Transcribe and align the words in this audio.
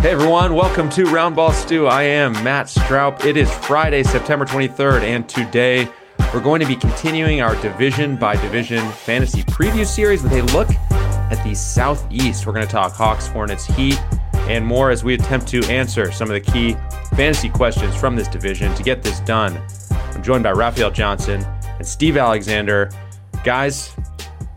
Hey 0.00 0.12
everyone, 0.12 0.54
welcome 0.54 0.88
to 0.92 1.04
Roundball 1.04 1.52
Stew. 1.52 1.86
I 1.86 2.04
am 2.04 2.32
Matt 2.42 2.68
Stroup. 2.68 3.22
It 3.26 3.36
is 3.36 3.52
Friday, 3.52 4.02
September 4.02 4.46
23rd, 4.46 5.02
and 5.02 5.28
today 5.28 5.86
we're 6.32 6.40
going 6.40 6.60
to 6.60 6.66
be 6.66 6.74
continuing 6.74 7.42
our 7.42 7.54
division 7.60 8.16
by 8.16 8.34
division 8.36 8.80
fantasy 8.92 9.42
preview 9.42 9.84
series 9.84 10.22
with 10.22 10.32
a 10.32 10.40
look 10.56 10.70
at 10.90 11.44
the 11.44 11.54
Southeast. 11.54 12.46
We're 12.46 12.54
going 12.54 12.66
to 12.66 12.72
talk 12.72 12.94
Hawks, 12.94 13.26
Hornets, 13.26 13.66
Heat, 13.66 14.00
and 14.48 14.64
more 14.64 14.90
as 14.90 15.04
we 15.04 15.12
attempt 15.12 15.46
to 15.48 15.62
answer 15.64 16.10
some 16.10 16.30
of 16.30 16.34
the 16.34 16.50
key 16.50 16.78
fantasy 17.14 17.50
questions 17.50 17.94
from 17.94 18.16
this 18.16 18.26
division. 18.26 18.74
To 18.76 18.82
get 18.82 19.02
this 19.02 19.20
done, 19.20 19.60
I'm 19.90 20.22
joined 20.22 20.44
by 20.44 20.52
Raphielle 20.52 20.94
Johnson 20.94 21.44
and 21.62 21.86
Steve 21.86 22.16
Alexander. 22.16 22.90
Guys, 23.44 23.94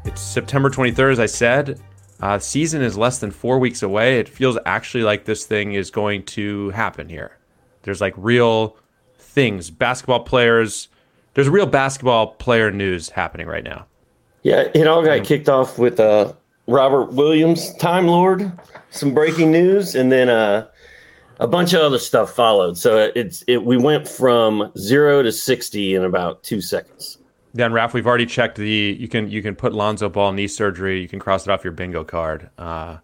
it's 0.06 0.22
September 0.22 0.70
23rd, 0.70 1.12
as 1.12 1.20
I 1.20 1.26
said. 1.26 1.82
Uh, 2.23 2.39
season 2.39 2.81
is 2.81 2.98
less 2.98 3.20
than 3.20 3.31
four 3.31 3.59
weeks 3.59 3.84
away. 3.84 4.17
It 4.17 4.30
feels 4.30 4.58
actually 4.66 5.03
like 5.03 5.25
this 5.25 5.45
thing 5.45 5.73
is 5.73 5.92
going 5.92 6.23
to 6.28 6.70
happen 6.70 7.09
here. 7.09 7.38
There's 7.81 8.00
like 8.00 8.14
real 8.16 8.78
things, 9.20 9.70
basketball 9.70 10.22
players. 10.22 10.88
There's 11.33 11.50
real 11.50 11.66
basketball 11.66 12.28
player 12.28 12.72
news 12.72 13.09
happening 13.09 13.45
right 13.45 13.66
now. 13.66 13.88
Yeah, 14.44 14.70
it 14.73 14.88
all 14.88 15.03
got 15.03 15.25
kicked 15.25 15.50
off 15.50 15.78
with 15.78 16.00
uh, 16.00 16.31
Robert 16.66 17.11
Williams, 17.11 17.73
Time 17.75 18.08
Lord, 18.08 18.50
some 18.89 19.14
breaking 19.14 19.52
news, 19.52 19.94
and 19.94 20.09
then 20.09 20.30
uh, 20.30 20.66
a 21.42 21.48
bunch 21.48 21.73
of 21.73 21.81
other 21.81 22.00
stuff 22.00 22.33
followed. 22.33 22.78
So 22.78 23.11
it's 23.16 23.44
it 23.48 23.66
we 23.66 23.76
went 23.76 24.08
from 24.08 24.72
zero 24.78 25.23
to 25.23 25.31
sixty 25.33 25.94
in 25.94 26.05
about 26.05 26.42
two 26.42 26.61
seconds. 26.61 27.17
Then 27.54 27.72
Raf, 27.72 27.94
we've 27.94 28.08
already 28.08 28.26
checked 28.26 28.58
the. 28.58 28.98
You 29.00 29.08
can 29.08 29.30
you 29.30 29.42
can 29.42 29.56
put 29.56 29.73
Lonzo 29.73 30.09
Ball 30.09 30.32
knee 30.32 30.48
surgery. 30.48 31.02
You 31.02 31.08
can 31.08 31.20
cross 31.20 31.46
it 31.46 31.52
off 31.52 31.64
your 31.64 31.73
bingo 31.73 32.04
card 32.04 32.50
uh, 32.58 32.98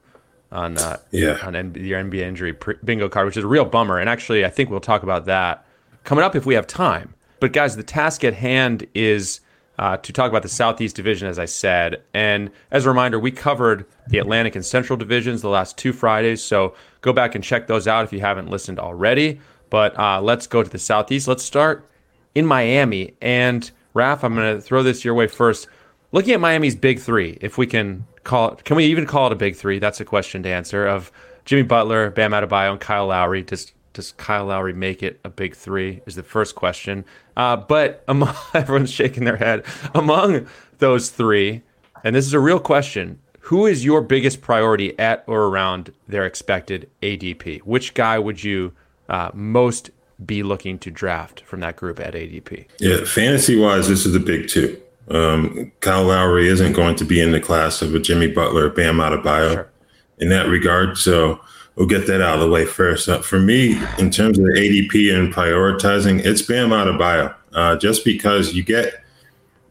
on 0.51 0.77
uh, 0.77 0.97
yeah 1.11 1.37
on 1.43 1.55
N- 1.55 1.75
your 1.77 2.03
NBA 2.03 2.21
injury 2.21 2.57
bingo 2.83 3.09
card, 3.09 3.27
which 3.27 3.37
is 3.37 3.43
a 3.43 3.47
real 3.47 3.65
bummer. 3.65 3.99
And 3.99 4.09
actually, 4.09 4.43
I 4.45 4.49
think 4.49 4.69
we'll 4.69 4.79
talk 4.79 5.03
about 5.03 5.25
that 5.25 5.65
coming 6.03 6.23
up 6.23 6.35
if 6.35 6.45
we 6.45 6.55
have 6.55 6.65
time. 6.65 7.13
But 7.39 7.53
guys, 7.53 7.75
the 7.75 7.83
task 7.83 8.23
at 8.23 8.33
hand 8.33 8.87
is 8.95 9.41
uh, 9.77 9.97
to 9.97 10.11
talk 10.11 10.29
about 10.29 10.41
the 10.43 10.49
Southeast 10.49 10.95
Division, 10.95 11.27
as 11.27 11.39
I 11.39 11.45
said. 11.45 12.01
And 12.13 12.51
as 12.71 12.85
a 12.85 12.89
reminder, 12.89 13.17
we 13.17 13.31
covered 13.31 13.85
the 14.07 14.17
Atlantic 14.17 14.55
and 14.55 14.65
Central 14.65 14.97
divisions 14.97 15.41
the 15.41 15.49
last 15.49 15.77
two 15.77 15.93
Fridays. 15.93 16.43
So 16.43 16.75
go 17.01 17.13
back 17.13 17.35
and 17.35 17.43
check 17.43 17.67
those 17.67 17.87
out 17.87 18.03
if 18.03 18.11
you 18.11 18.19
haven't 18.19 18.49
listened 18.49 18.79
already. 18.79 19.39
But 19.69 19.97
uh, 19.97 20.21
let's 20.21 20.47
go 20.47 20.63
to 20.63 20.69
the 20.69 20.79
Southeast. 20.79 21.27
Let's 21.27 21.43
start 21.43 21.87
in 22.35 22.45
Miami 22.45 23.13
and 23.21 23.71
Raf, 23.99 24.23
I'm 24.23 24.33
going 24.33 24.55
to 24.55 24.61
throw 24.61 24.81
this 24.81 25.03
your 25.03 25.13
way 25.13 25.27
first. 25.27 25.67
Looking 26.13 26.33
at 26.33 26.39
Miami's 26.39 26.73
big 26.73 27.01
three, 27.01 27.37
if 27.41 27.57
we 27.57 27.67
can 27.67 28.07
call 28.23 28.53
it, 28.53 28.63
can 28.63 28.77
we 28.77 28.85
even 28.85 29.05
call 29.05 29.27
it 29.27 29.33
a 29.33 29.35
big 29.35 29.57
three? 29.57 29.77
That's 29.77 29.99
a 29.99 30.05
question 30.05 30.41
to 30.43 30.49
answer. 30.49 30.87
Of 30.87 31.11
Jimmy 31.43 31.63
Butler, 31.63 32.09
Bam 32.09 32.31
Adebayo, 32.31 32.71
and 32.71 32.79
Kyle 32.79 33.07
Lowry. 33.07 33.43
Does 33.43 33.73
does 33.91 34.13
Kyle 34.13 34.45
Lowry 34.45 34.71
make 34.71 35.03
it 35.03 35.19
a 35.25 35.29
big 35.29 35.53
three? 35.53 36.01
Is 36.05 36.15
the 36.15 36.23
first 36.23 36.55
question. 36.55 37.03
Uh, 37.35 37.57
but 37.57 38.05
among, 38.07 38.33
everyone's 38.53 38.89
shaking 38.89 39.25
their 39.25 39.35
head. 39.35 39.65
Among 39.93 40.47
those 40.77 41.09
three, 41.09 41.63
and 42.01 42.15
this 42.15 42.25
is 42.25 42.33
a 42.33 42.39
real 42.39 42.61
question: 42.61 43.19
Who 43.41 43.65
is 43.65 43.83
your 43.83 43.99
biggest 43.99 44.39
priority 44.39 44.97
at 44.97 45.25
or 45.27 45.47
around 45.47 45.91
their 46.07 46.25
expected 46.25 46.89
ADP? 47.01 47.59
Which 47.63 47.93
guy 47.93 48.17
would 48.17 48.45
you 48.45 48.71
uh, 49.09 49.31
most 49.33 49.91
be 50.25 50.43
looking 50.43 50.77
to 50.79 50.91
draft 50.91 51.41
from 51.41 51.61
that 51.61 51.75
group 51.75 51.99
at 51.99 52.13
ADP? 52.13 52.65
Yeah, 52.79 53.03
fantasy 53.05 53.55
wise, 53.55 53.87
this 53.87 54.05
is 54.05 54.15
a 54.15 54.19
big 54.19 54.47
two. 54.47 54.81
Um, 55.09 55.71
Kyle 55.79 56.03
Lowry 56.03 56.47
isn't 56.47 56.73
going 56.73 56.95
to 56.97 57.05
be 57.05 57.19
in 57.19 57.31
the 57.31 57.39
class 57.39 57.81
of 57.81 57.95
a 57.95 57.99
Jimmy 57.99 58.27
Butler, 58.27 58.69
Bam 58.69 58.97
Adebayo 58.97 59.53
sure. 59.53 59.71
in 60.19 60.29
that 60.29 60.47
regard. 60.47 60.97
So 60.97 61.39
we'll 61.75 61.87
get 61.87 62.05
that 62.07 62.21
out 62.21 62.35
of 62.35 62.41
the 62.41 62.49
way 62.49 62.65
first. 62.65 63.09
Uh, 63.09 63.19
for 63.21 63.39
me, 63.39 63.81
in 63.97 64.11
terms 64.11 64.37
of 64.37 64.45
the 64.45 64.51
ADP 64.51 65.15
and 65.15 65.33
prioritizing, 65.33 66.23
it's 66.23 66.41
Bam 66.41 66.69
Adebayo. 66.69 67.33
Uh, 67.53 67.75
just 67.77 68.05
because 68.05 68.53
you 68.53 68.61
get, 68.61 68.93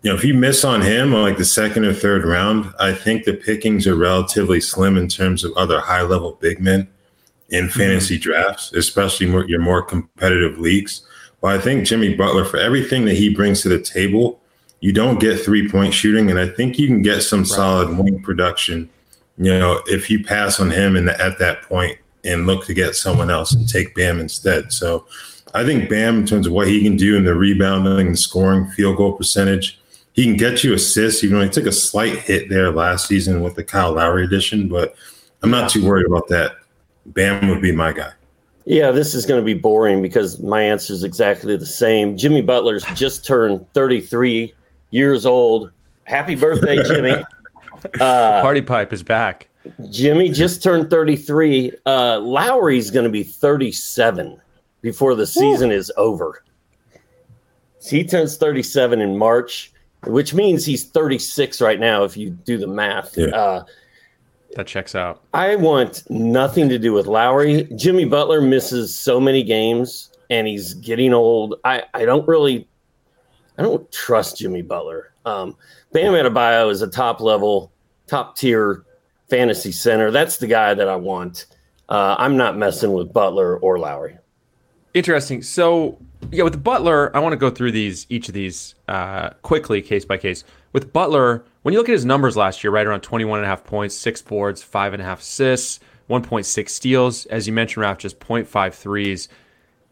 you 0.02 0.10
know, 0.10 0.16
if 0.16 0.24
you 0.24 0.34
miss 0.34 0.64
on 0.64 0.80
him 0.82 1.14
on 1.14 1.22
like 1.22 1.36
the 1.36 1.44
second 1.44 1.84
or 1.84 1.94
third 1.94 2.24
round, 2.24 2.72
I 2.80 2.92
think 2.92 3.24
the 3.24 3.34
pickings 3.34 3.86
are 3.86 3.94
relatively 3.94 4.60
slim 4.60 4.96
in 4.96 5.06
terms 5.06 5.44
of 5.44 5.52
other 5.56 5.80
high 5.80 6.02
level 6.02 6.32
big 6.40 6.60
men 6.60 6.88
in 7.50 7.68
fantasy 7.68 8.16
mm-hmm. 8.16 8.30
drafts, 8.30 8.72
especially 8.72 9.26
more, 9.26 9.44
your 9.48 9.60
more 9.60 9.82
competitive 9.82 10.58
leagues. 10.58 11.02
But 11.40 11.58
I 11.58 11.60
think 11.60 11.86
Jimmy 11.86 12.14
Butler, 12.14 12.44
for 12.44 12.58
everything 12.58 13.04
that 13.06 13.14
he 13.16 13.34
brings 13.34 13.62
to 13.62 13.68
the 13.68 13.80
table, 13.80 14.40
you 14.80 14.92
don't 14.92 15.20
get 15.20 15.40
three 15.40 15.68
point 15.68 15.94
shooting, 15.94 16.30
and 16.30 16.38
I 16.38 16.48
think 16.48 16.78
you 16.78 16.86
can 16.86 17.02
get 17.02 17.22
some 17.22 17.40
right. 17.40 17.48
solid 17.48 17.96
wing 17.96 18.22
production. 18.22 18.88
You 19.36 19.58
know, 19.58 19.80
if 19.86 20.10
you 20.10 20.24
pass 20.24 20.60
on 20.60 20.70
him 20.70 20.96
and 20.96 21.08
at 21.08 21.38
that 21.38 21.62
point 21.62 21.98
and 22.24 22.46
look 22.46 22.66
to 22.66 22.74
get 22.74 22.96
someone 22.96 23.30
else 23.30 23.54
and 23.54 23.68
take 23.68 23.94
Bam 23.94 24.18
instead. 24.18 24.72
So 24.72 25.06
I 25.54 25.64
think 25.64 25.88
Bam, 25.88 26.18
in 26.18 26.26
terms 26.26 26.46
of 26.46 26.52
what 26.52 26.66
he 26.66 26.82
can 26.82 26.96
do 26.96 27.16
in 27.16 27.24
the 27.24 27.34
rebounding 27.34 28.08
and 28.08 28.18
scoring, 28.18 28.68
field 28.70 28.96
goal 28.96 29.12
percentage, 29.12 29.80
he 30.12 30.24
can 30.24 30.36
get 30.36 30.64
you 30.64 30.74
assists. 30.74 31.22
Even 31.22 31.38
though 31.38 31.44
he 31.44 31.50
took 31.50 31.66
a 31.66 31.72
slight 31.72 32.18
hit 32.18 32.48
there 32.48 32.72
last 32.72 33.06
season 33.06 33.40
with 33.40 33.54
the 33.54 33.64
Kyle 33.64 33.92
Lowry 33.92 34.24
addition, 34.24 34.68
but 34.68 34.96
I'm 35.42 35.50
not 35.50 35.70
too 35.70 35.84
worried 35.84 36.06
about 36.06 36.28
that 36.28 36.56
Bam 37.12 37.48
would 37.48 37.62
be 37.62 37.72
my 37.72 37.92
guy. 37.92 38.12
Yeah, 38.64 38.90
this 38.90 39.14
is 39.14 39.24
going 39.24 39.40
to 39.40 39.44
be 39.44 39.54
boring 39.54 40.02
because 40.02 40.40
my 40.40 40.62
answer 40.62 40.92
is 40.92 41.02
exactly 41.02 41.56
the 41.56 41.66
same. 41.66 42.16
Jimmy 42.18 42.42
Butler's 42.42 42.84
just 42.94 43.24
turned 43.24 43.66
33 43.72 44.52
years 44.90 45.24
old. 45.24 45.70
Happy 46.04 46.34
birthday, 46.34 46.82
Jimmy. 46.86 47.24
Uh, 48.00 48.42
Party 48.42 48.60
pipe 48.60 48.92
is 48.92 49.02
back. 49.02 49.48
Jimmy 49.90 50.30
just 50.30 50.62
turned 50.62 50.90
33. 50.90 51.72
Uh, 51.86 52.20
Lowry's 52.20 52.90
going 52.90 53.04
to 53.04 53.10
be 53.10 53.22
37 53.22 54.40
before 54.82 55.14
the 55.14 55.26
season 55.26 55.70
Ooh. 55.70 55.74
is 55.74 55.90
over. 55.96 56.42
He 57.82 58.04
turns 58.04 58.36
37 58.36 59.00
in 59.00 59.16
March, 59.16 59.72
which 60.04 60.34
means 60.34 60.64
he's 60.66 60.84
36 60.84 61.60
right 61.60 61.80
now 61.80 62.04
if 62.04 62.16
you 62.16 62.30
do 62.30 62.58
the 62.58 62.66
math. 62.66 63.16
Yeah. 63.16 63.28
Uh, 63.28 63.64
that 64.56 64.66
checks 64.66 64.94
out. 64.94 65.22
I 65.34 65.56
want 65.56 66.08
nothing 66.10 66.68
to 66.68 66.78
do 66.78 66.92
with 66.92 67.06
Lowry. 67.06 67.68
Jimmy 67.76 68.04
Butler 68.04 68.40
misses 68.40 68.94
so 68.94 69.20
many 69.20 69.42
games 69.42 70.10
and 70.30 70.46
he's 70.46 70.74
getting 70.74 71.12
old. 71.14 71.56
I, 71.64 71.84
I 71.94 72.04
don't 72.04 72.26
really 72.26 72.68
I 73.58 73.62
don't 73.62 73.90
trust 73.90 74.38
Jimmy 74.38 74.62
Butler. 74.62 75.12
Um, 75.24 75.56
Bam 75.92 76.12
Adebayo 76.12 76.70
is 76.70 76.80
a 76.80 76.86
top 76.86 77.20
level, 77.20 77.72
top 78.06 78.36
tier 78.36 78.84
fantasy 79.28 79.72
center. 79.72 80.10
That's 80.10 80.36
the 80.36 80.46
guy 80.46 80.74
that 80.74 80.88
I 80.88 80.96
want. 80.96 81.46
Uh, 81.88 82.14
I'm 82.18 82.36
not 82.36 82.56
messing 82.56 82.92
with 82.92 83.12
Butler 83.12 83.58
or 83.58 83.78
Lowry. 83.78 84.16
Interesting. 84.94 85.42
So 85.42 85.98
yeah, 86.30 86.44
with 86.44 86.62
Butler, 86.62 87.14
I 87.16 87.20
want 87.20 87.32
to 87.32 87.36
go 87.36 87.50
through 87.50 87.72
these 87.72 88.06
each 88.08 88.28
of 88.28 88.34
these 88.34 88.74
uh, 88.86 89.30
quickly, 89.42 89.82
case 89.82 90.04
by 90.04 90.18
case. 90.18 90.44
With 90.72 90.92
Butler, 90.92 91.44
when 91.62 91.72
you 91.72 91.78
look 91.78 91.88
at 91.88 91.92
his 91.92 92.04
numbers 92.04 92.36
last 92.36 92.62
year, 92.62 92.70
right 92.70 92.86
around 92.86 93.00
21 93.00 93.38
and 93.38 93.46
a 93.46 93.48
half 93.48 93.64
points, 93.64 93.94
six 93.94 94.20
boards, 94.22 94.62
five 94.62 94.92
and 94.92 95.02
a 95.02 95.04
half 95.04 95.20
assists, 95.20 95.80
1.6 96.08 96.68
steals, 96.68 97.26
as 97.26 97.46
you 97.46 97.52
mentioned, 97.52 97.82
Ralph, 97.82 97.98
just 97.98 98.18
0.5 98.18 98.74
threes. 98.74 99.28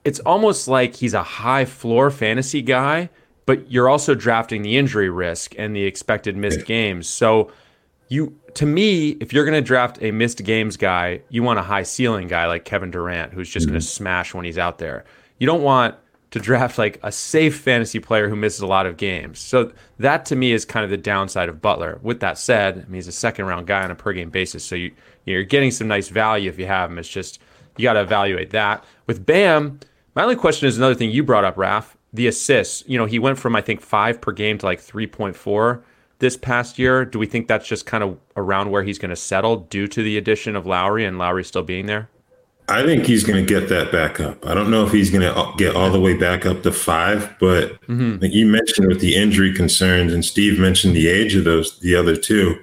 It's 0.05 0.21
almost 0.21 0.69
like 0.69 0.97
he's 0.97 1.15
a 1.15 1.23
high 1.23 1.65
floor 1.65 2.11
fantasy 2.11 2.63
guy, 2.63 3.11
but 3.45 3.71
you're 3.71 3.89
also 3.89 4.15
drafting 4.15 4.63
the 4.63 4.77
injury 4.77 5.11
risk 5.11 5.55
and 5.59 5.75
the 5.75 5.85
expected 5.85 6.37
missed 6.37 6.65
games. 6.65 7.09
So 7.09 7.51
you 8.09 8.39
to 8.55 8.65
me, 8.65 9.11
if 9.21 9.33
you're 9.33 9.45
going 9.45 9.61
to 9.63 9.67
draft 9.67 9.99
a 10.01 10.11
missed 10.11 10.43
games 10.43 10.77
guy, 10.77 11.21
you 11.29 11.43
want 11.43 11.59
a 11.59 11.63
high 11.63 11.83
ceiling 11.83 12.29
guy 12.29 12.47
like 12.47 12.65
Kevin 12.65 12.91
Durant 12.91 13.33
who's 13.33 13.51
just 13.51 13.67
mm-hmm. 13.67 13.75
going 13.75 13.81
to 13.81 13.87
smash 13.87 14.33
when 14.33 14.45
he's 14.45 14.59
out 14.59 14.79
there. 14.79 15.05
You 15.39 15.47
don't 15.47 15.63
want 15.63 15.97
to 16.33 16.41
draft 16.41 16.77
like 16.77 16.99
a 17.03 17.13
safe 17.13 17.59
fantasy 17.61 18.01
player 18.01 18.29
who 18.29 18.37
misses 18.37 18.61
a 18.61 18.67
lot 18.67 18.87
of 18.87 18.97
games. 18.97 19.39
So 19.39 19.73
that 19.99 20.27
to 20.27 20.37
me 20.37 20.53
is 20.53 20.65
kind 20.65 20.85
of 20.85 20.91
the 20.91 20.97
downside 20.97 21.49
of 21.49 21.63
Butler. 21.63 21.99
With 22.03 22.21
that 22.21 22.37
said, 22.39 22.79
I 22.79 22.83
mean 22.83 22.95
he's 22.95 23.09
a 23.09 23.13
second 23.13 23.47
round 23.47 23.67
guy 23.67 23.85
on 23.85 23.91
a 23.91 23.95
per 23.95 24.13
game 24.13 24.31
basis, 24.31 24.65
so 24.65 24.75
you 24.75 24.93
you're 25.25 25.45
getting 25.45 25.71
some 25.71 25.89
nice 25.89 26.09
value 26.09 26.49
if 26.51 26.59
you 26.59 26.67
have 26.67 26.91
him. 26.91 26.99
It's 26.99 27.09
just 27.09 27.41
you 27.77 27.83
got 27.85 27.95
to 27.95 28.03
evaluate 28.03 28.51
that. 28.51 28.85
With 29.07 29.25
Bam, 29.27 29.81
my 30.15 30.23
only 30.23 30.37
question 30.37 30.67
is 30.69 30.77
another 30.79 30.95
thing 30.95 31.11
you 31.11 31.23
brought 31.23 31.45
up, 31.45 31.57
Raf. 31.57 31.97
the 32.13 32.27
assists, 32.27 32.83
you 32.87 32.99
know, 32.99 33.07
he 33.07 33.19
went 33.19 33.39
from 33.39 33.55
I 33.55 33.61
think 33.61 33.81
five 33.81 34.21
per 34.21 34.33
game 34.33 34.59
to 34.59 34.67
like 34.67 34.81
three 34.81 35.07
point 35.07 35.37
four 35.37 35.85
this 36.19 36.37
past 36.37 36.79
year. 36.79 37.05
Do 37.05 37.19
we 37.19 37.27
think 37.27 37.47
that's 37.47 37.67
just 37.69 37.87
kind 37.87 38.03
of 38.03 38.19
around 38.37 38.71
where 38.71 38.83
he's 38.83 38.99
going 38.99 39.11
to 39.11 39.17
settle 39.17 39.57
due 39.57 39.87
to 39.89 40.03
the 40.03 40.17
addition 40.17 40.57
of 40.57 40.67
Lowry 40.67 41.05
and 41.05 41.19
Lowry 41.19 41.45
still 41.45 41.63
being 41.63 41.87
there? 41.87 42.09
I 42.69 42.83
think 42.83 43.07
he's 43.07 43.23
going 43.23 43.45
to 43.45 43.49
get 43.49 43.69
that 43.69 43.93
back 43.93 44.19
up. 44.19 44.45
I 44.45 44.53
don't 44.53 44.71
know 44.71 44.85
if 44.85 44.93
he's 44.93 45.11
going 45.11 45.23
to 45.23 45.53
get 45.57 45.77
all 45.77 45.91
the 45.91 46.01
way 46.01 46.15
back 46.15 46.45
up 46.47 46.65
to 46.65 46.73
five, 46.73 47.33
but 47.39 47.81
mm-hmm. 47.83 48.25
you 48.25 48.45
mentioned 48.47 48.89
with 48.89 49.01
the 49.01 49.15
injury 49.15 49.55
concerns, 49.55 50.13
and 50.13 50.25
Steve 50.25 50.59
mentioned 50.59 50.97
the 50.97 51.07
age 51.07 51.37
of 51.37 51.45
those, 51.45 51.79
the 51.79 51.95
other 51.95 52.17
two. 52.17 52.61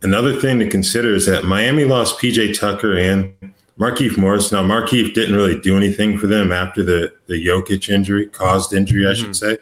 Another 0.00 0.40
thing 0.40 0.58
to 0.60 0.68
consider 0.68 1.14
is 1.14 1.26
that 1.26 1.44
Miami 1.44 1.84
lost 1.84 2.18
PJ 2.18 2.58
Tucker 2.58 2.96
and 2.96 3.34
Markieff 3.78 4.16
Morris. 4.16 4.50
Now, 4.50 4.62
Markieff 4.62 5.12
didn't 5.12 5.34
really 5.34 5.60
do 5.60 5.76
anything 5.76 6.16
for 6.16 6.26
them 6.26 6.50
after 6.50 6.82
the, 6.82 7.12
the 7.26 7.46
Jokic 7.46 7.90
injury, 7.90 8.28
caused 8.28 8.72
injury, 8.72 9.06
I 9.06 9.12
should 9.12 9.30
mm-hmm. 9.30 9.56
say. 9.56 9.58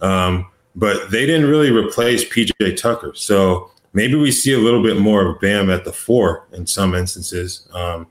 Um, 0.00 0.46
but 0.76 1.10
they 1.10 1.24
didn't 1.24 1.48
really 1.48 1.70
replace 1.70 2.24
PJ 2.24 2.76
Tucker. 2.76 3.12
So 3.14 3.70
maybe 3.94 4.16
we 4.16 4.30
see 4.32 4.52
a 4.52 4.58
little 4.58 4.82
bit 4.82 4.98
more 4.98 5.26
of 5.26 5.40
Bam 5.40 5.70
at 5.70 5.84
the 5.84 5.92
four 5.92 6.46
in 6.52 6.66
some 6.66 6.94
instances. 6.94 7.66
Um, 7.72 8.06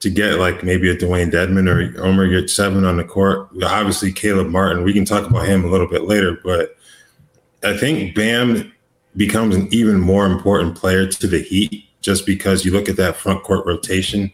to 0.00 0.10
get 0.10 0.38
like 0.38 0.62
maybe 0.62 0.90
a 0.90 0.96
Dewayne 0.96 1.30
Dedmon 1.30 1.68
or 1.68 2.00
Omer 2.02 2.26
Yurtseven 2.26 2.86
on 2.88 2.96
the 2.96 3.04
court. 3.04 3.48
Obviously, 3.62 4.12
Caleb 4.12 4.48
Martin. 4.48 4.84
We 4.84 4.92
can 4.92 5.04
talk 5.04 5.28
about 5.28 5.46
him 5.46 5.64
a 5.64 5.68
little 5.68 5.88
bit 5.88 6.04
later, 6.04 6.38
but 6.44 6.76
I 7.64 7.76
think 7.76 8.14
Bam 8.14 8.72
becomes 9.16 9.56
an 9.56 9.68
even 9.72 9.98
more 9.98 10.26
important 10.26 10.76
player 10.76 11.06
to 11.06 11.26
the 11.26 11.40
Heat 11.40 11.84
just 12.00 12.26
because 12.26 12.64
you 12.64 12.72
look 12.72 12.88
at 12.88 12.96
that 12.96 13.16
front 13.16 13.42
court 13.42 13.66
rotation. 13.66 14.32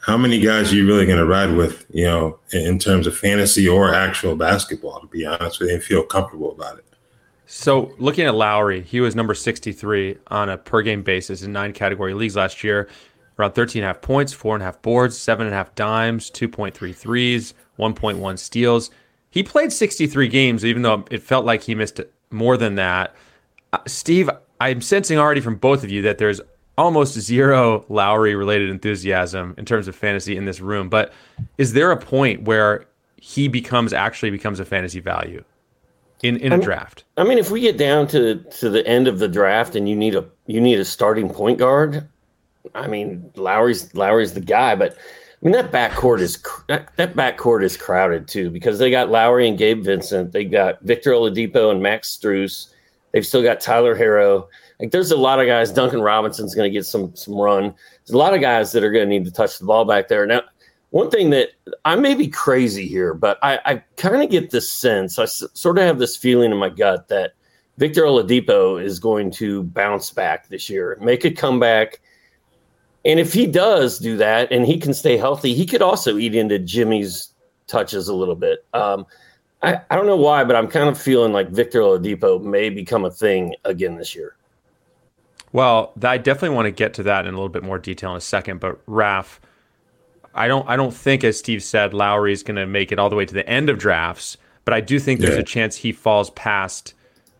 How 0.00 0.16
many 0.16 0.40
guys 0.40 0.72
are 0.72 0.76
you 0.76 0.86
really 0.86 1.06
going 1.06 1.18
to 1.18 1.24
ride 1.24 1.54
with, 1.54 1.86
you 1.90 2.04
know, 2.04 2.38
in 2.52 2.78
terms 2.78 3.06
of 3.06 3.16
fantasy 3.16 3.66
or 3.68 3.94
actual 3.94 4.36
basketball, 4.36 5.00
to 5.00 5.06
be 5.06 5.24
honest 5.24 5.60
with 5.60 5.68
you, 5.68 5.76
and 5.76 5.82
feel 5.82 6.02
comfortable 6.02 6.52
about 6.52 6.78
it? 6.78 6.84
So, 7.46 7.94
looking 7.98 8.26
at 8.26 8.34
Lowry, 8.34 8.82
he 8.82 9.00
was 9.00 9.14
number 9.14 9.34
63 9.34 10.18
on 10.28 10.48
a 10.48 10.58
per 10.58 10.82
game 10.82 11.02
basis 11.02 11.42
in 11.42 11.52
nine 11.52 11.72
category 11.72 12.12
leagues 12.12 12.36
last 12.36 12.64
year 12.64 12.88
around 13.38 13.52
13 13.52 13.82
and 13.82 13.84
a 13.84 13.88
half 13.88 14.00
points, 14.00 14.32
four 14.32 14.54
and 14.54 14.62
a 14.62 14.66
half 14.66 14.80
boards, 14.82 15.18
seven 15.18 15.46
and 15.46 15.54
a 15.54 15.56
half 15.56 15.74
dimes, 15.74 16.30
2.3 16.30 16.94
threes, 16.94 17.54
1.1 17.78 18.38
steals. 18.38 18.90
He 19.30 19.42
played 19.42 19.72
63 19.72 20.28
games, 20.28 20.64
even 20.64 20.82
though 20.82 21.04
it 21.10 21.22
felt 21.22 21.44
like 21.44 21.62
he 21.62 21.74
missed 21.74 22.00
more 22.30 22.56
than 22.56 22.76
that. 22.76 23.14
Uh, 23.72 23.78
Steve, 23.86 24.30
I'm 24.60 24.80
sensing 24.80 25.18
already 25.18 25.40
from 25.40 25.56
both 25.56 25.82
of 25.82 25.90
you 25.90 26.02
that 26.02 26.18
there's 26.18 26.40
almost 26.76 27.14
zero 27.14 27.84
Lowry 27.88 28.34
related 28.34 28.70
enthusiasm 28.70 29.54
in 29.58 29.64
terms 29.64 29.88
of 29.88 29.96
fantasy 29.96 30.36
in 30.36 30.44
this 30.44 30.60
room. 30.60 30.88
But 30.88 31.12
is 31.58 31.72
there 31.72 31.90
a 31.90 31.96
point 31.96 32.42
where 32.42 32.86
he 33.16 33.48
becomes 33.48 33.92
actually 33.92 34.30
becomes 34.30 34.60
a 34.60 34.64
fantasy 34.64 35.00
value 35.00 35.42
in, 36.22 36.36
in 36.38 36.52
a 36.52 36.56
mean, 36.56 36.64
draft? 36.64 37.04
I 37.16 37.24
mean, 37.24 37.38
if 37.38 37.50
we 37.50 37.60
get 37.60 37.76
down 37.76 38.06
to 38.08 38.36
to 38.36 38.70
the 38.70 38.86
end 38.86 39.08
of 39.08 39.18
the 39.18 39.28
draft 39.28 39.76
and 39.76 39.88
you 39.88 39.96
need 39.96 40.14
a 40.14 40.24
you 40.46 40.60
need 40.60 40.78
a 40.78 40.84
starting 40.84 41.28
point 41.28 41.58
guard, 41.58 42.08
I 42.74 42.86
mean, 42.86 43.30
Lowry's 43.36 43.94
Lowry's 43.94 44.34
the 44.34 44.40
guy, 44.40 44.74
but 44.74 44.92
I 44.92 44.96
mean 45.42 45.52
that 45.52 45.72
backcourt 45.72 46.20
is 46.20 46.42
that, 46.68 46.94
that 46.96 47.14
backcourt 47.14 47.62
is 47.62 47.76
crowded 47.76 48.28
too 48.28 48.50
because 48.50 48.78
they 48.78 48.90
got 48.90 49.10
Lowry 49.10 49.48
and 49.48 49.58
Gabe 49.58 49.84
Vincent, 49.84 50.32
they 50.32 50.44
got 50.44 50.80
Victor 50.82 51.10
Oladipo 51.10 51.70
and 51.70 51.82
Max 51.82 52.16
Strus, 52.16 52.72
they've 53.12 53.26
still 53.26 53.42
got 53.42 53.60
Tyler 53.60 53.96
Herro. 53.96 54.48
Like 54.80 54.90
there's 54.90 55.10
a 55.10 55.16
lot 55.16 55.40
of 55.40 55.46
guys. 55.46 55.70
Duncan 55.70 56.02
Robinson's 56.02 56.54
going 56.54 56.68
to 56.68 56.72
get 56.72 56.86
some 56.86 57.14
some 57.14 57.34
run. 57.34 57.74
There's 58.04 58.14
a 58.14 58.18
lot 58.18 58.34
of 58.34 58.40
guys 58.40 58.72
that 58.72 58.82
are 58.82 58.90
going 58.90 59.08
to 59.08 59.18
need 59.18 59.24
to 59.24 59.30
touch 59.30 59.58
the 59.58 59.66
ball 59.66 59.84
back 59.84 60.08
there. 60.08 60.26
Now, 60.26 60.42
one 60.90 61.10
thing 61.10 61.30
that 61.30 61.50
I 61.84 61.96
may 61.96 62.14
be 62.14 62.28
crazy 62.28 62.86
here, 62.86 63.14
but 63.14 63.38
I, 63.42 63.58
I 63.64 63.82
kind 63.96 64.22
of 64.22 64.30
get 64.30 64.50
this 64.50 64.70
sense. 64.70 65.18
I 65.18 65.24
s- 65.24 65.44
sort 65.54 65.78
of 65.78 65.84
have 65.84 65.98
this 65.98 66.16
feeling 66.16 66.52
in 66.52 66.56
my 66.56 66.68
gut 66.68 67.08
that 67.08 67.34
Victor 67.78 68.02
Oladipo 68.02 68.82
is 68.82 68.98
going 68.98 69.30
to 69.32 69.64
bounce 69.64 70.10
back 70.10 70.48
this 70.48 70.70
year, 70.70 70.96
make 71.00 71.24
a 71.24 71.30
comeback 71.30 72.00
and 73.04 73.20
if 73.20 73.32
he 73.32 73.46
does 73.46 73.98
do 73.98 74.16
that 74.16 74.50
and 74.50 74.66
he 74.66 74.78
can 74.78 74.94
stay 74.94 75.16
healthy, 75.16 75.54
he 75.54 75.66
could 75.66 75.82
also 75.82 76.16
eat 76.16 76.34
into 76.34 76.58
Jimmy's 76.58 77.34
touches 77.66 78.08
a 78.08 78.14
little 78.14 78.34
bit. 78.34 78.64
Um, 78.72 79.06
I, 79.62 79.80
I 79.90 79.96
don't 79.96 80.06
know 80.06 80.16
why, 80.16 80.44
but 80.44 80.56
I'm 80.56 80.68
kind 80.68 80.88
of 80.88 81.00
feeling 81.00 81.32
like 81.32 81.48
Victor 81.48 81.80
Oladipo 81.80 82.42
may 82.42 82.68
become 82.70 83.04
a 83.04 83.10
thing 83.10 83.54
again 83.64 83.96
this 83.96 84.14
year. 84.14 84.36
Well, 85.52 85.92
I 86.02 86.18
definitely 86.18 86.56
want 86.56 86.66
to 86.66 86.72
get 86.72 86.94
to 86.94 87.02
that 87.04 87.26
in 87.26 87.32
a 87.32 87.36
little 87.36 87.48
bit 87.48 87.62
more 87.62 87.78
detail 87.78 88.10
in 88.10 88.16
a 88.16 88.20
second. 88.20 88.60
But 88.60 88.80
Raf, 88.86 89.40
I 90.34 90.48
don't, 90.48 90.68
I 90.68 90.76
don't 90.76 90.92
think, 90.92 91.24
as 91.24 91.38
Steve 91.38 91.62
said, 91.62 91.94
Lowry 91.94 92.32
is 92.32 92.42
going 92.42 92.56
to 92.56 92.66
make 92.66 92.90
it 92.90 92.98
all 92.98 93.08
the 93.08 93.16
way 93.16 93.24
to 93.24 93.34
the 93.34 93.48
end 93.48 93.68
of 93.70 93.78
drafts. 93.78 94.36
But 94.64 94.74
I 94.74 94.80
do 94.80 94.98
think 94.98 95.20
there's 95.20 95.34
yeah. 95.34 95.40
a 95.40 95.44
chance 95.44 95.76
he 95.76 95.92
falls 95.92 96.30
past 96.30 96.94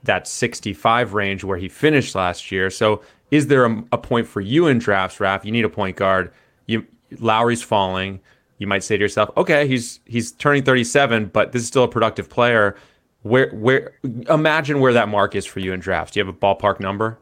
that 0.04 0.28
65 0.28 1.14
range 1.14 1.42
where 1.42 1.58
he 1.58 1.68
finished 1.68 2.14
last 2.14 2.52
year. 2.52 2.70
So 2.70 3.02
is 3.30 3.48
there 3.48 3.64
a, 3.64 3.84
a 3.92 3.98
point 3.98 4.26
for 4.26 4.40
you 4.40 4.66
in 4.66 4.78
drafts, 4.78 5.20
Raf? 5.20 5.44
You 5.44 5.52
need 5.52 5.64
a 5.64 5.70
point 5.70 5.96
guard. 5.96 6.32
You 6.66 6.86
Lowry's 7.18 7.62
falling. 7.62 8.20
You 8.58 8.66
might 8.66 8.84
say 8.84 8.96
to 8.96 9.00
yourself, 9.00 9.30
okay, 9.36 9.66
he's 9.66 10.00
he's 10.04 10.32
turning 10.32 10.62
37, 10.62 11.26
but 11.26 11.52
this 11.52 11.62
is 11.62 11.68
still 11.68 11.84
a 11.84 11.88
productive 11.88 12.28
player. 12.28 12.76
Where 13.22 13.50
where 13.50 13.94
imagine 14.28 14.80
where 14.80 14.92
that 14.92 15.08
mark 15.08 15.34
is 15.34 15.46
for 15.46 15.60
you 15.60 15.72
in 15.72 15.80
drafts. 15.80 16.12
Do 16.12 16.20
you 16.20 16.26
have 16.26 16.34
a 16.34 16.38
ballpark 16.38 16.78
number? 16.80 17.18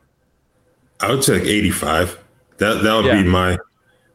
I 1.00 1.10
would 1.10 1.24
say 1.24 1.34
like 1.38 1.48
85. 1.48 2.18
That 2.58 2.82
that 2.82 2.94
would 2.94 3.06
yeah. 3.06 3.22
be 3.22 3.28
my 3.28 3.58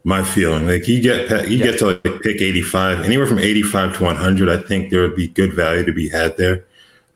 my 0.04 0.24
feeling. 0.24 0.68
Like 0.68 0.88
you 0.88 1.02
get 1.02 1.30
you 1.50 1.58
yeah. 1.58 1.72
get 1.72 1.80
to 1.80 1.88
like 1.88 2.04
pick 2.22 2.42
85, 2.42 3.02
anywhere 3.02 3.28
from 3.28 3.40
85 3.40 3.98
to 3.98 4.04
100. 4.04 4.50
I 4.50 4.62
think 4.64 4.90
there 4.90 5.02
would 5.02 5.16
be 5.16 5.28
good 5.28 5.54
value 5.54 5.84
to 5.84 5.92
be 5.92 6.08
had 6.10 6.38
there. 6.38 6.66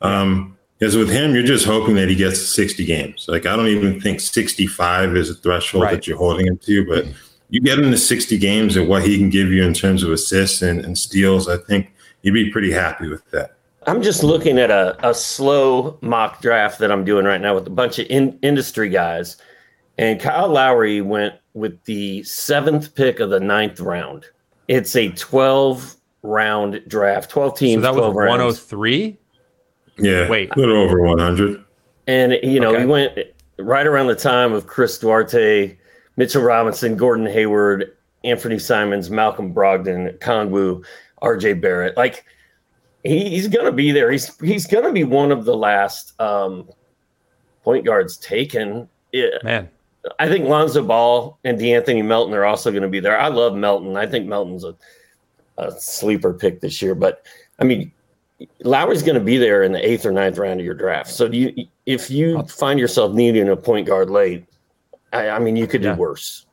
Um, 0.02 0.58
because 0.82 0.96
with 0.96 1.10
him, 1.10 1.32
you're 1.32 1.44
just 1.44 1.64
hoping 1.64 1.94
that 1.94 2.08
he 2.08 2.16
gets 2.16 2.40
60 2.40 2.84
games. 2.84 3.26
Like 3.28 3.46
I 3.46 3.54
don't 3.54 3.68
even 3.68 4.00
think 4.00 4.18
65 4.18 5.16
is 5.16 5.30
a 5.30 5.34
threshold 5.34 5.84
right. 5.84 5.92
that 5.92 6.08
you're 6.08 6.18
holding 6.18 6.48
him 6.48 6.58
to, 6.58 6.84
but 6.84 7.06
you 7.50 7.60
get 7.60 7.78
him 7.78 7.92
to 7.92 7.96
60 7.96 8.36
games 8.36 8.76
and 8.76 8.88
what 8.88 9.04
he 9.04 9.16
can 9.16 9.30
give 9.30 9.52
you 9.52 9.62
in 9.62 9.74
terms 9.74 10.02
of 10.02 10.10
assists 10.10 10.60
and, 10.60 10.84
and 10.84 10.98
steals, 10.98 11.48
I 11.48 11.58
think 11.58 11.92
you'd 12.22 12.32
be 12.32 12.50
pretty 12.50 12.72
happy 12.72 13.06
with 13.06 13.24
that. 13.30 13.54
I'm 13.86 14.02
just 14.02 14.24
looking 14.24 14.58
at 14.58 14.72
a, 14.72 14.96
a 15.08 15.14
slow 15.14 15.98
mock 16.00 16.42
draft 16.42 16.80
that 16.80 16.90
I'm 16.90 17.04
doing 17.04 17.26
right 17.26 17.40
now 17.40 17.54
with 17.54 17.68
a 17.68 17.70
bunch 17.70 18.00
of 18.00 18.08
in, 18.10 18.36
industry 18.42 18.88
guys. 18.88 19.36
And 19.98 20.18
Kyle 20.18 20.48
Lowry 20.48 21.00
went 21.00 21.36
with 21.54 21.80
the 21.84 22.24
seventh 22.24 22.96
pick 22.96 23.20
of 23.20 23.30
the 23.30 23.38
ninth 23.38 23.78
round. 23.78 24.24
It's 24.66 24.96
a 24.96 25.10
12 25.10 25.94
round 26.24 26.82
draft, 26.88 27.30
12 27.30 27.56
teams. 27.56 27.84
So 27.84 27.92
that 27.92 27.94
was 27.94 28.12
103? 28.12 29.20
Yeah. 29.98 30.28
Wait. 30.28 30.50
A 30.54 30.58
little 30.58 30.76
over 30.76 31.00
100. 31.00 31.64
And, 32.06 32.38
you 32.42 32.60
know, 32.60 32.70
okay. 32.72 32.80
he 32.80 32.86
went 32.86 33.18
right 33.58 33.86
around 33.86 34.08
the 34.08 34.16
time 34.16 34.52
of 34.52 34.66
Chris 34.66 34.98
Duarte, 34.98 35.76
Mitchell 36.16 36.42
Robinson, 36.42 36.96
Gordon 36.96 37.26
Hayward, 37.26 37.96
Anfernee 38.24 38.60
Simons, 38.60 39.10
Malcolm 39.10 39.54
Brogdon, 39.54 40.18
Kongwu, 40.18 40.84
RJ 41.22 41.60
Barrett. 41.60 41.96
Like, 41.96 42.24
he, 43.04 43.30
he's 43.30 43.48
going 43.48 43.66
to 43.66 43.72
be 43.72 43.92
there. 43.92 44.10
He's 44.10 44.36
he's 44.38 44.66
going 44.66 44.84
to 44.84 44.92
be 44.92 45.04
one 45.04 45.32
of 45.32 45.44
the 45.44 45.56
last 45.56 46.18
um, 46.20 46.68
point 47.64 47.84
guards 47.84 48.16
taken. 48.16 48.88
It, 49.12 49.42
Man. 49.44 49.68
I 50.18 50.28
think 50.28 50.46
Lonzo 50.46 50.82
Ball 50.84 51.38
and 51.44 51.58
De'Anthony 51.58 52.04
Melton 52.04 52.34
are 52.34 52.44
also 52.44 52.70
going 52.70 52.82
to 52.82 52.88
be 52.88 53.00
there. 53.00 53.18
I 53.18 53.28
love 53.28 53.54
Melton. 53.54 53.96
I 53.96 54.06
think 54.06 54.26
Melton's 54.26 54.64
a, 54.64 54.74
a 55.58 55.70
sleeper 55.80 56.34
pick 56.34 56.60
this 56.60 56.82
year. 56.82 56.94
But, 56.94 57.24
I 57.60 57.64
mean, 57.64 57.92
Lowry's 58.62 59.02
going 59.02 59.18
to 59.18 59.24
be 59.24 59.38
there 59.38 59.62
in 59.62 59.72
the 59.72 59.86
eighth 59.86 60.06
or 60.06 60.12
ninth 60.12 60.38
round 60.38 60.60
of 60.60 60.66
your 60.66 60.74
draft. 60.74 61.10
So 61.10 61.26
you, 61.26 61.66
if 61.86 62.10
you 62.10 62.38
uh, 62.38 62.44
find 62.44 62.78
yourself 62.78 63.12
needing 63.12 63.48
a 63.48 63.56
point 63.56 63.86
guard 63.86 64.10
late, 64.10 64.44
I, 65.12 65.30
I 65.30 65.38
mean, 65.38 65.56
you 65.56 65.66
could 65.66 65.82
yeah. 65.82 65.94
do 65.94 66.00
worse. 66.00 66.46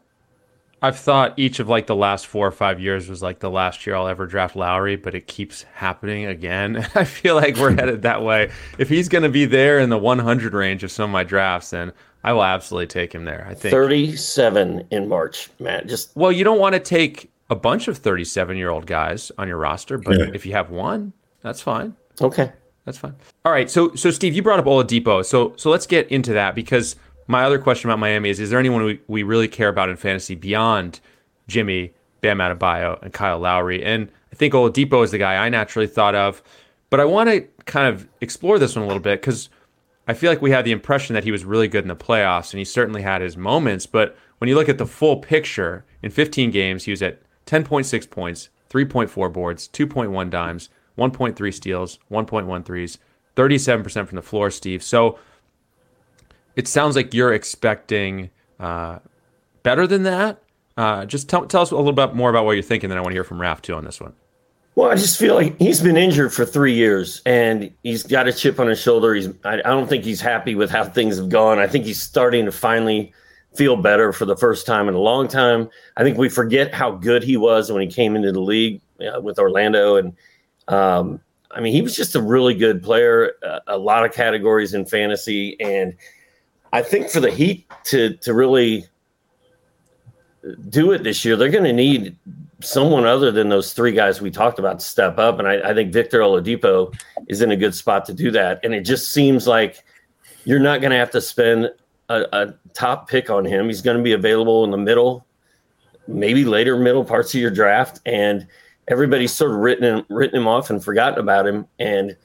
I've 0.82 0.98
thought 0.98 1.34
each 1.38 1.60
of 1.60 1.68
like 1.68 1.88
the 1.88 1.96
last 1.96 2.28
four 2.28 2.48
or 2.48 2.52
five 2.52 2.80
years 2.80 3.10
was 3.10 3.22
like 3.22 3.40
the 3.40 3.50
last 3.50 3.86
year 3.86 3.96
I'll 3.96 4.08
ever 4.08 4.26
draft 4.26 4.56
Lowry, 4.56 4.96
but 4.96 5.14
it 5.14 5.28
keeps 5.28 5.64
happening 5.74 6.26
again. 6.26 6.88
I 6.96 7.04
feel 7.04 7.36
like 7.36 7.58
we're 7.58 7.72
headed 7.76 8.02
that 8.04 8.24
way. 8.24 8.52
If 8.78 8.88
he's 8.88 9.10
going 9.10 9.24
to 9.24 9.30
be 9.30 9.46
there 9.46 9.80
in 9.80 9.90
the 9.90 9.98
100 9.98 10.54
range 10.54 10.84
of 10.84 10.92
some 10.92 11.10
of 11.10 11.14
my 11.14 11.24
drafts, 11.24 11.72
then 11.72 11.92
I 12.24 12.34
will 12.34 12.44
absolutely 12.44 12.88
take 12.88 13.14
him 13.14 13.26
there. 13.26 13.46
I 13.50 13.54
think 13.54 13.74
37 13.74 14.88
in 14.92 15.08
March, 15.08 15.50
Matt. 15.60 15.88
Just 15.88 16.16
well, 16.16 16.32
you 16.32 16.44
don't 16.44 16.60
want 16.60 16.74
to 16.74 16.80
take 16.80 17.30
a 17.50 17.56
bunch 17.56 17.88
of 17.88 17.98
37 17.98 18.58
year 18.58 18.70
old 18.70 18.86
guys 18.86 19.32
on 19.38 19.48
your 19.48 19.58
roster, 19.58 19.98
but 19.98 20.18
yeah. 20.18 20.32
if 20.34 20.46
you 20.46 20.54
have 20.54 20.70
one, 20.70 21.14
that's 21.42 21.62
fine. 21.62 21.96
Okay. 22.22 22.52
That's 22.86 22.98
fine. 22.98 23.16
All 23.46 23.52
right. 23.52 23.70
So 23.70 23.94
so 23.96 24.12
Steve, 24.12 24.34
you 24.34 24.42
brought 24.42 24.60
up 24.60 24.66
Oladipo. 24.66 25.24
So 25.26 25.54
so 25.58 25.70
let's 25.70 25.86
get 25.86 26.10
into 26.10 26.34
that 26.34 26.56
because 26.56 26.96
my 27.28 27.44
other 27.44 27.60
question 27.60 27.90
about 27.90 28.00
Miami 28.00 28.30
is: 28.30 28.40
Is 28.40 28.50
there 28.50 28.60
anyone 28.60 28.84
we, 28.84 29.00
we 29.08 29.24
really 29.24 29.48
care 29.48 29.70
about 29.70 29.90
in 29.90 29.96
fantasy 29.96 30.36
beyond 30.36 31.00
Jimmy, 31.48 31.94
Bam 32.22 32.40
Adebayo, 32.40 33.02
and 33.04 33.14
Kyle 33.14 33.40
Lowry? 33.40 33.84
And 33.84 34.10
I 34.32 34.36
think 34.36 34.54
Oladipo 34.54 35.04
is 35.04 35.12
the 35.12 35.18
guy 35.18 35.36
I 35.36 35.50
naturally 35.50 35.88
thought 35.88 36.16
of. 36.16 36.42
But 36.90 37.00
I 37.00 37.06
want 37.06 37.30
to 37.30 37.42
kind 37.66 37.88
of 37.88 38.08
explore 38.22 38.58
this 38.58 38.76
one 38.76 38.84
a 38.84 38.88
little 38.88 39.04
bit 39.04 39.22
because 39.22 39.50
I 40.08 40.16
feel 40.16 40.32
like 40.32 40.42
we 40.42 40.50
had 40.50 40.66
the 40.66 40.72
impression 40.72 41.14
that 41.14 41.24
he 41.24 41.32
was 41.32 41.46
really 41.46 41.68
good 41.68 41.84
in 41.84 41.88
the 41.88 41.96
playoffs, 41.96 42.52
and 42.52 42.58
he 42.58 42.66
certainly 42.66 43.04
had 43.04 43.22
his 43.22 43.38
moments. 43.38 43.86
But 43.86 44.18
when 44.40 44.48
you 44.48 44.56
look 44.56 44.70
at 44.70 44.80
the 44.80 44.88
full 44.88 45.18
picture, 45.18 45.86
in 46.02 46.10
15 46.10 46.50
games, 46.50 46.86
he 46.86 46.92
was 46.92 47.04
at 47.04 47.22
10.6 47.46 48.10
points, 48.10 48.50
3.4 48.72 49.32
boards, 49.32 49.70
2.1 49.72 50.30
dimes, 50.32 50.70
1.3 51.00 51.54
steals, 51.54 52.00
1.1 52.12 52.66
threes, 52.66 52.98
37% 53.36 54.08
from 54.08 54.16
the 54.16 54.22
floor, 54.22 54.52
Steve. 54.52 54.84
So 54.84 55.18
it 56.56 56.68
sounds 56.68 56.96
like 56.96 57.14
you're 57.14 57.34
expecting 57.34 58.30
uh, 58.60 59.00
better 59.64 59.88
than 59.88 60.04
that. 60.04 60.42
Uh, 60.78 61.06
just 61.06 61.30
tell, 61.30 61.46
tell 61.46 61.62
us 61.62 61.72
a 61.72 61.76
little 61.76 61.94
bit 61.94 62.14
more 62.14 62.30
about 62.30 62.46
what 62.46 62.54
you're 62.54 62.64
thinking, 62.64 62.90
then 62.90 62.98
I 62.98 63.02
want 63.02 63.12
to 63.12 63.16
hear 63.16 63.24
from 63.24 63.42
Raf 63.42 63.62
too 63.62 63.76
on 63.76 63.84
this 63.84 64.00
one. 64.00 64.14
Well, 64.76 64.90
I 64.90 64.96
just 64.96 65.20
feel 65.20 65.36
like 65.36 65.58
he's 65.60 65.82
been 65.82 65.98
injured 65.98 66.34
for 66.34 66.46
three 66.46 66.74
years 66.74 67.22
and 67.26 67.70
he's 67.84 68.04
got 68.04 68.28
a 68.28 68.34
chip 68.34 68.60
on 68.60 68.68
his 68.68 68.80
shoulder. 68.80 69.14
He's 69.14 69.28
I, 69.44 69.56
I 69.56 69.58
don't 69.58 69.90
think 69.90 70.06
he's 70.06 70.22
happy 70.22 70.56
with 70.56 70.70
how 70.70 70.86
things 70.86 71.18
have 71.18 71.28
gone. 71.28 71.60
I 71.60 71.68
think 71.68 71.84
he's 71.84 72.02
starting 72.02 72.46
to 72.46 72.52
finally 72.52 73.12
feel 73.56 73.76
better 73.76 74.14
for 74.14 74.26
the 74.26 74.38
first 74.38 74.66
time 74.66 74.88
in 74.88 74.94
a 74.94 75.00
long 75.00 75.28
time. 75.28 75.70
I 75.98 76.04
think 76.04 76.18
we 76.18 76.30
forget 76.30 76.74
how 76.74 76.92
good 76.92 77.24
he 77.24 77.36
was 77.36 77.72
when 77.72 77.82
he 77.82 77.94
came 77.94 78.16
into 78.16 78.32
the 78.32 78.40
league 78.40 78.82
uh, 79.02 79.20
with 79.20 79.40
Orlando, 79.40 79.96
and 79.96 80.16
um, 80.70 81.20
I 81.52 81.60
mean 81.60 81.74
he 81.74 81.82
was 81.82 81.96
just 81.96 82.16
a 82.16 82.22
really 82.22 82.54
good 82.54 82.82
player. 82.82 83.34
Uh, 83.46 83.60
a 83.68 83.78
lot 83.78 84.06
of 84.06 84.14
categories 84.14 84.74
in 84.74 84.86
fantasy, 84.86 85.60
and 85.60 85.96
I 86.72 86.82
think 86.82 87.10
for 87.10 87.20
the 87.20 87.32
Heat 87.32 87.70
to 87.86 88.16
to 88.18 88.34
really 88.34 88.86
do 90.70 90.92
it 90.92 91.04
this 91.04 91.26
year, 91.26 91.36
they're 91.36 91.50
going 91.50 91.64
to 91.64 91.74
need 91.74 92.16
someone 92.62 93.06
other 93.06 93.32
than 93.32 93.50
those 93.50 93.74
three 93.74 93.92
guys 93.92 94.22
we 94.22 94.32
talked 94.32 94.60
about 94.60 94.80
to 94.80 94.86
step 94.86 95.18
up. 95.18 95.40
And 95.40 95.48
I, 95.48 95.70
I, 95.70 95.74
think 95.74 95.94
Victor 95.94 96.20
Oladipo 96.20 96.94
is 97.28 97.42
in 97.42 97.52
a 97.52 97.56
good 97.56 97.74
spot 97.74 98.06
to 98.06 98.14
do 98.14 98.32
that. 98.32 98.60
And 98.64 98.74
it 98.74 98.82
just 98.82 99.12
seems 99.12 99.48
like 99.48 99.84
you're 100.44 100.60
not 100.60 100.82
going 100.82 100.92
to 100.92 100.98
have 100.98 101.12
to 101.12 101.22
spend 101.22 101.72
a, 102.10 102.26
a, 102.34 102.54
top 102.74 103.10
pick 103.10 103.30
on 103.30 103.46
him. 103.46 103.68
He's 103.68 103.82
going 103.82 103.98
to 103.98 104.04
be 104.04 104.14
available 104.14 104.64
in 104.64 104.72
the 104.72 104.78
middle, 104.78 105.26
maybe 106.08 106.46
later 106.46 106.78
middle 106.78 107.04
parts 107.04 107.34
of 107.34 107.42
your 107.42 107.52
draft. 107.52 108.02
And 108.06 108.48
everybody's 108.90 109.32
sort 109.32 109.52
of 109.52 109.58
written 109.58 109.84
him, 109.84 110.06
written 110.10 110.40
him 110.40 110.48
off 110.48 110.70
and 110.70 110.84
forgotten 110.84 111.20
about 111.20 111.48
him. 111.48 111.68
And, 111.80 112.18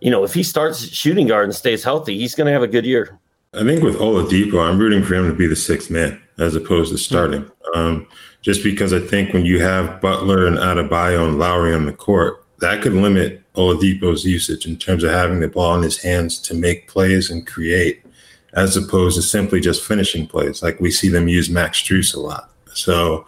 you 0.00 0.10
know, 0.10 0.24
if 0.24 0.34
he 0.34 0.42
starts 0.42 0.88
shooting 0.88 1.26
guard 1.26 1.44
and 1.44 1.54
stays 1.54 1.84
healthy, 1.84 2.18
he's 2.18 2.34
going 2.34 2.46
to 2.46 2.52
have 2.52 2.62
a 2.62 2.68
good 2.68 2.84
year. 2.84 3.18
I 3.54 3.62
think 3.62 3.82
with 3.82 3.96
Oladipo, 3.96 4.66
I'm 4.66 4.78
rooting 4.78 5.02
for 5.02 5.14
him 5.14 5.28
to 5.28 5.34
be 5.34 5.46
the 5.46 5.56
sixth 5.56 5.90
man 5.90 6.20
as 6.38 6.54
opposed 6.54 6.92
to 6.92 6.98
starting. 6.98 7.50
Um, 7.74 8.06
just 8.42 8.62
because 8.62 8.92
I 8.92 9.00
think 9.00 9.32
when 9.32 9.44
you 9.44 9.60
have 9.60 10.00
Butler 10.00 10.46
and 10.46 10.58
Adebayo 10.58 11.26
and 11.26 11.38
Lowry 11.38 11.74
on 11.74 11.86
the 11.86 11.92
court, 11.92 12.44
that 12.60 12.82
could 12.82 12.92
limit 12.92 13.42
Oladipo's 13.54 14.24
usage 14.24 14.66
in 14.66 14.76
terms 14.76 15.02
of 15.02 15.10
having 15.10 15.40
the 15.40 15.48
ball 15.48 15.76
in 15.76 15.82
his 15.82 16.00
hands 16.00 16.38
to 16.40 16.54
make 16.54 16.88
plays 16.88 17.30
and 17.30 17.46
create, 17.46 18.04
as 18.52 18.76
opposed 18.76 19.16
to 19.16 19.22
simply 19.22 19.60
just 19.60 19.84
finishing 19.84 20.26
plays. 20.26 20.62
Like 20.62 20.80
we 20.80 20.90
see 20.90 21.08
them 21.08 21.28
use 21.28 21.50
Max 21.50 21.82
Strus 21.82 22.14
a 22.14 22.20
lot. 22.20 22.50
So 22.74 23.26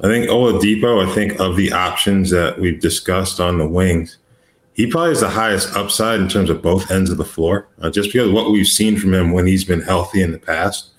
I 0.00 0.06
think 0.06 0.28
Oladipo, 0.28 1.04
I 1.04 1.12
think 1.12 1.40
of 1.40 1.56
the 1.56 1.72
options 1.72 2.30
that 2.30 2.58
we've 2.58 2.80
discussed 2.80 3.40
on 3.40 3.58
the 3.58 3.66
wings, 3.66 4.18
he 4.74 4.86
probably 4.86 5.10
has 5.10 5.20
the 5.20 5.28
highest 5.28 5.74
upside 5.74 6.20
in 6.20 6.28
terms 6.28 6.50
of 6.50 6.62
both 6.62 6.90
ends 6.90 7.10
of 7.10 7.18
the 7.18 7.24
floor, 7.24 7.66
uh, 7.82 7.90
just 7.90 8.12
because 8.12 8.30
what 8.30 8.52
we've 8.52 8.66
seen 8.66 8.96
from 8.96 9.12
him 9.12 9.32
when 9.32 9.46
he's 9.46 9.64
been 9.64 9.80
healthy 9.80 10.22
in 10.22 10.30
the 10.30 10.38
past. 10.38 10.90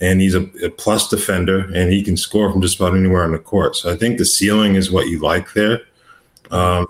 And 0.00 0.20
he's 0.20 0.34
a, 0.34 0.42
a, 0.64 0.70
plus 0.70 1.08
defender, 1.08 1.70
and 1.72 1.92
he 1.92 2.02
can 2.02 2.16
score 2.16 2.50
from 2.50 2.60
just 2.60 2.78
about 2.78 2.96
anywhere 2.96 3.24
on 3.24 3.32
the 3.32 3.38
court. 3.38 3.76
So 3.76 3.92
I 3.92 3.96
think 3.96 4.18
the 4.18 4.24
ceiling 4.24 4.74
is 4.74 4.90
what 4.90 5.06
you 5.06 5.20
like 5.20 5.52
there. 5.52 5.82
Um, 6.50 6.88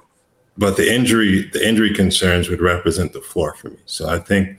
but 0.57 0.77
the 0.77 0.93
injury, 0.93 1.49
the 1.53 1.67
injury 1.67 1.93
concerns 1.93 2.49
would 2.49 2.63
represent 2.63 3.13
the 3.13 3.21
floor 3.21 3.55
for 3.55 3.71
me. 3.71 3.79
So 3.85 4.09
I 4.09 4.19
think 4.19 4.59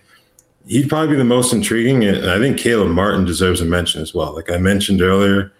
he'd 0.67 0.89
probably 0.89 1.09
be 1.09 1.17
the 1.17 1.23
most 1.23 1.53
intriguing, 1.53 2.03
and 2.03 2.29
I 2.29 2.37
think 2.39 2.57
Caleb 2.57 2.89
Martin 2.89 3.25
deserves 3.25 3.61
a 3.61 3.65
mention 3.65 4.01
as 4.01 4.13
well. 4.13 4.33
Like 4.35 4.51
I 4.51 4.57
mentioned 4.57 5.01
earlier, 5.01 5.51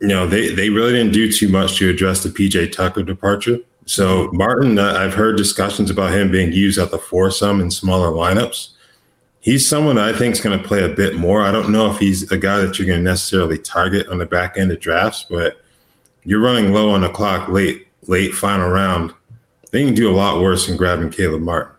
you 0.00 0.08
know, 0.08 0.26
they 0.26 0.54
they 0.54 0.70
really 0.70 0.92
didn't 0.92 1.12
do 1.12 1.30
too 1.30 1.48
much 1.48 1.78
to 1.78 1.88
address 1.88 2.22
the 2.22 2.28
PJ 2.28 2.72
Tucker 2.72 3.02
departure. 3.02 3.58
So 3.86 4.30
Martin, 4.32 4.78
uh, 4.78 4.94
I've 4.98 5.14
heard 5.14 5.36
discussions 5.36 5.90
about 5.90 6.12
him 6.12 6.30
being 6.30 6.52
used 6.52 6.78
at 6.78 6.90
the 6.90 6.98
foursome 6.98 7.60
in 7.60 7.70
smaller 7.70 8.10
lineups. 8.10 8.70
He's 9.40 9.68
someone 9.68 9.96
I 9.96 10.12
think 10.12 10.34
is 10.34 10.40
going 10.40 10.60
to 10.60 10.66
play 10.66 10.82
a 10.82 10.88
bit 10.88 11.14
more. 11.14 11.42
I 11.42 11.52
don't 11.52 11.70
know 11.70 11.88
if 11.90 11.98
he's 11.98 12.30
a 12.32 12.36
guy 12.36 12.58
that 12.58 12.78
you're 12.78 12.86
going 12.88 12.98
to 12.98 13.04
necessarily 13.04 13.58
target 13.58 14.08
on 14.08 14.18
the 14.18 14.26
back 14.26 14.58
end 14.58 14.72
of 14.72 14.80
drafts, 14.80 15.24
but 15.30 15.60
you're 16.24 16.40
running 16.40 16.72
low 16.72 16.90
on 16.90 17.02
the 17.02 17.08
clock 17.08 17.48
late, 17.48 17.86
late 18.08 18.34
final 18.34 18.68
round. 18.68 19.14
They 19.70 19.84
can 19.84 19.94
do 19.94 20.10
a 20.10 20.16
lot 20.16 20.40
worse 20.40 20.66
than 20.66 20.76
grabbing 20.76 21.10
Caleb 21.10 21.42
Martin. 21.42 21.72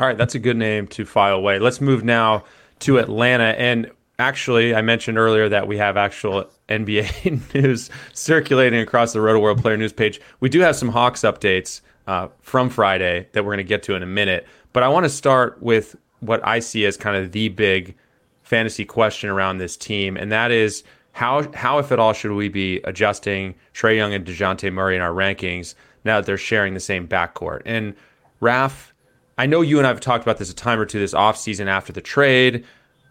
All 0.00 0.06
right, 0.06 0.18
that's 0.18 0.34
a 0.34 0.40
good 0.40 0.56
name 0.56 0.88
to 0.88 1.04
file 1.04 1.36
away. 1.36 1.60
Let's 1.60 1.80
move 1.80 2.02
now 2.02 2.44
to 2.80 2.98
Atlanta. 2.98 3.54
And 3.56 3.92
actually, 4.18 4.74
I 4.74 4.82
mentioned 4.82 5.18
earlier 5.18 5.48
that 5.48 5.66
we 5.66 5.76
have 5.78 5.96
actual 5.96 6.50
NBA 6.68 7.54
news 7.54 7.90
circulating 8.12 8.80
across 8.80 9.12
the 9.12 9.18
Rotoworld 9.18 9.60
Player 9.60 9.76
News 9.76 9.92
page. 9.92 10.20
We 10.40 10.48
do 10.48 10.60
have 10.60 10.76
some 10.76 10.88
Hawks 10.88 11.22
updates 11.22 11.80
uh, 12.06 12.28
from 12.40 12.70
Friday 12.70 13.28
that 13.32 13.44
we're 13.44 13.50
going 13.50 13.58
to 13.58 13.64
get 13.64 13.82
to 13.84 13.94
in 13.94 14.02
a 14.02 14.06
minute. 14.06 14.46
But 14.72 14.82
I 14.82 14.88
want 14.88 15.04
to 15.04 15.10
start 15.10 15.62
with 15.62 15.96
what 16.20 16.46
I 16.46 16.58
see 16.58 16.84
as 16.86 16.96
kind 16.96 17.16
of 17.16 17.32
the 17.32 17.48
big 17.48 17.96
fantasy 18.42 18.84
question 18.84 19.30
around 19.30 19.58
this 19.58 19.76
team, 19.76 20.16
and 20.16 20.30
that 20.32 20.50
is 20.50 20.84
how 21.12 21.50
how 21.52 21.78
if 21.78 21.92
at 21.92 21.98
all 21.98 22.12
should 22.12 22.32
we 22.32 22.48
be 22.48 22.80
adjusting 22.84 23.54
Trae 23.72 23.96
Young 23.96 24.12
and 24.12 24.26
Dejounte 24.26 24.72
Murray 24.72 24.96
in 24.96 25.02
our 25.02 25.12
rankings 25.12 25.74
now 26.04 26.16
that 26.16 26.26
they're 26.26 26.36
sharing 26.36 26.74
the 26.74 26.80
same 26.80 27.06
backcourt? 27.06 27.62
And 27.64 27.94
Raf, 28.40 28.92
I 29.38 29.46
know 29.46 29.60
you 29.60 29.78
and 29.78 29.86
I 29.86 29.90
have 29.90 30.00
talked 30.00 30.24
about 30.24 30.38
this 30.38 30.50
a 30.50 30.54
time 30.54 30.80
or 30.80 30.86
two 30.86 30.98
this 30.98 31.14
offseason 31.14 31.66
after 31.66 31.92
the 31.92 32.00
trade. 32.00 32.64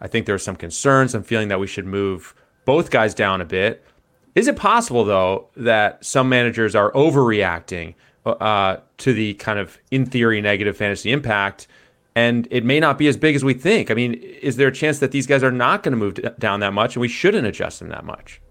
I 0.04 0.06
think 0.06 0.26
there 0.26 0.34
are 0.34 0.38
some 0.38 0.54
concerns. 0.54 1.14
I'm 1.14 1.22
feeling 1.22 1.48
that 1.48 1.58
we 1.58 1.66
should 1.66 1.86
move 1.86 2.34
both 2.66 2.90
guys 2.90 3.14
down 3.14 3.40
a 3.40 3.44
bit. 3.46 3.82
Is 4.34 4.48
it 4.48 4.54
possible, 4.54 5.02
though, 5.02 5.48
that 5.56 6.04
some 6.04 6.28
managers 6.28 6.74
are 6.74 6.92
overreacting 6.92 7.94
uh, 8.26 8.76
to 8.98 9.14
the 9.14 9.32
kind 9.34 9.58
of, 9.58 9.78
in 9.90 10.04
theory, 10.04 10.42
negative 10.42 10.76
fantasy 10.76 11.10
impact? 11.10 11.68
And 12.14 12.46
it 12.50 12.66
may 12.66 12.80
not 12.80 12.98
be 12.98 13.08
as 13.08 13.16
big 13.16 13.34
as 13.34 13.42
we 13.42 13.54
think. 13.54 13.90
I 13.90 13.94
mean, 13.94 14.12
is 14.12 14.56
there 14.56 14.68
a 14.68 14.72
chance 14.72 14.98
that 14.98 15.10
these 15.10 15.26
guys 15.26 15.42
are 15.42 15.50
not 15.50 15.82
going 15.82 15.92
to 15.92 15.96
move 15.96 16.38
down 16.38 16.60
that 16.60 16.74
much 16.74 16.96
and 16.96 17.00
we 17.00 17.08
shouldn't 17.08 17.46
adjust 17.46 17.78
them 17.78 17.88
that 17.88 18.04
much? 18.04 18.42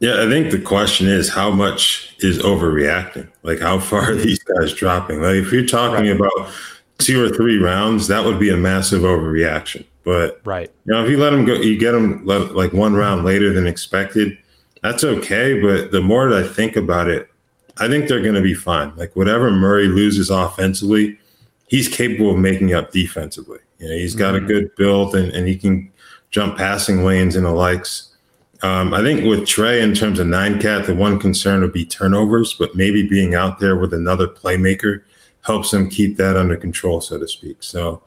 Yeah, 0.00 0.22
I 0.22 0.28
think 0.28 0.50
the 0.50 0.60
question 0.60 1.06
is 1.06 1.28
how 1.28 1.50
much 1.52 2.16
is 2.18 2.40
overreacting? 2.40 3.30
Like, 3.44 3.60
how 3.60 3.78
far 3.78 4.10
are 4.10 4.14
these 4.16 4.40
guys 4.40 4.74
dropping? 4.74 5.22
Like, 5.22 5.36
if 5.36 5.52
you're 5.52 5.66
talking 5.66 6.06
right. 6.08 6.16
about 6.16 6.52
two 6.98 7.24
or 7.24 7.28
three 7.28 7.58
rounds, 7.58 8.08
that 8.08 8.24
would 8.24 8.40
be 8.40 8.50
a 8.50 8.56
massive 8.56 9.02
overreaction. 9.02 9.84
But 10.08 10.40
right, 10.46 10.72
you 10.86 10.94
know, 10.94 11.04
if 11.04 11.10
you 11.10 11.18
let 11.18 11.30
them 11.30 11.44
go, 11.44 11.52
you 11.52 11.78
get 11.78 11.92
them 11.92 12.24
like 12.24 12.72
one 12.72 12.94
round 12.94 13.26
later 13.26 13.52
than 13.52 13.66
expected. 13.66 14.38
That's 14.82 15.04
okay. 15.04 15.60
But 15.60 15.92
the 15.92 16.00
more 16.00 16.30
that 16.30 16.44
I 16.46 16.48
think 16.48 16.76
about 16.76 17.08
it, 17.08 17.28
I 17.76 17.88
think 17.88 18.08
they're 18.08 18.22
going 18.22 18.34
to 18.34 18.40
be 18.40 18.54
fine. 18.54 18.96
Like 18.96 19.14
whatever 19.14 19.50
Murray 19.50 19.86
loses 19.86 20.30
offensively, 20.30 21.18
he's 21.66 21.88
capable 21.88 22.30
of 22.30 22.38
making 22.38 22.72
up 22.72 22.90
defensively. 22.90 23.58
You 23.80 23.88
know, 23.90 23.96
he's 23.96 24.14
got 24.14 24.34
mm-hmm. 24.34 24.46
a 24.46 24.48
good 24.48 24.74
build 24.76 25.14
and, 25.14 25.30
and 25.32 25.46
he 25.46 25.58
can 25.58 25.92
jump 26.30 26.56
passing 26.56 27.04
lanes 27.04 27.36
and 27.36 27.44
the 27.44 27.50
likes. 27.50 28.16
Um, 28.62 28.94
I 28.94 29.02
think 29.02 29.26
with 29.26 29.40
Trae, 29.40 29.82
in 29.82 29.92
terms 29.92 30.18
of 30.18 30.26
nine 30.26 30.58
cat, 30.58 30.86
the 30.86 30.94
one 30.94 31.18
concern 31.18 31.60
would 31.60 31.74
be 31.74 31.84
turnovers, 31.84 32.54
but 32.54 32.74
maybe 32.74 33.06
being 33.06 33.34
out 33.34 33.58
there 33.58 33.76
with 33.76 33.92
another 33.92 34.26
playmaker 34.26 35.02
helps 35.42 35.70
him 35.70 35.90
keep 35.90 36.16
that 36.16 36.34
under 36.34 36.56
control, 36.56 37.02
so 37.02 37.18
to 37.18 37.28
speak. 37.28 37.58
So 37.62 38.02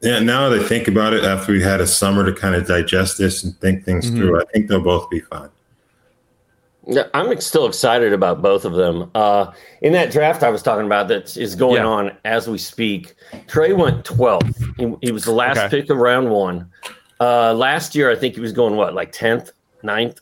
yeah, 0.00 0.18
now 0.18 0.48
that 0.48 0.60
I 0.60 0.64
think 0.64 0.88
about 0.88 1.12
it, 1.12 1.24
after 1.24 1.52
we 1.52 1.62
had 1.62 1.80
a 1.80 1.86
summer 1.86 2.24
to 2.24 2.32
kind 2.32 2.54
of 2.54 2.66
digest 2.66 3.18
this 3.18 3.44
and 3.44 3.56
think 3.58 3.84
things 3.84 4.06
mm-hmm. 4.06 4.16
through, 4.16 4.40
I 4.40 4.44
think 4.46 4.68
they'll 4.68 4.80
both 4.80 5.10
be 5.10 5.20
fine. 5.20 5.50
Yeah, 6.86 7.04
I'm 7.12 7.38
still 7.40 7.66
excited 7.66 8.12
about 8.12 8.40
both 8.40 8.64
of 8.64 8.72
them. 8.72 9.10
Uh, 9.14 9.52
in 9.82 9.92
that 9.92 10.10
draft 10.10 10.42
I 10.42 10.48
was 10.48 10.62
talking 10.62 10.86
about 10.86 11.08
that 11.08 11.36
is 11.36 11.54
going 11.54 11.82
yeah. 11.82 11.86
on 11.86 12.16
as 12.24 12.48
we 12.48 12.56
speak, 12.56 13.14
Trae 13.46 13.76
went 13.76 14.04
12th. 14.04 14.56
He, 14.76 15.06
he 15.06 15.12
was 15.12 15.24
the 15.24 15.32
last 15.32 15.58
okay. 15.58 15.80
pick 15.80 15.90
of 15.90 15.98
round 15.98 16.30
one. 16.30 16.70
Uh, 17.20 17.52
last 17.52 17.94
year, 17.94 18.10
I 18.10 18.16
think 18.16 18.34
he 18.34 18.40
was 18.40 18.52
going 18.52 18.76
what, 18.76 18.94
like 18.94 19.12
10th, 19.12 19.52
9th? 19.84 20.20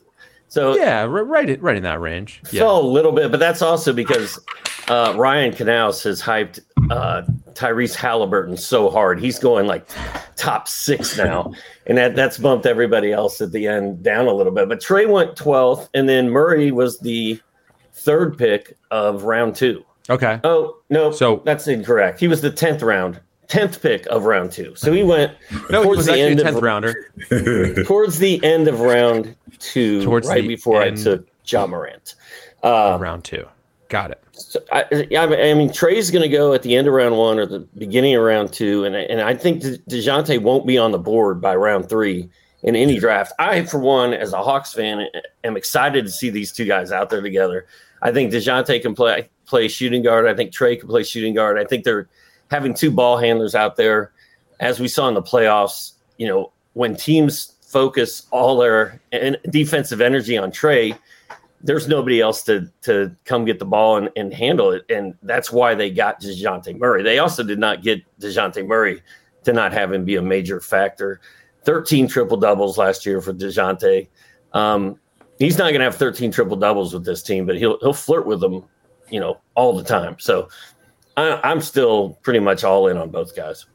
So 0.49 0.75
yeah, 0.75 1.03
right, 1.03 1.61
right 1.61 1.77
in 1.77 1.83
that 1.83 2.01
range. 2.01 2.41
Yeah. 2.51 2.61
Fell 2.61 2.81
a 2.81 2.85
little 2.85 3.11
bit, 3.11 3.31
but 3.31 3.39
that's 3.39 3.61
also 3.61 3.93
because 3.93 4.39
uh, 4.89 5.13
Ryan 5.15 5.53
Canals 5.53 6.03
has 6.03 6.21
hyped 6.21 6.59
uh, 6.89 7.23
Tyrese 7.53 7.95
Haliburton 7.95 8.57
so 8.57 8.89
hard. 8.89 9.19
He's 9.19 9.39
going 9.39 9.67
like 9.67 9.87
top 10.35 10.67
six 10.67 11.17
now, 11.17 11.53
and 11.85 11.97
that 11.97 12.15
that's 12.15 12.37
bumped 12.37 12.65
everybody 12.65 13.11
else 13.11 13.41
at 13.41 13.51
the 13.51 13.67
end 13.67 14.03
down 14.03 14.27
a 14.27 14.33
little 14.33 14.53
bit. 14.53 14.69
But 14.69 14.79
Trae 14.79 15.09
went 15.09 15.35
12th, 15.35 15.89
and 15.93 16.07
then 16.07 16.29
Murray 16.29 16.71
was 16.71 16.99
the 16.99 17.39
third 17.93 18.37
pick 18.37 18.77
of 18.91 19.23
round 19.23 19.55
two. 19.55 19.83
Okay. 20.09 20.39
Oh 20.43 20.77
no, 20.89 21.11
so 21.11 21.41
that's 21.45 21.67
incorrect. 21.67 22.19
He 22.19 22.27
was 22.27 22.41
the 22.41 22.49
tenth 22.49 22.81
round, 22.81 23.19
tenth 23.47 23.81
pick 23.81 24.05
of 24.07 24.25
round 24.25 24.51
two. 24.51 24.73
So 24.75 24.91
he 24.91 25.03
went 25.03 25.35
no, 25.69 25.83
towards 25.83 26.07
he 26.07 26.13
the 26.13 26.19
end 26.19 26.39
tenth 26.39 26.57
of, 26.57 26.63
rounder. 26.63 27.11
towards 27.85 28.17
the 28.17 28.43
end 28.43 28.67
of 28.67 28.79
round 28.79 29.35
two, 29.59 30.03
towards 30.03 30.27
right 30.27 30.47
before 30.47 30.81
end. 30.81 30.97
I 30.97 31.03
took 31.03 31.27
Ja 31.45 31.67
Morant. 31.67 32.15
Uh, 32.63 32.97
round 32.99 33.23
two. 33.23 33.45
Got 33.89 34.11
it. 34.11 34.23
So 34.33 34.59
I, 34.71 34.85
I 34.91 35.53
mean, 35.55 35.69
Trae's 35.69 36.11
going 36.11 36.21
to 36.21 36.29
go 36.29 36.53
at 36.53 36.61
the 36.61 36.75
end 36.75 36.87
of 36.87 36.93
round 36.93 37.17
one 37.17 37.39
or 37.39 37.47
the 37.47 37.59
beginning 37.77 38.15
of 38.15 38.21
round 38.21 38.53
two, 38.53 38.85
and 38.85 38.95
and 38.95 39.19
I 39.19 39.33
think 39.33 39.63
Dejounte 39.63 40.41
won't 40.41 40.67
be 40.67 40.77
on 40.77 40.91
the 40.91 40.99
board 40.99 41.41
by 41.41 41.55
round 41.55 41.89
three 41.89 42.29
in 42.61 42.75
any 42.75 42.99
draft. 42.99 43.33
I, 43.39 43.65
for 43.65 43.79
one, 43.79 44.13
as 44.13 44.31
a 44.31 44.43
Hawks 44.43 44.73
fan, 44.73 45.07
am 45.43 45.57
excited 45.57 46.05
to 46.05 46.11
see 46.11 46.29
these 46.29 46.51
two 46.51 46.65
guys 46.65 46.91
out 46.91 47.09
there 47.09 47.21
together. 47.21 47.65
I 48.03 48.11
think 48.11 48.31
Dejounte 48.31 48.79
can 48.81 48.93
play. 48.93 49.27
play 49.47 49.67
shooting 49.67 50.03
guard. 50.03 50.27
I 50.27 50.35
think 50.35 50.51
Trae 50.51 50.79
can 50.79 50.87
play 50.87 51.03
shooting 51.03 51.33
guard. 51.33 51.57
I 51.57 51.65
think 51.65 51.83
they're 51.83 52.07
having 52.51 52.75
two 52.75 52.91
ball 52.91 53.17
handlers 53.17 53.55
out 53.55 53.75
there, 53.75 54.11
as 54.59 54.79
we 54.79 54.87
saw 54.87 55.07
in 55.07 55.15
the 55.15 55.23
playoffs. 55.23 55.93
You 56.17 56.27
know, 56.27 56.51
when 56.73 56.95
teams 56.95 57.55
focus 57.61 58.27
all 58.29 58.57
their 58.57 59.01
defensive 59.49 59.99
energy 59.99 60.37
on 60.37 60.51
Trae, 60.51 60.95
there's 61.61 61.87
nobody 61.87 62.21
else 62.21 62.43
to 62.43 62.71
to 62.81 63.15
come 63.25 63.45
get 63.45 63.59
the 63.59 63.65
ball 63.65 63.97
and, 63.97 64.09
and 64.15 64.33
handle 64.33 64.71
it. 64.71 64.83
And 64.89 65.15
that's 65.23 65.51
why 65.51 65.75
they 65.75 65.89
got 65.89 66.21
DeJounte 66.21 66.77
Murray. 66.77 67.03
They 67.03 67.19
also 67.19 67.43
did 67.43 67.59
not 67.59 67.83
get 67.83 68.01
DeJounte 68.19 68.65
Murray 68.65 69.01
to 69.43 69.53
not 69.53 69.73
have 69.73 69.91
him 69.91 70.05
be 70.05 70.15
a 70.15 70.21
major 70.21 70.59
factor. 70.59 71.21
13 71.65 72.07
triple 72.07 72.37
doubles 72.37 72.77
last 72.77 73.05
year 73.05 73.21
for 73.21 73.33
DeJounte. 73.33 74.07
Um, 74.53 74.99
he's 75.37 75.57
not 75.57 75.65
going 75.65 75.79
to 75.79 75.85
have 75.85 75.95
13 75.95 76.31
triple 76.31 76.57
doubles 76.57 76.93
with 76.93 77.05
this 77.05 77.21
team, 77.21 77.45
but 77.45 77.57
he'll 77.57 77.77
he'll 77.79 77.93
flirt 77.93 78.25
with 78.25 78.39
them, 78.39 78.63
you 79.09 79.19
know, 79.19 79.39
all 79.55 79.75
the 79.75 79.83
time. 79.83 80.15
So 80.19 80.49
I, 81.17 81.39
I'm 81.43 81.61
still 81.61 82.17
pretty 82.21 82.39
much 82.39 82.63
all 82.63 82.87
in 82.87 82.97
on 82.97 83.09
both 83.09 83.35
guys. 83.35 83.65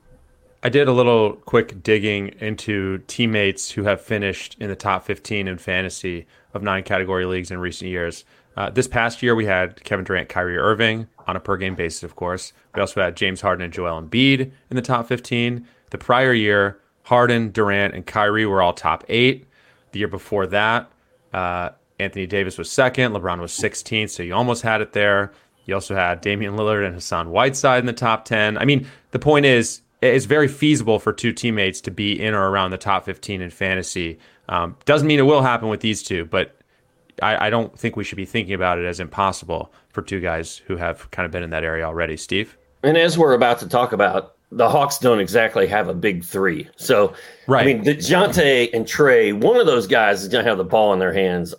I 0.66 0.70
did 0.70 0.88
a 0.88 0.92
little 0.92 1.34
quick 1.34 1.82
digging 1.82 2.28
into 2.40 2.96
teammates 3.06 3.70
who 3.70 3.84
have 3.84 4.00
finished 4.00 4.56
in 4.58 4.70
the 4.70 4.74
top 4.74 5.04
15 5.04 5.46
in 5.46 5.58
fantasy 5.58 6.26
of 6.54 6.62
nine 6.62 6.84
category 6.84 7.26
leagues 7.26 7.50
in 7.50 7.58
recent 7.58 7.90
years. 7.90 8.24
Uh, 8.56 8.70
this 8.70 8.88
past 8.88 9.22
year, 9.22 9.34
we 9.34 9.44
had 9.44 9.84
Kevin 9.84 10.06
Durant, 10.06 10.30
Kyrie 10.30 10.56
Irving 10.56 11.06
on 11.26 11.36
a 11.36 11.40
per 11.40 11.58
game 11.58 11.74
basis, 11.74 12.02
of 12.02 12.16
course. 12.16 12.54
We 12.74 12.80
also 12.80 13.02
had 13.02 13.14
James 13.14 13.42
Harden 13.42 13.62
and 13.62 13.74
Joel 13.74 14.00
Embiid 14.00 14.40
in 14.70 14.76
the 14.76 14.80
top 14.80 15.06
15. 15.06 15.68
The 15.90 15.98
prior 15.98 16.32
year, 16.32 16.80
Harden, 17.02 17.50
Durant, 17.50 17.94
and 17.94 18.06
Kyrie 18.06 18.46
were 18.46 18.62
all 18.62 18.72
top 18.72 19.04
eight. 19.10 19.46
The 19.92 19.98
year 19.98 20.08
before 20.08 20.46
that, 20.46 20.90
uh, 21.34 21.70
Anthony 21.98 22.24
Davis 22.26 22.56
was 22.56 22.70
second, 22.70 23.12
LeBron 23.12 23.38
was 23.38 23.52
16th, 23.52 24.08
so 24.08 24.22
you 24.22 24.34
almost 24.34 24.62
had 24.62 24.80
it 24.80 24.94
there. 24.94 25.30
You 25.66 25.74
also 25.74 25.94
had 25.94 26.22
Damian 26.22 26.56
Lillard 26.56 26.86
and 26.86 26.94
Hassan 26.94 27.28
Whiteside 27.28 27.80
in 27.80 27.86
the 27.86 27.92
top 27.92 28.24
10. 28.24 28.56
I 28.56 28.64
mean, 28.64 28.88
the 29.10 29.18
point 29.18 29.44
is, 29.44 29.82
it's 30.04 30.26
very 30.26 30.48
feasible 30.48 30.98
for 30.98 31.12
two 31.12 31.32
teammates 31.32 31.80
to 31.82 31.90
be 31.90 32.20
in 32.20 32.34
or 32.34 32.50
around 32.50 32.70
the 32.70 32.78
top 32.78 33.04
15 33.04 33.40
in 33.40 33.50
fantasy. 33.50 34.18
Um, 34.48 34.76
doesn't 34.84 35.06
mean 35.06 35.18
it 35.18 35.22
will 35.22 35.42
happen 35.42 35.68
with 35.68 35.80
these 35.80 36.02
two, 36.02 36.26
but 36.26 36.56
I, 37.22 37.46
I, 37.46 37.50
don't 37.50 37.78
think 37.78 37.96
we 37.96 38.04
should 38.04 38.16
be 38.16 38.26
thinking 38.26 38.54
about 38.54 38.78
it 38.78 38.84
as 38.84 39.00
impossible 39.00 39.72
for 39.88 40.02
two 40.02 40.20
guys 40.20 40.58
who 40.66 40.76
have 40.76 41.10
kind 41.12 41.24
of 41.24 41.32
been 41.32 41.42
in 41.42 41.50
that 41.50 41.64
area 41.64 41.84
already. 41.84 42.16
Steve? 42.16 42.56
And 42.82 42.98
as 42.98 43.16
we're 43.16 43.32
about 43.32 43.58
to 43.60 43.68
talk 43.68 43.92
about, 43.92 44.34
the 44.52 44.68
Hawks 44.68 44.98
don't 44.98 45.20
exactly 45.20 45.66
have 45.66 45.88
a 45.88 45.94
big 45.94 46.24
three. 46.24 46.68
So, 46.76 47.14
right. 47.46 47.62
I 47.62 47.72
mean, 47.72 47.84
DeJounte 47.84 48.70
and 48.74 48.84
Trae, 48.84 49.32
one 49.32 49.58
of 49.58 49.66
those 49.66 49.86
guys 49.86 50.22
is 50.22 50.28
going 50.28 50.44
to 50.44 50.48
have 50.48 50.58
the 50.58 50.64
ball 50.64 50.92
in 50.92 50.98
their 50.98 51.12
hands 51.12 51.54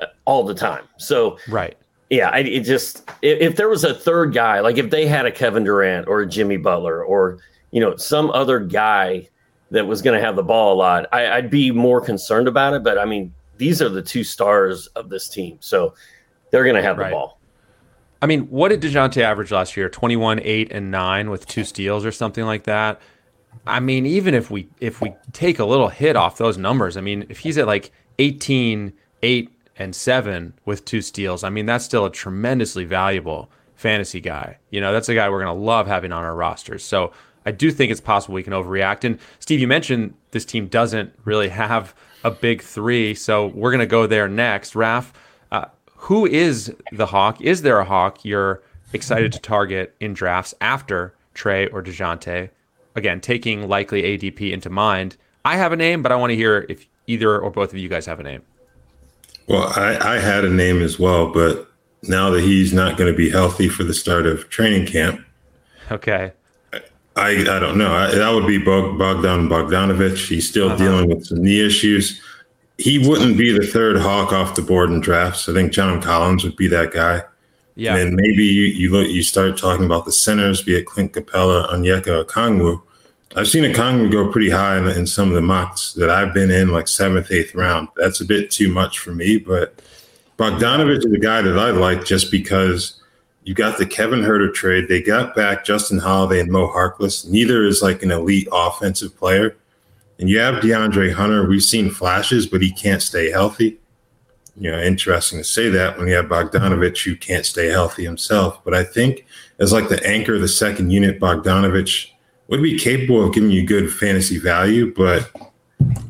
uh, 0.00 0.06
all 0.24 0.44
the 0.44 0.54
time. 0.54 0.84
So, 0.98 1.38
right. 1.48 1.76
Yeah, 2.10 2.30
I, 2.30 2.38
it 2.38 2.60
just 2.60 3.08
if, 3.22 3.40
if 3.40 3.56
there 3.56 3.68
was 3.68 3.84
a 3.84 3.94
third 3.94 4.32
guy, 4.32 4.60
like 4.60 4.78
if 4.78 4.90
they 4.90 5.06
had 5.06 5.26
a 5.26 5.30
Kevin 5.32 5.64
Durant 5.64 6.06
or 6.06 6.20
a 6.20 6.26
Jimmy 6.26 6.56
Butler 6.56 7.02
or 7.02 7.38
you 7.70 7.80
know 7.80 7.96
some 7.96 8.30
other 8.30 8.60
guy 8.60 9.28
that 9.70 9.86
was 9.86 10.02
going 10.02 10.18
to 10.18 10.24
have 10.24 10.36
the 10.36 10.42
ball 10.42 10.74
a 10.74 10.76
lot, 10.76 11.06
I, 11.12 11.28
I'd 11.28 11.50
be 11.50 11.70
more 11.70 12.00
concerned 12.00 12.48
about 12.48 12.74
it. 12.74 12.82
But 12.82 12.98
I 12.98 13.04
mean, 13.04 13.34
these 13.58 13.82
are 13.82 13.88
the 13.88 14.02
two 14.02 14.24
stars 14.24 14.86
of 14.88 15.08
this 15.08 15.28
team, 15.28 15.58
so 15.60 15.94
they're 16.50 16.64
going 16.64 16.76
to 16.76 16.82
have 16.82 16.98
right. 16.98 17.08
the 17.08 17.14
ball. 17.14 17.40
I 18.22 18.26
mean, 18.26 18.42
what 18.42 18.68
did 18.68 18.80
Dejounte 18.80 19.20
average 19.20 19.52
last 19.52 19.76
year? 19.76 19.88
Twenty 19.88 20.16
one, 20.16 20.40
eight, 20.40 20.72
and 20.72 20.90
nine 20.90 21.30
with 21.30 21.46
two 21.46 21.64
steals 21.64 22.04
or 22.04 22.12
something 22.12 22.44
like 22.44 22.64
that. 22.64 23.00
I 23.66 23.80
mean, 23.80 24.06
even 24.06 24.34
if 24.34 24.50
we 24.50 24.68
if 24.80 25.00
we 25.00 25.14
take 25.32 25.58
a 25.58 25.64
little 25.64 25.88
hit 25.88 26.16
off 26.16 26.38
those 26.38 26.58
numbers, 26.58 26.96
I 26.96 27.00
mean, 27.00 27.26
if 27.28 27.38
he's 27.38 27.58
at 27.58 27.66
like 27.66 27.92
18, 28.18 28.92
8, 29.22 29.50
and 29.78 29.94
seven 29.94 30.54
with 30.64 30.84
two 30.84 31.02
steals, 31.02 31.44
I 31.44 31.50
mean, 31.50 31.66
that's 31.66 31.84
still 31.84 32.06
a 32.06 32.10
tremendously 32.10 32.84
valuable 32.84 33.50
fantasy 33.74 34.20
guy. 34.20 34.58
You 34.70 34.80
know, 34.80 34.92
that's 34.92 35.08
a 35.08 35.14
guy 35.14 35.28
we're 35.28 35.40
gonna 35.40 35.54
love 35.54 35.86
having 35.86 36.12
on 36.12 36.24
our 36.24 36.34
rosters. 36.34 36.84
So 36.84 37.12
I 37.46 37.52
do 37.52 37.70
think 37.70 37.92
it's 37.92 38.00
possible 38.00 38.34
we 38.34 38.42
can 38.42 38.52
overreact. 38.52 39.04
And 39.04 39.18
Steve, 39.38 39.60
you 39.60 39.68
mentioned 39.68 40.14
this 40.32 40.44
team 40.44 40.66
doesn't 40.66 41.12
really 41.24 41.48
have 41.48 41.94
a 42.24 42.30
big 42.30 42.60
three, 42.60 43.14
so 43.14 43.46
we're 43.46 43.70
gonna 43.70 43.86
go 43.86 44.06
there 44.06 44.28
next. 44.28 44.74
Raf, 44.74 45.12
uh, 45.52 45.66
who 45.94 46.26
is 46.26 46.74
the 46.92 47.06
hawk? 47.06 47.40
Is 47.40 47.62
there 47.62 47.78
a 47.78 47.84
hawk 47.84 48.24
you're 48.24 48.62
excited 48.92 49.32
to 49.32 49.38
target 49.38 49.94
in 50.00 50.12
drafts 50.12 50.54
after 50.60 51.14
Trae 51.34 51.72
or 51.72 51.82
Dejounte? 51.82 52.50
Again, 52.96 53.20
taking 53.20 53.68
likely 53.68 54.02
ADP 54.02 54.52
into 54.52 54.68
mind. 54.68 55.16
I 55.44 55.56
have 55.56 55.72
a 55.72 55.76
name, 55.76 56.02
but 56.02 56.10
I 56.10 56.16
want 56.16 56.30
to 56.30 56.36
hear 56.36 56.66
if 56.68 56.86
either 57.06 57.38
or 57.38 57.50
both 57.50 57.70
of 57.72 57.78
you 57.78 57.88
guys 57.88 58.06
have 58.06 58.18
a 58.18 58.24
name. 58.24 58.42
Well, 59.46 59.72
I, 59.76 60.14
I 60.14 60.18
had 60.18 60.44
a 60.44 60.50
name 60.50 60.82
as 60.82 60.98
well, 60.98 61.30
but 61.32 61.70
now 62.02 62.30
that 62.30 62.42
he's 62.42 62.72
not 62.72 62.96
going 62.96 63.12
to 63.12 63.16
be 63.16 63.30
healthy 63.30 63.68
for 63.68 63.84
the 63.84 63.94
start 63.94 64.26
of 64.26 64.48
training 64.48 64.86
camp, 64.86 65.24
okay, 65.92 66.32
I, 67.16 67.30
I 67.30 67.58
don't 67.58 67.78
know. 67.78 67.92
I, 67.92 68.14
that 68.14 68.30
would 68.30 68.46
be 68.46 68.58
Bogdan 68.58 69.48
Bogdanovich. 69.48 70.28
He's 70.28 70.48
still 70.48 70.68
uh-huh. 70.68 70.76
dealing 70.76 71.08
with 71.08 71.26
some 71.26 71.42
knee 71.42 71.64
issues. 71.64 72.20
He 72.78 72.98
wouldn't 72.98 73.38
be 73.38 73.58
the 73.58 73.66
third 73.66 73.96
hawk 73.96 74.32
off 74.32 74.54
the 74.54 74.62
board 74.62 74.90
in 74.90 75.00
drafts. 75.00 75.48
I 75.48 75.54
think 75.54 75.72
John 75.72 76.00
Collins 76.02 76.44
would 76.44 76.56
be 76.56 76.68
that 76.68 76.92
guy. 76.92 77.22
Yeah. 77.74 77.96
And 77.96 78.14
maybe 78.14 78.44
you 78.44 78.64
you, 78.64 78.90
look, 78.90 79.08
you 79.08 79.22
start 79.22 79.56
talking 79.56 79.86
about 79.86 80.04
the 80.04 80.12
centers, 80.12 80.62
be 80.62 80.76
it 80.76 80.86
Clint 80.86 81.12
Capela, 81.12 81.70
Onyeka 81.70 82.24
Okongwu. 82.24 82.82
I've 83.34 83.48
seen 83.48 83.64
a 83.64 83.68
Okongwu 83.68 84.10
go 84.10 84.30
pretty 84.30 84.50
high 84.50 84.78
in, 84.78 84.86
in, 84.88 85.06
some 85.06 85.28
of 85.28 85.34
the 85.34 85.42
mocks 85.42 85.92
that 85.94 86.08
I've 86.08 86.32
been 86.32 86.50
in, 86.50 86.70
like 86.70 86.88
seventh, 86.88 87.30
eighth 87.30 87.54
round. 87.54 87.88
That's 87.96 88.20
a 88.20 88.24
bit 88.24 88.50
too 88.50 88.72
much 88.72 88.98
for 88.98 89.12
me, 89.12 89.38
but 89.38 89.82
Bogdanovich 90.38 91.04
is 91.04 91.12
a 91.12 91.18
guy 91.18 91.42
that 91.42 91.58
I 91.58 91.70
like 91.70 92.04
just 92.04 92.30
because 92.30 93.00
you 93.46 93.54
got 93.54 93.78
the 93.78 93.86
Kevin 93.86 94.22
Huerter 94.22 94.52
trade. 94.52 94.88
They 94.88 95.00
got 95.00 95.36
back 95.36 95.64
Justin 95.64 95.98
Holiday 95.98 96.40
and 96.40 96.50
Mo 96.50 96.66
Harkless. 96.66 97.28
Neither 97.28 97.64
is 97.64 97.80
like 97.80 98.02
an 98.02 98.10
elite 98.10 98.48
offensive 98.50 99.16
player. 99.16 99.56
And 100.18 100.28
you 100.28 100.40
have 100.40 100.56
DeAndre 100.56 101.12
Hunter. 101.12 101.46
We've 101.46 101.62
seen 101.62 101.88
flashes, 101.88 102.48
but 102.48 102.60
he 102.60 102.72
can't 102.72 103.00
stay 103.00 103.30
healthy. 103.30 103.78
You 104.56 104.72
know, 104.72 104.80
interesting 104.80 105.38
to 105.38 105.44
say 105.44 105.68
that 105.68 105.96
when 105.96 106.08
you 106.08 106.14
have 106.14 106.24
Bogdanovich, 106.24 107.04
who 107.04 107.14
can't 107.14 107.46
stay 107.46 107.68
healthy 107.68 108.02
himself. 108.02 108.64
But 108.64 108.74
I 108.74 108.82
think 108.82 109.24
as 109.60 109.72
like 109.72 109.88
the 109.88 110.04
anchor 110.04 110.34
of 110.34 110.40
the 110.40 110.48
second 110.48 110.90
unit, 110.90 111.20
Bogdanovich 111.20 112.10
would 112.48 112.62
be 112.62 112.76
capable 112.76 113.24
of 113.24 113.32
giving 113.32 113.52
you 113.52 113.64
good 113.64 113.92
fantasy 113.92 114.38
value, 114.38 114.92
but 114.92 115.30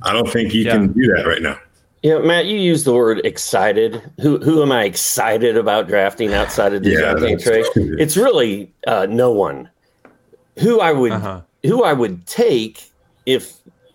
I 0.01 0.14
don't 0.14 0.31
think 0.31 0.55
you 0.55 0.62
yeah. 0.62 0.72
can 0.72 0.92
do 0.92 1.07
that 1.14 1.27
right 1.27 1.42
now. 1.42 1.59
Yeah, 2.02 2.18
Matt, 2.18 2.46
you 2.46 2.59
used 2.59 2.85
the 2.85 2.92
word 2.92 3.24
excited. 3.24 4.02
Who 4.20 4.38
who 4.38 4.62
am 4.62 4.70
I 4.70 4.85
excited 4.85 5.56
about 5.56 5.88
drafting 5.88 6.35
outside 6.35 6.72
of 6.72 6.82
the 6.82 6.90
yeah, 6.90 7.14
Trae? 7.14 7.64
It's 7.98 8.16
really 8.16 8.72
uh, 8.87 9.06
no 9.09 9.32
one. 9.32 9.70
Who 10.59 10.80
I 10.80 10.92
would 10.92 11.12
uh-huh. 11.12 11.40
who 11.64 11.85
I 11.85 11.92
would 11.92 12.26
take 12.26 12.90
if 13.24 13.54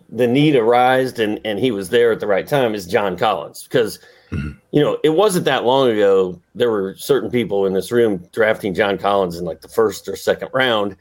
the 0.10 0.28
need 0.28 0.56
arose 0.56 1.18
and 1.20 1.40
and 1.46 1.58
he 1.58 1.72
was 1.72 1.90
there 1.90 2.12
at 2.12 2.20
the 2.20 2.28
right 2.28 2.48
time 2.48 2.76
is 2.76 2.86
John 2.86 3.18
Collins 3.18 3.64
because 3.64 3.98
mm-hmm. 4.30 4.52
you 4.72 4.82
know 4.82 4.98
it 5.04 5.12
wasn't 5.12 5.46
that 5.46 5.64
long 5.64 5.90
ago 5.90 6.40
there 6.54 6.70
were 6.70 6.96
certain 6.98 7.32
people 7.32 7.66
in 7.66 7.74
this 7.74 7.92
room 7.92 8.28
drafting 8.34 8.74
John 8.74 8.98
Collins 8.98 9.38
in 9.38 9.46
like 9.46 9.62
the 9.62 9.70
first 9.70 10.08
or 10.10 10.16
second 10.18 10.50
round 10.54 10.98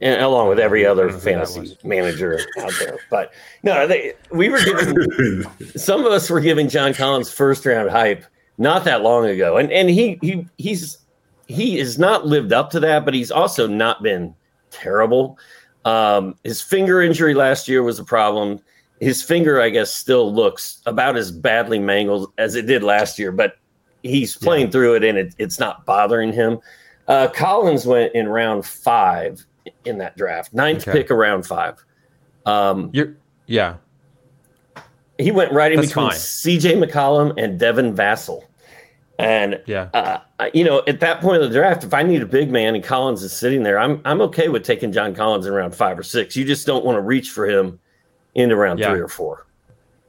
and 0.00 0.20
along 0.20 0.48
with 0.48 0.58
every 0.58 0.84
other 0.84 1.10
fantasy 1.10 1.76
manager 1.82 2.40
out 2.60 2.72
there. 2.78 2.98
But 3.10 3.32
no, 3.62 3.86
they, 3.86 4.14
we 4.30 4.48
were 4.48 4.62
giving 4.62 5.44
some 5.76 6.04
of 6.04 6.12
us 6.12 6.28
were 6.28 6.40
giving 6.40 6.68
John 6.68 6.92
Collins 6.92 7.30
first 7.30 7.64
round 7.64 7.90
hype 7.90 8.24
not 8.58 8.84
that 8.84 9.02
long 9.02 9.26
ago, 9.26 9.56
and 9.56 9.70
and 9.72 9.88
he 9.88 10.18
he 10.22 10.46
he's 10.58 10.98
he 11.46 11.78
has 11.78 11.98
not 11.98 12.26
lived 12.26 12.52
up 12.52 12.70
to 12.70 12.80
that, 12.80 13.04
but 13.04 13.14
he's 13.14 13.30
also 13.30 13.66
not 13.66 14.02
been 14.02 14.34
terrible. 14.70 15.38
Um, 15.84 16.34
his 16.42 16.60
finger 16.60 17.00
injury 17.00 17.34
last 17.34 17.68
year 17.68 17.82
was 17.82 17.98
a 17.98 18.04
problem. 18.04 18.60
His 19.00 19.22
finger, 19.22 19.60
I 19.60 19.70
guess, 19.70 19.92
still 19.92 20.34
looks 20.34 20.82
about 20.86 21.16
as 21.16 21.30
badly 21.30 21.78
mangled 21.78 22.32
as 22.38 22.54
it 22.54 22.66
did 22.66 22.82
last 22.82 23.18
year, 23.18 23.30
but 23.30 23.58
he's 24.02 24.36
playing 24.36 24.66
yeah. 24.66 24.70
through 24.72 24.94
it 24.94 25.04
and 25.04 25.18
it, 25.18 25.34
it's 25.38 25.60
not 25.60 25.84
bothering 25.84 26.32
him. 26.32 26.58
Uh, 27.06 27.28
Collins 27.28 27.86
went 27.86 28.14
in 28.14 28.26
round 28.28 28.64
five 28.66 29.46
in 29.84 29.98
that 29.98 30.16
draft. 30.16 30.52
Ninth 30.52 30.88
okay. 30.88 30.98
pick 30.98 31.10
around 31.10 31.44
five. 31.44 31.84
Um, 32.44 32.90
You're, 32.92 33.14
yeah. 33.46 33.76
He 35.18 35.30
went 35.30 35.52
right 35.52 35.72
in 35.72 35.80
That's 35.80 35.88
between 35.88 36.10
CJ 36.10 36.84
McCollum 36.84 37.34
and 37.42 37.58
Devin 37.58 37.94
Vassell. 37.94 38.42
And 39.18 39.62
yeah, 39.64 39.88
uh, 39.94 40.50
you 40.52 40.62
know, 40.62 40.82
at 40.86 41.00
that 41.00 41.22
point 41.22 41.42
of 41.42 41.48
the 41.48 41.58
draft, 41.58 41.84
if 41.84 41.94
I 41.94 42.02
need 42.02 42.20
a 42.20 42.26
big 42.26 42.50
man 42.50 42.74
and 42.74 42.84
Collins 42.84 43.22
is 43.22 43.32
sitting 43.32 43.62
there, 43.62 43.78
I'm 43.78 44.02
I'm 44.04 44.20
okay 44.20 44.48
with 44.48 44.62
taking 44.62 44.92
John 44.92 45.14
Collins 45.14 45.46
in 45.46 45.54
round 45.54 45.74
five 45.74 45.98
or 45.98 46.02
six. 46.02 46.36
You 46.36 46.44
just 46.44 46.66
don't 46.66 46.84
want 46.84 46.96
to 46.96 47.00
reach 47.00 47.30
for 47.30 47.48
him 47.48 47.78
into 48.34 48.56
round 48.56 48.78
yeah. 48.78 48.90
three 48.90 49.00
or 49.00 49.08
four. 49.08 49.46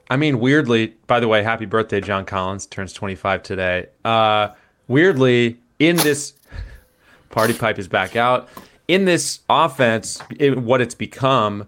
I 0.10 0.18
mean, 0.18 0.40
weirdly, 0.40 0.96
by 1.08 1.22
the 1.22 1.28
way, 1.30 1.42
happy 1.42 1.66
birthday, 1.66 2.02
John 2.02 2.26
Collins 2.26 2.66
turns 2.66 2.94
25 2.94 3.44
today. 3.44 3.88
Uh, 4.06 4.50
weirdly, 4.88 5.58
in 5.80 5.96
this 5.98 6.34
party 7.30 7.54
pipe 7.54 7.80
is 7.80 7.88
back 7.88 8.16
out 8.18 8.50
in 8.88 9.06
this 9.06 9.42
offense, 9.50 10.22
what 10.40 10.82
it's 10.82 10.96
become, 10.96 11.68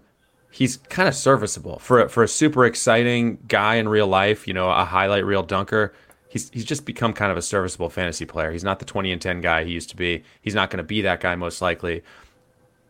he's 0.50 0.78
kind 0.88 1.08
of 1.08 1.14
serviceable 1.14 1.78
for 1.78 2.00
a, 2.00 2.08
for 2.08 2.22
a 2.22 2.28
super 2.28 2.64
exciting 2.64 3.38
guy 3.46 3.76
in 3.76 3.88
real 3.88 4.06
life. 4.06 4.48
You 4.48 4.54
know, 4.54 4.70
a 4.70 4.84
highlight 4.84 5.24
reel 5.24 5.42
dunker. 5.42 5.92
he's 6.28 6.50
he's 6.50 6.64
just 6.64 6.84
become 6.84 7.12
kind 7.12 7.30
of 7.30 7.38
a 7.38 7.42
serviceable 7.42 7.90
fantasy 7.90 8.24
player. 8.24 8.52
He's 8.52 8.64
not 8.64 8.78
the 8.78 8.84
20 8.84 9.12
and 9.12 9.20
10 9.20 9.40
guy 9.40 9.64
he 9.64 9.72
used 9.72 9.90
to 9.90 9.96
be. 9.96 10.24
He's 10.40 10.54
not 10.54 10.70
going 10.70 10.78
to 10.78 10.84
be 10.84 11.02
that 11.02 11.20
guy 11.20 11.34
most 11.34 11.60
likely. 11.60 12.02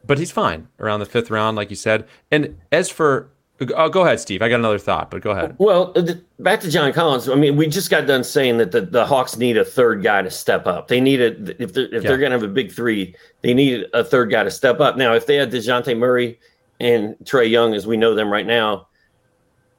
But 0.07 0.19
he's 0.19 0.31
fine 0.31 0.69
around 0.79 1.01
the 1.01 1.07
fifth 1.07 1.31
round, 1.31 1.57
like 1.57 1.69
you 1.69 1.77
said. 1.77 2.07
And 2.31 2.59
as 2.73 2.89
for 2.89 3.31
Oh, 3.77 3.91
go 3.91 4.03
ahead, 4.03 4.19
Steve. 4.21 4.41
I 4.41 4.49
got 4.49 4.57
another 4.57 4.79
thought, 4.79 5.11
but 5.11 5.21
go 5.21 5.33
ahead. 5.33 5.55
Well, 5.59 5.93
uh, 5.95 6.15
back 6.39 6.61
to 6.61 6.71
John 6.71 6.95
Collins. 6.95 7.29
I 7.29 7.35
mean, 7.35 7.57
we 7.57 7.67
just 7.67 7.91
got 7.91 8.07
done 8.07 8.25
saying 8.25 8.57
that 8.57 8.73
the, 8.73 8.81
the 8.81 9.05
Hawks 9.05 9.37
need 9.37 9.59
a 9.59 9.65
third 9.65 10.03
guy 10.03 10.23
to 10.23 10.31
step 10.31 10.67
up. 10.67 10.89
They 10.89 10.99
need 10.99 11.21
a 11.21 11.63
if 11.63 11.75
they're 11.75 11.85
if 11.87 12.03
yeah. 12.03 12.09
they're 12.09 12.19
going 12.19 12.31
to 12.31 12.39
have 12.39 12.43
a 12.43 12.49
big 12.49 12.73
three, 12.73 13.15
they 13.43 13.53
need 13.53 13.85
a 13.93 14.03
third 14.03 14.31
guy 14.31 14.45
to 14.45 14.51
step 14.51 14.81
up. 14.81 14.97
Now, 14.97 15.13
if 15.13 15.27
they 15.27 15.37
had 15.37 15.51
Dejounte 15.51 15.97
Murray 15.99 16.41
and 16.81 17.17
Trae 17.25 17.51
Young, 17.51 17.75
as 17.75 17.87
we 17.87 17.99
know 17.99 18.15
them 18.15 18.33
right 18.33 18.47
now, 18.47 18.89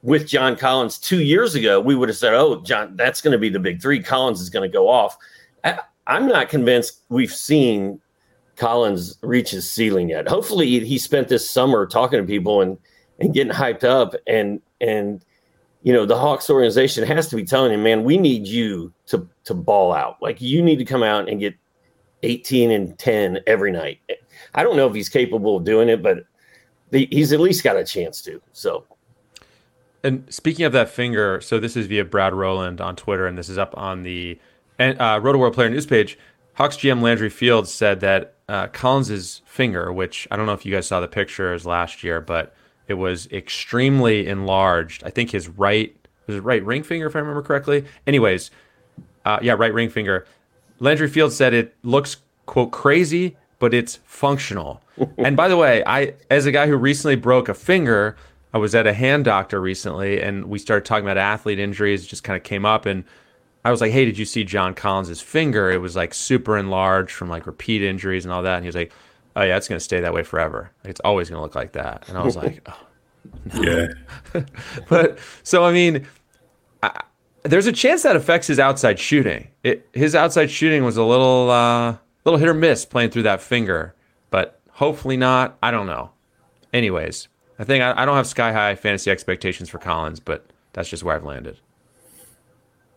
with 0.02 0.28
John 0.28 0.54
Collins 0.54 0.98
two 0.98 1.20
years 1.20 1.56
ago, 1.56 1.80
we 1.80 1.96
would 1.96 2.08
have 2.08 2.18
said, 2.18 2.34
"Oh, 2.34 2.60
John, 2.62 2.94
that's 2.94 3.20
going 3.20 3.32
to 3.32 3.38
be 3.38 3.48
the 3.48 3.58
big 3.58 3.82
three. 3.82 4.00
Collins 4.00 4.40
is 4.40 4.48
going 4.48 4.68
to 4.68 4.72
go 4.72 4.88
off." 4.88 5.16
I, 5.64 5.80
I'm 6.06 6.28
not 6.28 6.48
convinced 6.48 7.00
we've 7.08 7.34
seen 7.34 8.00
Collins 8.54 9.18
reach 9.22 9.50
his 9.50 9.68
ceiling 9.68 10.10
yet. 10.10 10.28
Hopefully, 10.28 10.84
he 10.84 10.98
spent 10.98 11.26
this 11.26 11.50
summer 11.50 11.84
talking 11.84 12.20
to 12.20 12.24
people 12.24 12.60
and 12.60 12.78
and 13.22 13.32
getting 13.32 13.52
hyped 13.52 13.84
up 13.84 14.14
and 14.26 14.60
and 14.80 15.24
you 15.82 15.92
know 15.92 16.04
the 16.04 16.18
Hawks 16.18 16.50
organization 16.50 17.06
has 17.06 17.28
to 17.28 17.36
be 17.36 17.44
telling 17.44 17.72
him, 17.72 17.82
man, 17.82 18.04
we 18.04 18.18
need 18.18 18.46
you 18.46 18.92
to 19.06 19.28
to 19.44 19.54
ball 19.54 19.92
out. 19.92 20.20
Like 20.20 20.40
you 20.40 20.62
need 20.62 20.76
to 20.76 20.84
come 20.84 21.02
out 21.02 21.28
and 21.28 21.40
get 21.40 21.54
18 22.22 22.70
and 22.70 22.98
10 22.98 23.40
every 23.46 23.72
night. 23.72 24.00
I 24.54 24.62
don't 24.62 24.76
know 24.76 24.88
if 24.88 24.94
he's 24.94 25.08
capable 25.08 25.56
of 25.56 25.64
doing 25.64 25.88
it, 25.88 26.02
but 26.02 26.24
the, 26.90 27.08
he's 27.10 27.32
at 27.32 27.40
least 27.40 27.64
got 27.64 27.76
a 27.76 27.84
chance 27.84 28.22
to. 28.22 28.40
So. 28.52 28.84
And 30.04 30.24
speaking 30.32 30.64
of 30.64 30.72
that 30.72 30.88
finger, 30.88 31.40
so 31.40 31.58
this 31.58 31.76
is 31.76 31.86
via 31.86 32.04
Brad 32.04 32.34
Rowland 32.34 32.80
on 32.80 32.96
Twitter, 32.96 33.26
and 33.26 33.38
this 33.38 33.48
is 33.48 33.56
up 33.56 33.76
on 33.76 34.02
the 34.02 34.38
uh, 34.78 35.20
Rotoworld 35.20 35.54
Player 35.54 35.70
News 35.70 35.86
page. 35.86 36.18
Hawks 36.54 36.76
GM 36.76 37.00
Landry 37.00 37.30
Fields 37.30 37.72
said 37.72 38.00
that 38.00 38.34
uh, 38.48 38.66
Collins's 38.68 39.42
finger, 39.46 39.92
which 39.92 40.28
I 40.30 40.36
don't 40.36 40.46
know 40.46 40.52
if 40.52 40.66
you 40.66 40.74
guys 40.74 40.86
saw 40.86 41.00
the 41.00 41.08
pictures 41.08 41.64
last 41.64 42.02
year, 42.02 42.20
but 42.20 42.54
it 42.88 42.94
was 42.94 43.26
extremely 43.32 44.26
enlarged. 44.26 45.04
I 45.04 45.10
think 45.10 45.30
his 45.30 45.48
right 45.48 45.94
was 46.26 46.36
it 46.36 46.40
right 46.40 46.64
ring 46.64 46.82
finger, 46.82 47.06
if 47.06 47.16
I 47.16 47.20
remember 47.20 47.42
correctly. 47.42 47.84
Anyways, 48.06 48.50
uh, 49.24 49.38
yeah, 49.42 49.54
right 49.54 49.72
ring 49.72 49.90
finger. 49.90 50.26
Landry 50.78 51.08
Field 51.08 51.32
said 51.32 51.54
it 51.54 51.74
looks 51.82 52.18
quote 52.46 52.70
crazy, 52.70 53.36
but 53.58 53.74
it's 53.74 53.96
functional. 54.04 54.82
and 55.18 55.36
by 55.36 55.48
the 55.48 55.56
way, 55.56 55.82
I 55.86 56.14
as 56.30 56.46
a 56.46 56.52
guy 56.52 56.66
who 56.66 56.76
recently 56.76 57.16
broke 57.16 57.48
a 57.48 57.54
finger, 57.54 58.16
I 58.52 58.58
was 58.58 58.74
at 58.74 58.86
a 58.86 58.92
hand 58.92 59.24
doctor 59.24 59.60
recently, 59.60 60.20
and 60.20 60.46
we 60.46 60.58
started 60.58 60.84
talking 60.84 61.04
about 61.04 61.18
athlete 61.18 61.58
injuries. 61.58 62.04
It 62.04 62.08
just 62.08 62.24
kind 62.24 62.36
of 62.36 62.42
came 62.42 62.64
up, 62.64 62.86
and 62.86 63.04
I 63.64 63.70
was 63.70 63.80
like, 63.80 63.92
"Hey, 63.92 64.04
did 64.04 64.18
you 64.18 64.24
see 64.24 64.44
John 64.44 64.74
Collins's 64.74 65.20
finger? 65.20 65.70
It 65.70 65.78
was 65.78 65.96
like 65.96 66.14
super 66.14 66.58
enlarged 66.58 67.12
from 67.12 67.28
like 67.28 67.46
repeat 67.46 67.82
injuries 67.82 68.24
and 68.24 68.32
all 68.32 68.42
that." 68.42 68.56
And 68.56 68.64
he 68.64 68.68
was 68.68 68.76
like, 68.76 68.92
oh 69.36 69.42
yeah, 69.42 69.56
it's 69.56 69.68
going 69.68 69.78
to 69.78 69.84
stay 69.84 70.00
that 70.00 70.14
way 70.14 70.22
forever. 70.22 70.70
It's 70.84 71.00
always 71.00 71.28
going 71.28 71.38
to 71.38 71.42
look 71.42 71.54
like 71.54 71.72
that. 71.72 72.08
And 72.08 72.18
I 72.18 72.24
was 72.24 72.36
like, 72.36 72.66
oh, 72.66 72.86
no. 73.54 73.62
yeah. 73.62 74.42
but 74.88 75.18
so 75.42 75.64
I 75.64 75.72
mean, 75.72 76.06
I, 76.82 77.02
there's 77.44 77.66
a 77.66 77.72
chance 77.72 78.02
that 78.02 78.16
affects 78.16 78.46
his 78.46 78.58
outside 78.58 78.98
shooting. 78.98 79.48
It, 79.62 79.88
his 79.92 80.14
outside 80.14 80.50
shooting 80.50 80.84
was 80.84 80.96
a 80.96 81.04
little, 81.04 81.50
uh, 81.50 81.96
little 82.24 82.38
hit 82.38 82.48
or 82.48 82.54
miss 82.54 82.84
playing 82.84 83.10
through 83.10 83.24
that 83.24 83.40
finger, 83.40 83.94
but 84.30 84.60
hopefully 84.70 85.16
not. 85.16 85.58
I 85.62 85.70
don't 85.70 85.86
know. 85.86 86.10
Anyways, 86.72 87.28
I 87.58 87.64
think 87.64 87.82
I, 87.82 87.92
I 87.96 88.04
don't 88.04 88.16
have 88.16 88.26
sky 88.26 88.52
high 88.52 88.74
fantasy 88.74 89.10
expectations 89.10 89.68
for 89.68 89.78
Collins, 89.78 90.20
but 90.20 90.46
that's 90.72 90.88
just 90.88 91.02
where 91.02 91.14
I've 91.14 91.24
landed. 91.24 91.58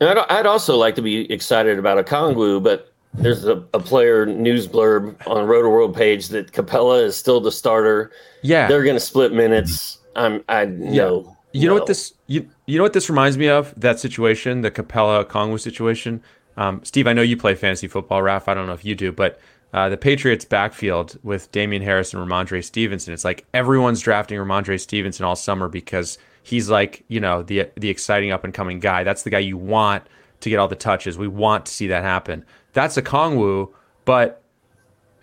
I'd, 0.01 0.17
I'd 0.17 0.45
also 0.45 0.75
like 0.75 0.95
to 0.95 1.01
be 1.01 1.31
excited 1.31 1.79
about 1.79 2.03
Okongwu, 2.05 2.61
but 2.61 2.93
there's 3.17 3.45
a, 3.45 3.63
a 3.73 3.79
player 3.79 4.25
news 4.25 4.67
blurb 4.67 5.15
on 5.27 5.47
Rotoworld 5.47 5.95
page 5.95 6.29
that 6.29 6.51
Capela 6.51 7.03
is 7.03 7.15
still 7.15 7.39
the 7.39 7.51
starter. 7.51 8.11
Yeah, 8.41 8.67
they're 8.67 8.83
going 8.83 8.95
to 8.95 8.99
split 8.99 9.33
minutes. 9.33 9.99
I'm 10.15 10.43
I 10.49 10.63
yeah. 10.63 10.91
know. 10.91 11.37
You 11.51 11.69
know 11.69 11.73
what 11.73 11.87
this 11.87 12.13
you 12.27 12.49
you 12.65 12.77
know 12.77 12.83
what 12.83 12.93
this 12.93 13.09
reminds 13.09 13.37
me 13.37 13.47
of 13.47 13.73
that 13.79 13.99
situation, 13.99 14.61
the 14.61 14.71
Capela 14.71 15.25
Okongwu 15.25 15.59
situation. 15.59 16.21
Um, 16.57 16.81
Steve, 16.83 17.07
I 17.07 17.13
know 17.13 17.21
you 17.21 17.37
play 17.37 17.55
fantasy 17.55 17.87
football. 17.87 18.21
Raf, 18.21 18.47
I 18.47 18.53
don't 18.53 18.67
know 18.67 18.73
if 18.73 18.85
you 18.85 18.95
do, 18.95 19.11
but 19.11 19.39
uh, 19.73 19.89
the 19.89 19.97
Patriots 19.97 20.45
backfield 20.45 21.17
with 21.23 21.51
Damien 21.51 21.81
Harris 21.81 22.13
and 22.13 22.25
Rhamondre 22.25 22.63
Stevenson. 22.63 23.13
It's 23.13 23.25
like 23.25 23.45
everyone's 23.53 24.01
drafting 24.01 24.37
Rhamondre 24.37 24.79
Stevenson 24.79 25.25
all 25.25 25.35
summer 25.35 25.67
because 25.67 26.17
he's 26.43 26.69
like 26.69 27.03
you 27.07 27.19
know 27.19 27.41
the 27.41 27.69
the 27.75 27.89
exciting 27.89 28.31
up 28.31 28.43
and 28.43 28.53
coming 28.53 28.79
guy. 28.79 29.03
That's 29.03 29.23
the 29.23 29.29
guy 29.29 29.39
you 29.39 29.57
want 29.57 30.03
to 30.45 30.49
get 30.51 30.59
all 30.59 30.67
the 30.67 30.75
touches. 30.75 31.17
We 31.17 31.27
want 31.27 31.65
to 31.65 31.71
see 31.71 31.87
that 31.87 32.03
happen. 32.03 32.45
That's 32.73 32.97
Okongwu, 32.97 33.73
but 34.05 34.43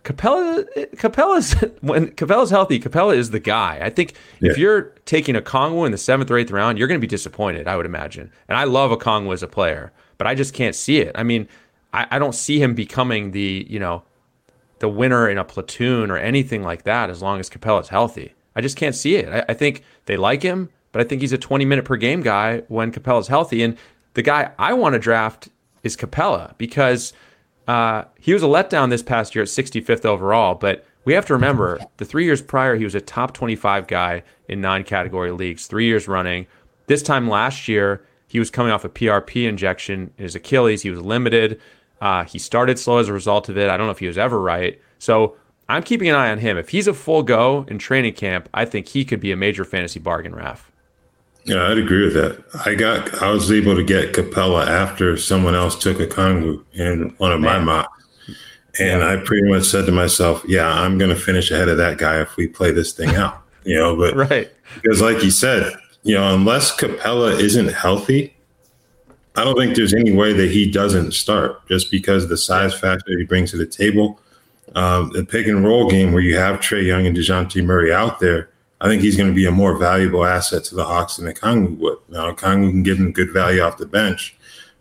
Capela 0.03 0.67
Capela's 0.97 1.55
when 1.81 2.09
Capela's 2.09 2.51
healthy, 2.51 2.81
Capela 2.81 3.17
is 3.17 3.31
the 3.31 3.39
guy. 3.39 3.79
I 3.81 3.89
think 3.89 4.15
yeah. 4.41 4.51
if 4.51 4.59
you're 4.59 4.93
taking 5.07 5.37
Okongwu 5.37 5.87
in 5.87 5.93
the 5.93 5.99
seventh 5.99 6.29
or 6.29 6.39
eighth 6.39 6.51
round, 6.51 6.77
you're 6.77 6.89
going 6.89 7.01
to 7.01 7.05
be 7.05 7.09
disappointed. 7.09 7.69
I 7.69 7.77
would 7.77 7.87
imagine. 7.87 8.33
And 8.49 8.59
I 8.59 8.65
love 8.65 8.91
Okongwu 8.91 9.33
as 9.33 9.45
a 9.45 9.49
player, 9.49 9.93
but 10.19 10.27
I 10.27 10.35
just 10.35 10.55
can't 10.55 10.75
see 10.75 10.99
it. 10.99 11.13
I 11.15 11.23
mean, 11.23 11.47
I, 11.93 12.07
I 12.11 12.19
don't 12.19 12.35
see 12.35 12.61
him 12.61 12.75
becoming 12.75 13.31
the 13.31 13.65
you 13.71 13.79
know 13.79 14.03
the 14.81 14.89
winner 14.89 15.29
in 15.29 15.39
a 15.39 15.45
platoon 15.45 16.11
or 16.11 16.17
anything 16.17 16.65
like 16.65 16.83
that 16.83 17.11
as 17.11 17.23
long 17.23 17.39
as 17.39 17.49
Capela's 17.49 17.91
healthy. 17.91 18.35
I 18.57 18.61
just 18.61 18.77
can't 18.77 18.97
see 18.97 19.15
it. 19.15 19.29
I, 19.29 19.53
I 19.53 19.55
think 19.55 19.85
they 20.07 20.17
like 20.17 20.43
him, 20.43 20.69
but 20.91 21.01
I 21.01 21.05
think 21.05 21.21
he's 21.21 21.33
a 21.33 21.39
20 21.39 21.65
minute 21.65 21.85
per 21.85 21.95
game 21.97 22.23
guy 22.23 22.63
when 22.67 22.91
Capela's 22.91 23.29
healthy. 23.29 23.63
And 23.63 23.79
the 24.15 24.23
guy 24.23 24.53
I 24.59 24.75
want 24.75 24.95
to 24.95 24.99
draft 24.99 25.49
is 25.83 25.97
Capela 25.97 26.57
because 26.59 27.13
uh, 27.69 28.05
he 28.19 28.33
was 28.33 28.43
a 28.43 28.47
letdown 28.47 28.91
this 28.91 29.03
past 29.03 29.35
year 29.35 29.43
at 29.43 29.49
65th 29.49 30.05
overall, 30.05 30.55
but 30.55 30.85
we 31.05 31.15
have 31.15 31.27
to 31.27 31.33
remember 31.33 31.81
the 31.97 32.05
three 32.05 32.25
years 32.25 32.43
prior, 32.43 32.77
he 32.77 32.85
was 32.85 32.95
a 32.95 33.01
top 33.01 33.35
25 33.35 33.87
guy 33.87 34.23
in 34.49 34.61
nine 34.61 34.85
category 34.85 35.31
leagues, 35.31 35.67
three 35.67 35.87
years 35.87 36.09
running. 36.09 36.47
This 36.87 37.03
time 37.03 37.29
last 37.29 37.69
year, 37.69 38.05
he 38.27 38.39
was 38.39 38.51
coming 38.51 38.73
off 38.73 38.85
a 38.85 38.89
PRP 38.89 39.49
injection 39.49 40.13
in 40.17 40.25
his 40.25 40.35
Achilles. 40.35 40.83
He 40.83 40.91
was 40.91 41.01
limited. 41.01 41.61
Uh, 42.01 42.25
he 42.25 42.39
started 42.39 42.79
slow 42.79 42.99
as 42.99 43.09
a 43.09 43.13
result 43.13 43.49
of 43.49 43.57
it. 43.57 43.69
I 43.69 43.77
don't 43.77 43.87
know 43.87 43.93
if 43.93 43.99
he 43.99 44.07
was 44.07 44.19
ever 44.19 44.41
right. 44.41 44.81
So 44.99 45.37
I'm 45.69 45.83
keeping 45.83 46.09
an 46.09 46.15
eye 46.15 46.31
on 46.31 46.39
him. 46.39 46.57
If 46.57 46.71
he's 46.71 46.87
a 46.87 46.95
full 46.95 47.23
go 47.23 47.65
in 47.69 47.79
training 47.79 48.15
camp, 48.15 48.49
I 48.53 48.65
think 48.65 48.89
he 48.89 49.05
could 49.05 49.21
be 49.21 49.33
a 49.33 49.37
major 49.37 49.65
fantasy 49.65 50.01
bargain, 50.01 50.35
Raf. 50.35 50.72
Yeah, 51.45 51.67
I'd 51.69 51.79
agree 51.79 52.05
with 52.05 52.15
that. 52.15 52.45
I 52.65 52.75
got 52.75 53.23
I 53.23 53.31
was 53.31 53.51
able 53.51 53.75
to 53.75 53.83
get 53.83 54.13
Capela 54.13 54.67
after 54.67 55.17
someone 55.17 55.55
else 55.55 55.77
took 55.77 55.99
Okongwu 55.99 56.65
in 56.75 57.15
one 57.19 57.33
of 57.33 57.41
Man. 57.41 57.65
my 57.65 57.65
mocks. 57.65 58.05
And 58.79 59.01
yeah. 59.01 59.13
I 59.13 59.17
pretty 59.17 59.49
much 59.49 59.65
said 59.65 59.85
to 59.87 59.93
myself, 59.93 60.43
yeah, 60.49 60.67
I'm 60.67 60.97
going 60.97 61.11
to 61.11 61.21
finish 61.21 61.51
ahead 61.51 61.69
of 61.69 61.77
that 61.77 61.99
guy 61.99 62.23
if 62.23 62.37
we 62.37 62.49
play 62.49 62.71
this 62.71 62.93
thing 62.93 63.11
out, 63.17 63.43
you 63.65 63.77
know, 63.77 63.97
but 63.97 64.17
right. 64.17 64.51
Because 64.77 65.03
like 65.03 65.23
you 65.23 65.31
said, 65.31 65.75
you 66.05 66.15
know, 66.15 66.35
unless 66.35 66.75
Capela 66.75 67.39
isn't 67.39 67.69
healthy, 67.69 68.35
I 69.37 69.45
don't 69.45 69.57
think 69.57 69.77
there's 69.77 69.95
any 69.95 70.13
way 70.13 70.33
that 70.33 70.51
he 70.51 70.71
doesn't 70.71 71.13
start 71.13 71.67
just 71.69 71.91
because 71.91 72.29
the 72.29 72.37
size 72.37 72.79
factor 72.79 73.19
he 73.19 73.25
brings 73.25 73.51
to 73.51 73.57
the 73.57 73.67
table. 73.67 74.21
Um, 74.75 75.11
the 75.13 75.25
pick 75.25 75.47
and 75.47 75.65
roll 75.65 75.91
game 75.91 76.13
where 76.13 76.23
you 76.23 76.37
have 76.37 76.61
Trae 76.61 76.87
Young 76.87 77.07
and 77.07 77.17
DeJounte 77.17 77.63
Murray 77.65 77.93
out 77.93 78.21
there, 78.21 78.49
I 78.83 78.89
think 78.89 79.01
he's 79.01 79.17
going 79.17 79.29
to 79.29 79.35
be 79.35 79.47
a 79.47 79.53
more 79.53 79.77
valuable 79.77 80.25
asset 80.25 80.65
to 80.65 80.75
the 80.75 80.85
Hawks 80.85 81.17
than 81.17 81.33
Okongwu 81.33 81.79
would. 81.79 81.99
Now, 82.09 82.33
Okongwu 82.33 82.71
can 82.71 82.83
give 82.83 82.99
him 82.99 83.13
good 83.13 83.33
value 83.33 83.61
off 83.61 83.79
the 83.79 83.87
bench, 83.87 84.37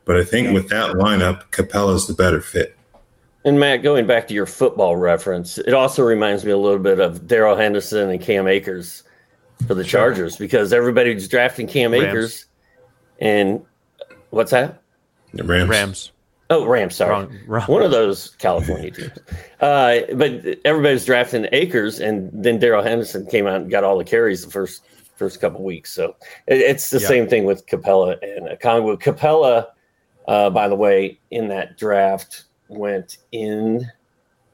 but 0.06 0.18
I 0.18 0.24
think 0.24 0.54
with 0.56 0.70
that 0.70 0.96
lineup, 0.96 1.52
Capela's 1.52 2.08
the 2.08 2.16
better 2.16 2.42
fit. 2.42 2.76
And 3.46 3.60
Matt, 3.60 3.84
going 3.84 4.08
back 4.08 4.28
to 4.30 4.34
your 4.34 4.48
football 4.48 4.96
reference, 4.96 5.60
it 5.60 5.76
also 5.76 6.02
reminds 6.02 6.44
me 6.44 6.52
a 6.52 6.58
little 6.58 6.80
bit 6.80 7.00
of 7.00 7.28
Darrell 7.28 7.56
Henderson 7.56 8.10
and 8.10 8.20
Cam 8.20 8.48
Akers 8.48 9.04
for 9.68 9.76
the 9.76 9.84
Chargers 9.84 10.36
because 10.36 10.74
everybody's 10.74 11.28
drafting 11.28 11.68
Cam 11.68 11.92
Rams. 11.92 12.04
Akers, 12.06 12.46
and 13.20 13.64
what's 14.32 14.50
that? 14.50 14.82
The 15.34 15.44
Rams. 15.44 15.70
Rams. 15.70 16.12
Oh, 16.52 16.66
Rams. 16.66 16.96
Sorry, 16.98 17.12
wrong, 17.12 17.40
wrong. 17.48 17.66
one 17.68 17.82
of 17.82 17.92
those 17.92 18.36
California 18.38 18.92
teams. 18.92 19.12
Uh, 19.62 20.02
but 20.16 20.44
everybody's 20.66 21.06
drafting 21.06 21.48
Akers, 21.52 22.00
and 22.00 22.32
then 22.34 22.58
Darrell 22.58 22.82
Henderson 22.82 23.28
came 23.28 23.46
out 23.46 23.62
and 23.62 23.70
got 23.70 23.84
all 23.84 23.96
the 23.96 24.04
carries 24.04 24.44
the 24.44 24.50
first 24.50 24.84
first 25.16 25.40
couple 25.40 25.64
weeks. 25.64 25.94
So 25.94 26.16
it, 26.48 26.58
it's 26.58 26.90
the 26.90 27.00
same 27.00 27.28
thing 27.28 27.46
with 27.46 27.68
Capela 27.68 28.18
and 28.24 28.48
Okongwu. 28.48 29.00
Capela, 29.00 29.68
uh, 30.28 30.50
by 30.50 30.68
the 30.68 30.76
way, 30.76 31.20
in 31.30 31.48
that 31.50 31.78
draft 31.78 32.46
went 32.70 33.20
in 33.32 33.86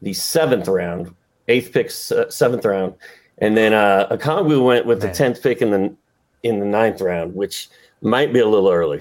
the 0.01 0.12
seventh 0.12 0.67
round, 0.67 1.15
eighth 1.47 1.71
pick, 1.71 1.89
seventh 1.89 2.65
round, 2.65 2.93
and 3.38 3.55
then 3.55 3.71
uh, 3.73 4.10
Okongwu 4.12 4.62
went 4.62 4.86
with 4.86 5.01
Man. 5.01 5.07
the 5.07 5.13
tenth 5.13 5.41
pick 5.41 5.62
in 5.62 5.71
the 5.71 5.95
in 6.43 6.60
the 6.60 6.65
ninth 6.65 6.99
round, 6.99 7.33
which 7.33 7.69
might 8.01 8.33
be 8.33 8.39
a 8.39 8.45
little 8.45 8.69
early. 8.69 8.99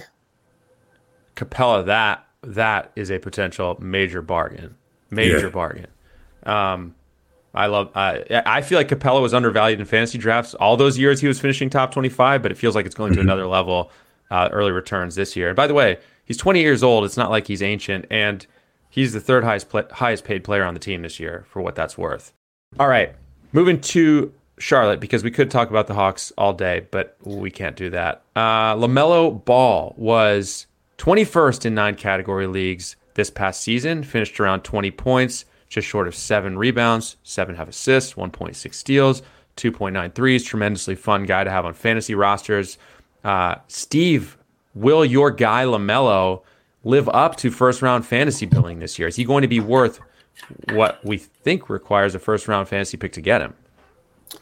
Capela, 1.34 1.84
that 1.86 2.25
that 2.42 2.92
is 2.96 3.10
a 3.10 3.18
potential 3.18 3.76
major 3.80 4.22
bargain. 4.22 4.76
Major 5.10 5.40
yeah. 5.40 5.48
bargain. 5.48 5.86
Um, 6.44 6.94
I 7.54 7.66
love. 7.66 7.90
Uh, 7.94 8.20
I 8.44 8.60
feel 8.60 8.78
like 8.78 8.88
Capela 8.88 9.22
was 9.22 9.32
undervalued 9.32 9.80
in 9.80 9.86
fantasy 9.86 10.18
drafts 10.18 10.54
all 10.54 10.76
those 10.76 10.98
years 10.98 11.20
he 11.20 11.28
was 11.28 11.40
finishing 11.40 11.70
top 11.70 11.92
twenty-five, 11.92 12.42
but 12.42 12.52
it 12.52 12.58
feels 12.58 12.74
like 12.74 12.86
it's 12.86 12.94
going 12.94 13.12
to 13.12 13.18
mm-hmm. 13.18 13.28
another 13.28 13.46
level. 13.46 13.90
Uh, 14.28 14.48
early 14.50 14.72
returns 14.72 15.14
this 15.14 15.36
year. 15.36 15.46
And 15.46 15.54
by 15.54 15.68
the 15.68 15.74
way, 15.74 15.98
he's 16.24 16.36
20 16.36 16.60
years 16.60 16.82
old. 16.82 17.04
It's 17.04 17.16
not 17.16 17.30
like 17.30 17.46
he's 17.46 17.62
ancient, 17.62 18.06
and 18.10 18.44
he's 18.90 19.12
the 19.12 19.20
third 19.20 19.44
highest 19.44 19.68
play, 19.68 19.84
highest 19.92 20.24
paid 20.24 20.42
player 20.42 20.64
on 20.64 20.74
the 20.74 20.80
team 20.80 21.02
this 21.02 21.20
year 21.20 21.44
for 21.48 21.62
what 21.62 21.76
that's 21.76 21.96
worth. 21.96 22.32
All 22.80 22.88
right, 22.88 23.14
moving 23.52 23.80
to 23.82 24.34
Charlotte 24.58 25.00
because 25.00 25.22
we 25.22 25.30
could 25.30 25.50
talk 25.50 25.70
about 25.70 25.86
the 25.86 25.94
Hawks 25.94 26.32
all 26.36 26.52
day, 26.52 26.86
but 26.90 27.16
we 27.22 27.50
can't 27.50 27.76
do 27.76 27.90
that. 27.90 28.24
Uh, 28.34 28.74
LaMelo 28.74 29.44
Ball 29.44 29.94
was 29.96 30.66
21st 30.98 31.66
in 31.66 31.74
nine 31.74 31.94
category 31.94 32.46
leagues 32.46 32.96
this 33.14 33.30
past 33.30 33.62
season, 33.62 34.02
finished 34.02 34.38
around 34.40 34.62
20 34.62 34.90
points, 34.92 35.44
just 35.68 35.86
short 35.86 36.06
of 36.06 36.14
seven 36.14 36.56
rebounds, 36.58 37.16
seven 37.22 37.54
half 37.54 37.68
assists, 37.68 38.14
1.6 38.14 38.74
steals, 38.74 39.22
2.9 39.56 40.14
threes. 40.14 40.44
Tremendously 40.44 40.94
fun 40.94 41.24
guy 41.24 41.44
to 41.44 41.50
have 41.50 41.64
on 41.64 41.74
fantasy 41.74 42.14
rosters. 42.14 42.78
Uh, 43.24 43.56
Steve, 43.68 44.36
will 44.74 45.04
your 45.04 45.30
guy 45.30 45.64
LaMelo 45.64 46.42
live 46.84 47.08
up 47.08 47.36
to 47.36 47.50
first 47.50 47.82
round 47.82 48.06
fantasy 48.06 48.46
billing 48.46 48.78
this 48.78 48.98
year? 48.98 49.08
Is 49.08 49.16
he 49.16 49.24
going 49.24 49.42
to 49.42 49.48
be 49.48 49.60
worth 49.60 50.00
what 50.72 51.04
we 51.04 51.18
think 51.18 51.68
requires 51.68 52.14
a 52.14 52.18
first 52.18 52.46
round 52.46 52.68
fantasy 52.68 52.96
pick 52.96 53.12
to 53.12 53.20
get 53.20 53.40
him? 53.40 53.54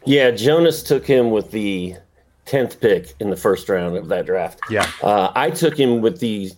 Yeah, 0.05 0.31
Jonas 0.31 0.83
took 0.83 1.07
him 1.07 1.31
with 1.31 1.51
the 1.51 1.97
10th 2.47 2.81
pick 2.81 3.15
in 3.21 3.31
the 3.31 3.37
first 3.37 3.69
round 3.69 3.97
of 3.97 4.09
that 4.09 4.27
draft. 4.27 4.61
Yeah. 4.71 4.91
Uh, 5.03 5.33
I 5.35 5.51
took 5.51 5.79
him 5.79 6.01
with 6.01 6.21
the 6.21 6.51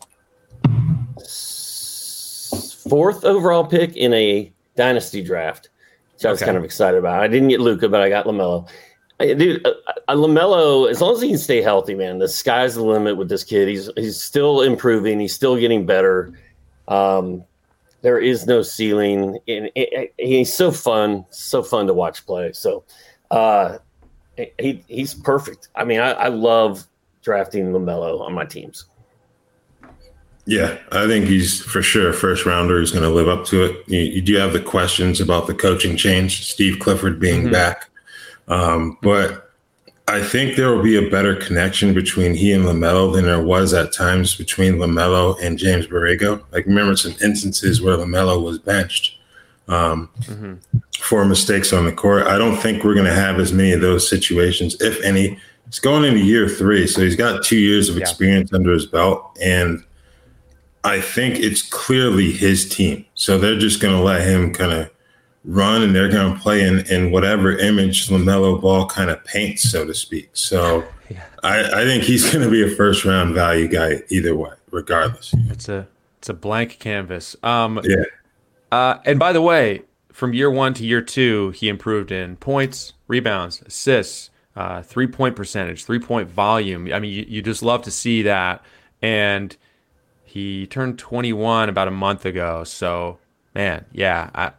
fourth 2.88 3.24
overall 3.24 3.64
pick 3.64 3.96
in 3.96 4.12
a 4.12 4.52
dynasty 4.76 5.22
draft, 5.22 5.70
which 6.14 6.24
I 6.24 6.30
was 6.30 6.40
Okay. 6.40 6.46
kind 6.46 6.56
of 6.58 6.64
excited 6.64 6.98
about. 6.98 7.20
I 7.22 7.28
didn't 7.28 7.48
get 7.48 7.60
Luka, 7.60 7.88
but 7.88 8.00
I 8.00 8.08
got 8.08 8.26
Lamelo. 8.26 8.68
I- 9.18 9.32
Dude, 9.32 9.66
uh, 9.66 9.72
uh, 10.08 10.14
Lamelo, 10.14 10.90
as 10.90 11.00
long 11.00 11.14
as 11.14 11.22
he 11.22 11.28
can 11.28 11.38
stay 11.38 11.62
healthy, 11.62 11.94
man, 11.94 12.18
the 12.18 12.28
sky's 12.28 12.74
the 12.74 12.82
limit 12.84 13.16
with 13.16 13.28
this 13.28 13.44
kid. 13.44 13.66
He's 13.68 13.88
he's 13.96 14.22
still 14.22 14.60
improving. 14.60 15.18
He's 15.18 15.32
still 15.34 15.56
getting 15.56 15.86
better. 15.86 16.32
Um, 16.88 17.42
there 18.02 18.18
is 18.18 18.46
no 18.46 18.60
ceiling, 18.62 19.38
and 19.48 19.70
and 19.74 20.08
he's 20.18 20.52
so 20.52 20.70
fun, 20.70 21.24
so 21.30 21.62
fun 21.62 21.86
to 21.86 21.94
watch 21.94 22.26
play. 22.26 22.52
So, 22.52 22.84
uh, 23.30 23.78
he 24.58 24.84
he's 24.88 25.14
perfect. 25.14 25.68
I 25.74 25.84
mean, 25.84 26.00
I, 26.00 26.12
I 26.12 26.28
love 26.28 26.86
drafting 27.22 27.66
Lamelo 27.72 28.20
on 28.20 28.32
my 28.34 28.44
teams. 28.44 28.86
Yeah, 30.48 30.78
I 30.92 31.06
think 31.08 31.26
he's 31.26 31.60
for 31.60 31.82
sure 31.82 32.10
a 32.10 32.12
first 32.12 32.46
rounder. 32.46 32.78
He's 32.78 32.92
going 32.92 33.02
to 33.02 33.10
live 33.10 33.28
up 33.28 33.44
to 33.46 33.64
it. 33.64 33.88
You, 33.88 33.98
you 33.98 34.22
do 34.22 34.36
have 34.36 34.52
the 34.52 34.60
questions 34.60 35.20
about 35.20 35.48
the 35.48 35.54
coaching 35.54 35.96
change, 35.96 36.46
Steve 36.46 36.78
Clifford 36.78 37.18
being 37.18 37.44
Mhm. 37.48 37.52
back, 37.52 37.88
um, 38.46 38.96
but 39.02 39.50
I 40.06 40.22
think 40.22 40.54
there 40.54 40.72
will 40.72 40.84
be 40.84 41.04
a 41.04 41.10
better 41.10 41.34
connection 41.34 41.92
between 41.92 42.34
he 42.34 42.52
and 42.52 42.64
Lamelo 42.64 43.12
than 43.12 43.24
there 43.24 43.42
was 43.42 43.74
at 43.74 43.92
times 43.92 44.36
between 44.36 44.74
Lamelo 44.74 45.36
and 45.42 45.58
James 45.58 45.88
Borrego. 45.88 46.40
Like 46.52 46.64
remember 46.66 46.94
some 46.94 47.16
instances 47.20 47.82
where 47.82 47.96
Lamelo 47.96 48.40
was 48.40 48.60
benched 48.60 49.16
um, 49.68 50.08
Mhm. 50.22 50.58
for 51.00 51.24
mistakes 51.24 51.72
on 51.72 51.84
the 51.86 51.92
court. 51.92 52.26
I 52.26 52.38
don't 52.38 52.56
think 52.56 52.84
we're 52.84 52.94
going 52.94 53.06
to 53.06 53.12
have 53.12 53.38
as 53.40 53.52
many 53.52 53.72
of 53.72 53.80
those 53.80 54.08
situations, 54.08 54.76
if 54.80 55.02
any. 55.02 55.38
It's 55.66 55.80
going 55.80 56.04
into 56.04 56.20
year 56.20 56.48
three, 56.48 56.86
so 56.86 57.02
he's 57.02 57.16
got 57.16 57.42
two 57.44 57.58
years 57.58 57.88
of 57.88 57.96
Yeah. 57.96 58.02
experience 58.02 58.52
under 58.52 58.72
his 58.72 58.86
belt, 58.86 59.36
and 59.42 59.82
I 60.84 61.00
think 61.00 61.40
it's 61.40 61.62
clearly 61.62 62.30
his 62.30 62.68
team. 62.68 63.04
So 63.14 63.38
they're 63.38 63.58
just 63.58 63.80
going 63.80 63.92
to 63.94 64.00
let 64.00 64.22
him 64.22 64.52
kind 64.54 64.72
of 64.72 64.88
run 65.44 65.82
and 65.82 65.94
they're 65.94 66.08
going 66.08 66.32
to 66.34 66.40
play 66.40 66.60
in, 66.62 66.80
in 66.86 67.10
whatever 67.10 67.56
image 67.58 68.08
LaMelo 68.08 68.60
Ball 68.60 68.86
kind 68.86 69.10
of 69.10 69.24
paints, 69.24 69.68
so 69.70 69.84
to 69.84 69.94
speak. 69.94 70.30
So 70.34 70.84
Yeah. 71.10 71.22
I, 71.44 71.82
I 71.82 71.84
think 71.84 72.02
he's 72.04 72.30
going 72.32 72.44
to 72.44 72.50
be 72.50 72.62
a 72.64 72.74
first 72.76 73.04
round 73.04 73.34
value 73.34 73.66
guy 73.68 74.02
either 74.08 74.34
way, 74.36 74.50
regardless. 74.70 75.32
It's 75.50 75.68
a 75.68 75.86
it's 76.18 76.28
a 76.28 76.34
blank 76.34 76.78
canvas. 76.80 77.36
Um, 77.44 77.80
Yeah. 77.84 78.04
Uh, 78.72 78.98
and 79.04 79.18
by 79.18 79.32
the 79.32 79.42
way, 79.42 79.82
from 80.12 80.32
year 80.32 80.50
one 80.50 80.74
to 80.74 80.84
year 80.84 81.02
two, 81.02 81.50
he 81.50 81.68
improved 81.68 82.10
in 82.10 82.36
points, 82.36 82.94
rebounds, 83.06 83.62
assists, 83.62 84.30
uh, 84.56 84.82
three 84.82 85.06
point 85.06 85.36
percentage, 85.36 85.84
three 85.84 85.98
point 85.98 86.28
volume. 86.28 86.92
I 86.92 86.98
mean, 86.98 87.12
you, 87.12 87.24
you 87.28 87.42
just 87.42 87.62
love 87.62 87.82
to 87.82 87.90
see 87.90 88.22
that. 88.22 88.64
And 89.02 89.56
he 90.24 90.66
turned 90.66 90.98
21 90.98 91.68
about 91.68 91.88
a 91.88 91.90
month 91.90 92.24
ago. 92.24 92.64
So, 92.64 93.18
man, 93.54 93.84
yeah, 93.92 94.30
I, 94.34 94.52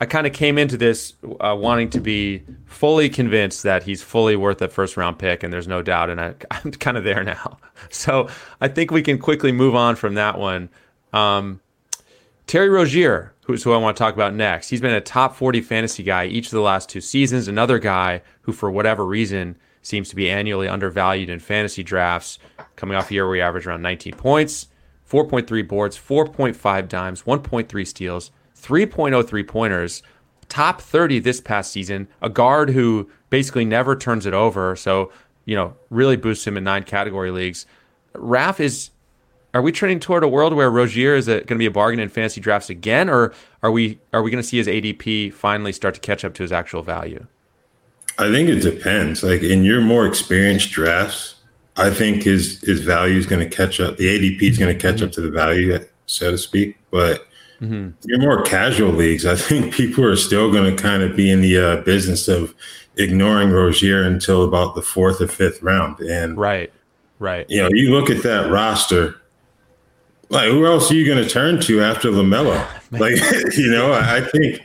I 0.00 0.06
kind 0.06 0.26
of 0.26 0.32
came 0.32 0.58
into 0.58 0.76
this 0.76 1.14
uh, 1.40 1.56
wanting 1.58 1.90
to 1.90 2.00
be 2.00 2.42
fully 2.66 3.08
convinced 3.08 3.62
that 3.62 3.84
he's 3.84 4.02
fully 4.02 4.36
worth 4.36 4.60
a 4.60 4.68
first 4.68 4.96
round 4.96 5.18
pick, 5.18 5.42
and 5.42 5.52
there's 5.52 5.68
no 5.68 5.82
doubt. 5.82 6.10
And 6.10 6.20
I, 6.20 6.34
I'm 6.50 6.72
kind 6.72 6.96
of 6.96 7.04
there 7.04 7.22
now. 7.24 7.58
So 7.90 8.28
I 8.60 8.68
think 8.68 8.90
we 8.90 9.02
can 9.02 9.18
quickly 9.18 9.52
move 9.52 9.74
on 9.74 9.96
from 9.96 10.14
that 10.14 10.38
one. 10.38 10.68
Um, 11.12 11.60
Terry 12.46 12.68
Rozier, 12.68 13.34
who's 13.44 13.62
who 13.62 13.72
I 13.72 13.78
want 13.78 13.96
to 13.96 14.02
talk 14.02 14.14
about 14.14 14.34
next. 14.34 14.68
He's 14.68 14.80
been 14.80 14.94
a 14.94 15.00
top 15.00 15.34
40 15.34 15.60
fantasy 15.62 16.02
guy 16.02 16.26
each 16.26 16.46
of 16.46 16.52
the 16.52 16.60
last 16.60 16.88
two 16.88 17.00
seasons. 17.00 17.48
Another 17.48 17.78
guy 17.78 18.22
who, 18.42 18.52
for 18.52 18.70
whatever 18.70 19.04
reason, 19.04 19.56
seems 19.82 20.08
to 20.10 20.16
be 20.16 20.30
annually 20.30 20.68
undervalued 20.68 21.28
in 21.28 21.38
fantasy 21.38 21.82
drafts, 21.82 22.38
coming 22.76 22.96
off 22.96 23.10
a 23.10 23.14
year 23.14 23.26
where 23.26 23.36
he 23.36 23.42
averaged 23.42 23.66
around 23.66 23.82
19 23.82 24.14
points, 24.14 24.68
4.3 25.10 25.66
boards, 25.66 25.98
4.5 25.98 26.88
dimes, 26.88 27.22
1.3 27.22 27.86
steals, 27.86 28.30
3.03 28.60 29.46
pointers, 29.46 30.02
top 30.48 30.80
30 30.80 31.18
this 31.20 31.40
past 31.40 31.72
season. 31.72 32.08
A 32.22 32.30
guard 32.30 32.70
who 32.70 33.10
basically 33.30 33.64
never 33.64 33.96
turns 33.96 34.26
it 34.26 34.34
over. 34.34 34.76
So, 34.76 35.12
you 35.44 35.54
know, 35.54 35.76
really 35.90 36.16
boosts 36.16 36.46
him 36.46 36.56
in 36.56 36.64
nine 36.64 36.84
category 36.84 37.30
leagues. 37.30 37.66
Raf 38.14 38.60
is 38.60 38.90
are 39.54 39.62
we 39.62 39.72
trending 39.72 40.00
toward 40.00 40.24
a 40.24 40.28
world 40.28 40.52
where 40.52 40.70
Rozier 40.70 41.14
is 41.14 41.26
going 41.26 41.46
to 41.46 41.54
be 41.56 41.66
a 41.66 41.70
bargain 41.70 42.00
in 42.00 42.08
fantasy 42.08 42.40
drafts 42.40 42.68
again, 42.68 43.08
or 43.08 43.32
are 43.62 43.70
we 43.70 44.00
are 44.12 44.22
we 44.22 44.30
going 44.30 44.42
to 44.42 44.46
see 44.46 44.58
his 44.58 44.66
ADP 44.66 45.32
finally 45.32 45.72
start 45.72 45.94
to 45.94 46.00
catch 46.00 46.24
up 46.24 46.34
to 46.34 46.42
his 46.42 46.52
actual 46.52 46.82
value? 46.82 47.26
I 48.18 48.30
think 48.30 48.48
it 48.48 48.60
depends. 48.60 49.22
Like 49.22 49.42
in 49.42 49.64
your 49.64 49.80
more 49.80 50.06
experienced 50.06 50.72
drafts, 50.72 51.36
I 51.76 51.90
think 51.90 52.24
his 52.24 52.60
his 52.62 52.80
value 52.80 53.16
is 53.16 53.26
going 53.26 53.48
to 53.48 53.56
catch 53.56 53.80
up. 53.80 53.96
The 53.96 54.06
ADP 54.06 54.42
is 54.42 54.58
going 54.58 54.76
to 54.76 54.80
catch 54.80 55.00
up 55.02 55.12
to 55.12 55.20
the 55.20 55.30
value, 55.30 55.78
so 56.06 56.32
to 56.32 56.38
speak. 56.38 56.76
But 56.90 57.26
Mm-hmm. 57.60 57.90
your 58.08 58.18
more 58.18 58.42
casual 58.42 58.90
leagues, 58.90 59.24
I 59.24 59.36
think 59.36 59.72
people 59.72 60.04
are 60.04 60.16
still 60.16 60.50
going 60.50 60.74
to 60.74 60.82
kind 60.82 61.02
of 61.04 61.16
be 61.16 61.30
in 61.30 61.40
the 61.40 61.56
uh, 61.56 61.76
business 61.82 62.26
of 62.26 62.52
ignoring 62.96 63.50
Rozier 63.50 64.02
until 64.02 64.42
about 64.44 64.74
the 64.74 64.82
fourth 64.82 65.20
or 65.20 65.28
fifth 65.28 65.62
round. 65.62 66.00
And 66.00 66.36
Right, 66.36 66.72
right. 67.20 67.48
you 67.48 67.62
know, 67.62 67.68
you 67.72 67.90
look 67.92 68.10
at 68.10 68.22
that 68.24 68.50
roster. 68.50 69.20
Like, 70.30 70.48
who 70.48 70.66
else 70.66 70.90
are 70.90 70.94
you 70.94 71.06
going 71.06 71.22
to 71.22 71.28
turn 71.28 71.60
to 71.62 71.82
after 71.82 72.10
Lamelo? 72.10 72.66
like, 72.92 73.16
you 73.56 73.70
know, 73.70 73.92
I 73.92 74.16
I 74.16 74.20
think 74.20 74.62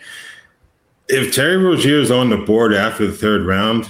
if 1.09 1.33
Terry 1.33 1.57
Rozier 1.57 1.99
is 1.99 2.11
on 2.11 2.29
the 2.29 2.37
board 2.37 2.73
after 2.73 3.05
the 3.07 3.13
third 3.13 3.45
round, 3.45 3.89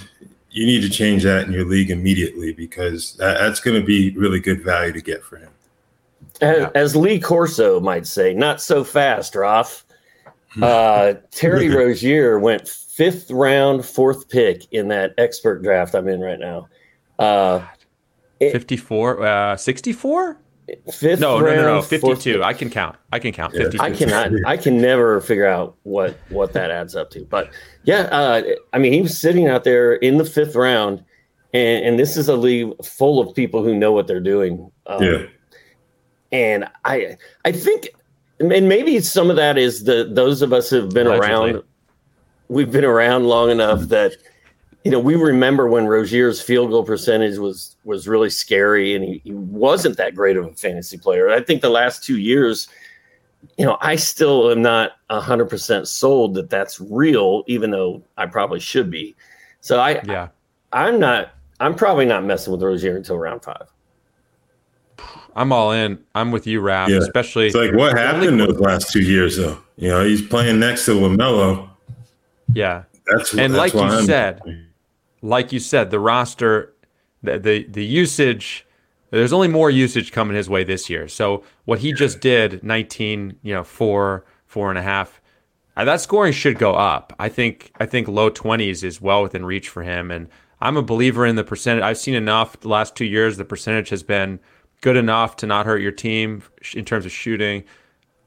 you 0.52 0.66
need 0.66 0.82
to 0.82 0.90
change 0.90 1.24
that 1.24 1.46
in 1.46 1.54
your 1.54 1.66
league 1.66 1.92
immediately 1.92 2.54
because 2.54 3.16
that, 3.18 3.40
that's 3.40 3.60
going 3.60 3.80
to 3.80 3.86
be 3.86 4.12
really 4.12 4.40
good 4.40 4.64
value 4.64 4.94
to 4.94 5.02
get 5.02 5.24
for 5.24 5.38
him. 5.38 5.52
As, 6.42 6.72
as 6.76 6.96
Lee 6.96 7.20
Corso 7.20 7.80
might 7.80 8.08
say, 8.08 8.34
not 8.34 8.62
so 8.62 8.84
fast, 8.84 9.36
Roth. 9.36 9.84
Uh, 10.62 11.14
Terry 11.32 11.70
Rozier 11.76 12.40
went 12.40 12.68
fifth 12.68 13.30
round, 13.30 13.86
fourth 13.86 14.30
pick 14.30 14.66
in 14.72 14.88
that 14.88 15.14
expert 15.18 15.62
draft 15.62 15.94
I'm 15.94 16.08
in 16.08 16.22
right 16.22 16.40
now. 16.40 16.68
Uh, 17.20 17.66
54, 18.40 19.26
uh, 19.26 19.58
64? 19.58 20.38
Fifth 20.92 21.20
No, 21.20 21.40
no, 21.40 21.46
round, 21.46 21.58
no, 21.58 21.64
no, 21.76 21.82
fourth 21.82 21.90
52. 22.24 22.34
pick. 22.34 22.42
I 22.44 22.54
can 22.54 22.70
count. 22.70 22.96
I 23.12 23.20
can 23.20 23.32
count. 23.32 23.54
Yeah. 23.54 23.64
52. 23.66 23.84
I 23.84 23.92
cannot. 23.92 24.32
I 24.46 24.58
can 24.58 24.82
never 24.82 25.22
figure 25.22 25.46
out 25.48 25.76
what 25.84 26.18
what 26.30 26.54
that 26.54 26.72
adds 26.72 26.96
up 26.96 27.10
to. 27.12 27.26
But 27.26 27.50
yeah, 27.84 28.02
uh, 28.12 28.42
I 28.74 28.78
mean, 28.80 28.94
he 28.94 29.02
was 29.02 29.18
sitting 29.18 29.48
out 29.48 29.64
there 29.64 29.94
in 29.94 30.18
the 30.18 30.26
fifth 30.26 30.56
round, 30.56 31.04
and, 31.54 31.86
and 31.86 32.00
this 32.00 32.18
is 32.18 32.28
a 32.30 32.36
league 32.36 32.72
full 32.84 33.20
of 33.20 33.36
people 33.36 33.64
who 33.64 33.76
know 33.76 33.92
what 33.92 34.08
they're 34.08 34.20
doing. 34.20 34.72
Um, 34.88 35.04
Yeah. 35.04 35.26
and 36.32 36.66
I 36.86 37.18
I 37.46 37.52
think, 37.52 37.90
and 38.40 38.68
maybe 38.70 39.00
some 39.02 39.30
of 39.30 39.36
that 39.36 39.58
is 39.58 39.84
the 39.84 40.10
those 40.12 40.42
of 40.42 40.54
us 40.54 40.70
who've 40.70 40.90
been 40.90 41.08
Allegedly. 41.08 41.52
around. 41.52 41.64
We've 42.48 42.72
been 42.72 42.86
around 42.86 43.26
long 43.26 43.52
enough 43.52 43.82
that 43.90 44.14
you 44.90 44.94
know 44.96 45.00
we 45.00 45.14
remember 45.14 45.68
when 45.68 45.86
Rozier's 45.86 46.42
field 46.42 46.72
goal 46.72 46.84
percentage 46.84 47.38
was 47.38 47.76
was 47.84 48.08
really 48.08 48.32
scary, 48.32 48.96
and 48.96 49.06
he, 49.06 49.22
he 49.24 49.34
wasn't 49.34 49.98
that 49.98 50.16
great 50.16 50.36
of 50.36 50.46
a 50.48 50.54
fantasy 50.54 50.98
player. 50.98 51.30
I 51.30 51.42
think 51.44 51.62
the 51.62 51.70
last 51.70 52.04
two 52.04 52.18
years, 52.18 52.68
you 53.60 53.66
know, 53.66 53.78
I 53.82 53.98
still 53.98 54.50
am 54.50 54.64
not 54.64 54.94
hundred 55.12 55.46
percent 55.48 55.88
sold 55.88 56.34
that 56.34 56.50
that's 56.50 56.82
real, 56.82 57.44
even 57.46 57.70
though 57.70 58.02
I 58.18 58.26
probably 58.26 58.60
should 58.60 58.90
be. 58.90 59.16
So 59.62 59.80
I 59.80 60.02
Yeah. 60.08 60.30
I'm 60.74 61.00
not. 61.00 61.34
I'm 61.60 61.76
probably 61.76 62.06
not 62.08 62.24
messing 62.24 62.52
with 62.52 62.64
Rozier 62.64 62.98
until 62.98 63.20
round 63.20 63.44
five. 63.44 63.68
I'm 65.36 65.52
all 65.52 65.72
in. 65.72 66.00
I'm 66.16 66.32
with 66.32 66.48
you, 66.48 66.62
Raf, 66.62 66.90
Yeah. 66.90 66.98
especially. 66.98 67.46
It's 67.46 67.56
like 67.56 67.74
what 67.74 67.96
happened 67.96 68.40
those 68.40 68.60
last 68.60 68.92
two 68.92 69.02
years, 69.04 69.38
though. 69.38 69.60
You 69.78 69.90
know, 69.90 70.04
he's 70.04 70.24
playing 70.24 70.60
next 70.60 70.86
to 70.86 70.92
Lamelo. 70.96 71.70
yeah. 72.54 72.84
That's 73.06 73.34
And 73.34 73.54
that's 73.54 73.58
like 73.58 73.74
you 73.74 73.80
I'm- 73.82 74.06
said, 74.06 74.42
like 75.22 75.52
you 75.52 75.60
said, 75.60 75.92
the 75.92 76.00
roster, 76.00 76.74
the, 77.24 77.40
the 77.40 77.64
the 77.66 77.86
usage 77.86 78.66
There's 79.12 79.34
only 79.34 79.48
more 79.48 79.70
usage 79.70 80.12
coming 80.12 80.36
his 80.36 80.50
way 80.50 80.64
this 80.64 80.90
year. 80.90 81.08
So 81.08 81.44
what 81.66 81.80
he 81.80 81.94
just 81.94 82.20
did, 82.22 82.64
19, 82.64 83.38
you 83.42 83.54
know, 83.54 83.64
four, 83.64 84.26
four 84.46 84.70
and 84.70 84.78
a 84.78 84.84
half, 84.84 85.20
uh, 85.76 85.86
that 85.86 86.02
scoring 86.02 86.34
should 86.34 86.60
go 86.60 86.76
up. 86.76 87.14
I 87.20 87.30
think 87.30 87.72
I 87.80 87.86
think 87.86 88.08
low 88.08 88.30
20s 88.30 88.84
is 88.84 89.02
well 89.02 89.24
within 89.24 89.46
reach 89.46 89.70
for 89.70 89.84
him. 89.84 90.12
And 90.12 90.28
I'm 90.62 90.78
a 90.78 90.82
believer 90.82 91.26
in 91.26 91.36
the 91.36 91.44
percentage. 91.44 91.84
I've 91.84 91.98
seen 91.98 92.16
enough 92.16 92.60
the 92.60 92.68
last 92.70 92.96
two 92.96 93.06
years. 93.06 93.38
The 93.38 93.46
percentage 93.46 93.90
has 93.90 94.04
been 94.04 94.40
good 94.82 94.98
enough 94.98 95.36
to 95.38 95.48
not 95.48 95.66
hurt 95.66 95.82
your 95.82 95.92
team 95.92 96.44
in 96.74 96.86
terms 96.86 97.06
of 97.06 97.12
shooting. 97.12 97.64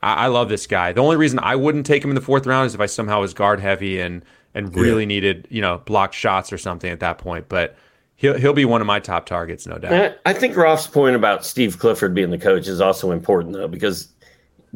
I, 0.03 0.25
I 0.25 0.27
love 0.29 0.49
this 0.49 0.67
guy. 0.67 0.93
The 0.93 1.03
only 1.03 1.17
reason 1.17 1.39
I 1.41 1.57
wouldn't 1.57 1.87
take 1.87 2.03
him 2.05 2.11
in 2.11 2.15
the 2.15 2.21
fourth 2.23 2.47
round 2.47 2.67
is 2.67 2.75
if 2.75 2.81
I 2.81 2.87
somehow 2.87 3.21
was 3.21 3.35
guard 3.35 3.61
heavy 3.61 4.01
and 4.01 4.25
and 4.55 4.75
really 4.75 5.03
yeah. 5.03 5.09
needed 5.09 5.49
you 5.51 5.61
know 5.61 5.79
blocked 5.85 6.15
shots 6.15 6.53
or 6.53 6.59
something 6.59 6.91
at 6.91 7.01
that 7.01 7.19
point. 7.19 7.49
But 7.49 7.77
he'll 8.17 8.39
he'll 8.39 8.53
be 8.53 8.65
one 8.65 8.81
of 8.81 8.87
my 8.87 9.01
top 9.01 9.27
targets, 9.27 9.67
no 9.67 9.79
doubt. 9.79 10.17
I 10.25 10.33
think 10.33 10.57
Raf's 10.57 10.87
point 10.87 11.17
about 11.17 11.45
Steve 11.45 11.79
Clifford 11.79 12.15
being 12.15 12.31
the 12.31 12.39
coach 12.39 12.69
is 12.69 12.81
also 12.81 13.11
important 13.11 13.55
though 13.55 13.69
because 13.69 14.09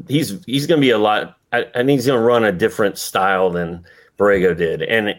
he's 0.08 0.44
he's 0.46 0.66
going 0.66 0.80
to 0.80 0.84
be 0.84 0.90
a 0.90 0.98
lot. 0.98 1.38
I, 1.52 1.60
I 1.74 1.84
think 1.84 1.90
he's 1.90 2.06
going 2.06 2.20
to 2.20 2.24
run 2.24 2.44
a 2.44 2.52
different 2.52 2.98
style 2.98 3.50
than 3.50 3.84
Borrego 4.18 4.56
did, 4.56 4.82
and 4.82 5.14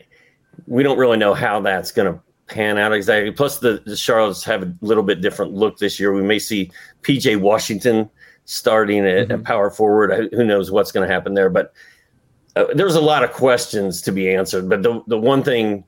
we 0.66 0.84
don't 0.84 0.98
really 0.98 1.18
know 1.18 1.34
how 1.34 1.62
that's 1.62 1.92
going 1.92 2.14
to 2.14 2.20
pan 2.48 2.78
out 2.78 2.94
exactly. 2.94 3.32
Plus, 3.32 3.60
the, 3.60 3.82
the 3.86 3.96
Charlottes 3.96 4.44
have 4.44 4.64
a 4.64 4.74
little 4.82 5.04
bit 5.04 5.22
different 5.22 5.54
look 5.54 5.78
this 5.78 6.00
year. 6.00 6.14
We 6.14 6.24
may 6.24 6.40
see 6.40 6.72
PJ 7.04 7.40
Washington 7.40 8.10
starting 8.46 9.06
at, 9.06 9.28
mm-hmm. 9.28 9.44
power 9.44 9.70
forward. 9.70 10.30
Who 10.34 10.44
knows 10.44 10.72
what's 10.72 10.92
going 10.92 11.08
to 11.08 11.14
happen 11.14 11.34
there? 11.34 11.50
But 11.50 11.74
uh, 12.58 12.74
there's 12.74 12.96
a 12.96 13.02
lot 13.02 13.24
of 13.24 13.32
questions 13.32 14.02
to 14.02 14.12
be 14.12 14.34
answered. 14.34 14.70
But 14.70 14.84
the 14.84 15.02
the 15.08 15.18
one 15.18 15.44
thing 15.44 15.84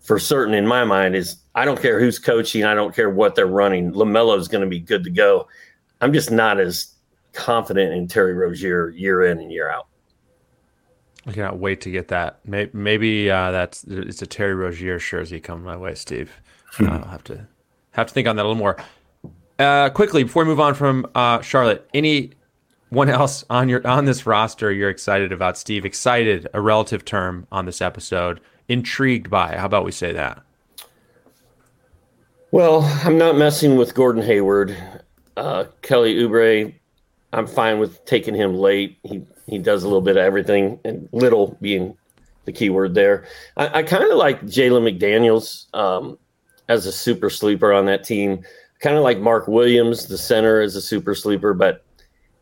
for 0.00 0.18
certain 0.18 0.54
in 0.54 0.66
my 0.66 0.84
mind 0.84 1.14
is 1.16 1.36
I 1.54 1.64
don't 1.64 1.80
care 1.80 1.98
who's 2.00 2.18
coaching. 2.18 2.64
I 2.64 2.74
don't 2.74 2.94
care 2.94 3.10
what 3.10 3.34
they're 3.34 3.46
running. 3.46 3.92
LaMelo 3.92 4.38
is 4.38 4.48
going 4.48 4.62
to 4.62 4.70
be 4.70 4.80
good 4.80 5.04
to 5.04 5.10
go. 5.10 5.48
I'm 6.00 6.12
just 6.12 6.30
not 6.30 6.60
as 6.60 6.94
confident 7.32 7.92
in 7.92 8.08
Terry 8.08 8.34
Rozier 8.34 8.90
year 8.90 9.24
in 9.24 9.38
and 9.38 9.50
year 9.52 9.70
out. 9.70 9.88
I 11.26 11.32
cannot 11.32 11.58
wait 11.58 11.80
to 11.82 11.90
get 11.90 12.08
that. 12.08 12.38
Maybe, 12.44 12.70
maybe 12.72 13.30
uh, 13.30 13.50
that's 13.50 13.84
it's 13.84 14.22
a 14.22 14.26
Terry 14.26 14.54
Rozier 14.54 14.98
jersey 14.98 15.40
coming 15.40 15.64
my 15.64 15.76
way, 15.76 15.94
Steve. 15.94 16.30
Hmm. 16.72 16.86
Uh, 16.86 16.98
I'll 16.98 17.08
have 17.08 17.24
to 17.24 17.46
have 17.92 18.06
to 18.06 18.14
think 18.14 18.28
on 18.28 18.36
that 18.36 18.42
a 18.42 18.48
little 18.48 18.54
more. 18.54 18.76
Uh, 19.58 19.88
quickly 19.90 20.22
before 20.22 20.44
we 20.44 20.48
move 20.48 20.60
on 20.60 20.74
from 20.74 21.06
uh, 21.14 21.40
Charlotte, 21.40 21.88
anyone 22.90 23.08
else 23.08 23.44
on 23.50 23.68
your 23.68 23.86
on 23.86 24.04
this 24.04 24.26
roster 24.26 24.72
you're 24.72 24.90
excited 24.90 25.32
about? 25.32 25.58
Steve, 25.58 25.84
excited 25.84 26.48
a 26.54 26.60
relative 26.60 27.04
term 27.04 27.46
on 27.52 27.66
this 27.66 27.80
episode. 27.80 28.40
Intrigued 28.68 29.30
by? 29.30 29.56
How 29.56 29.66
about 29.66 29.84
we 29.84 29.92
say 29.92 30.12
that? 30.12 30.42
Well, 32.50 32.82
I'm 33.04 33.18
not 33.18 33.36
messing 33.36 33.76
with 33.76 33.94
Gordon 33.94 34.22
Hayward. 34.22 34.76
Uh, 35.36 35.64
Kelly 35.82 36.14
Oubre, 36.16 36.74
I'm 37.32 37.46
fine 37.46 37.78
with 37.78 38.04
taking 38.06 38.34
him 38.34 38.54
late. 38.54 38.98
He 39.02 39.22
he 39.46 39.58
does 39.58 39.84
a 39.84 39.86
little 39.86 40.02
bit 40.02 40.16
of 40.16 40.22
everything, 40.22 40.80
and 40.84 41.08
little 41.12 41.56
being 41.60 41.96
the 42.44 42.52
key 42.52 42.70
word 42.70 42.94
there. 42.94 43.26
I, 43.56 43.80
I 43.80 43.82
kind 43.82 44.04
of 44.04 44.16
like 44.16 44.42
Jalen 44.42 44.98
McDaniels 44.98 45.72
um, 45.74 46.18
as 46.68 46.86
a 46.86 46.92
super 46.92 47.30
sleeper 47.30 47.72
on 47.72 47.86
that 47.86 48.04
team. 48.04 48.42
Kind 48.80 48.96
of 48.96 49.02
like 49.02 49.18
Mark 49.18 49.48
Williams, 49.48 50.06
the 50.06 50.18
center, 50.18 50.60
as 50.60 50.76
a 50.76 50.82
super 50.82 51.14
sleeper, 51.14 51.54
but 51.54 51.85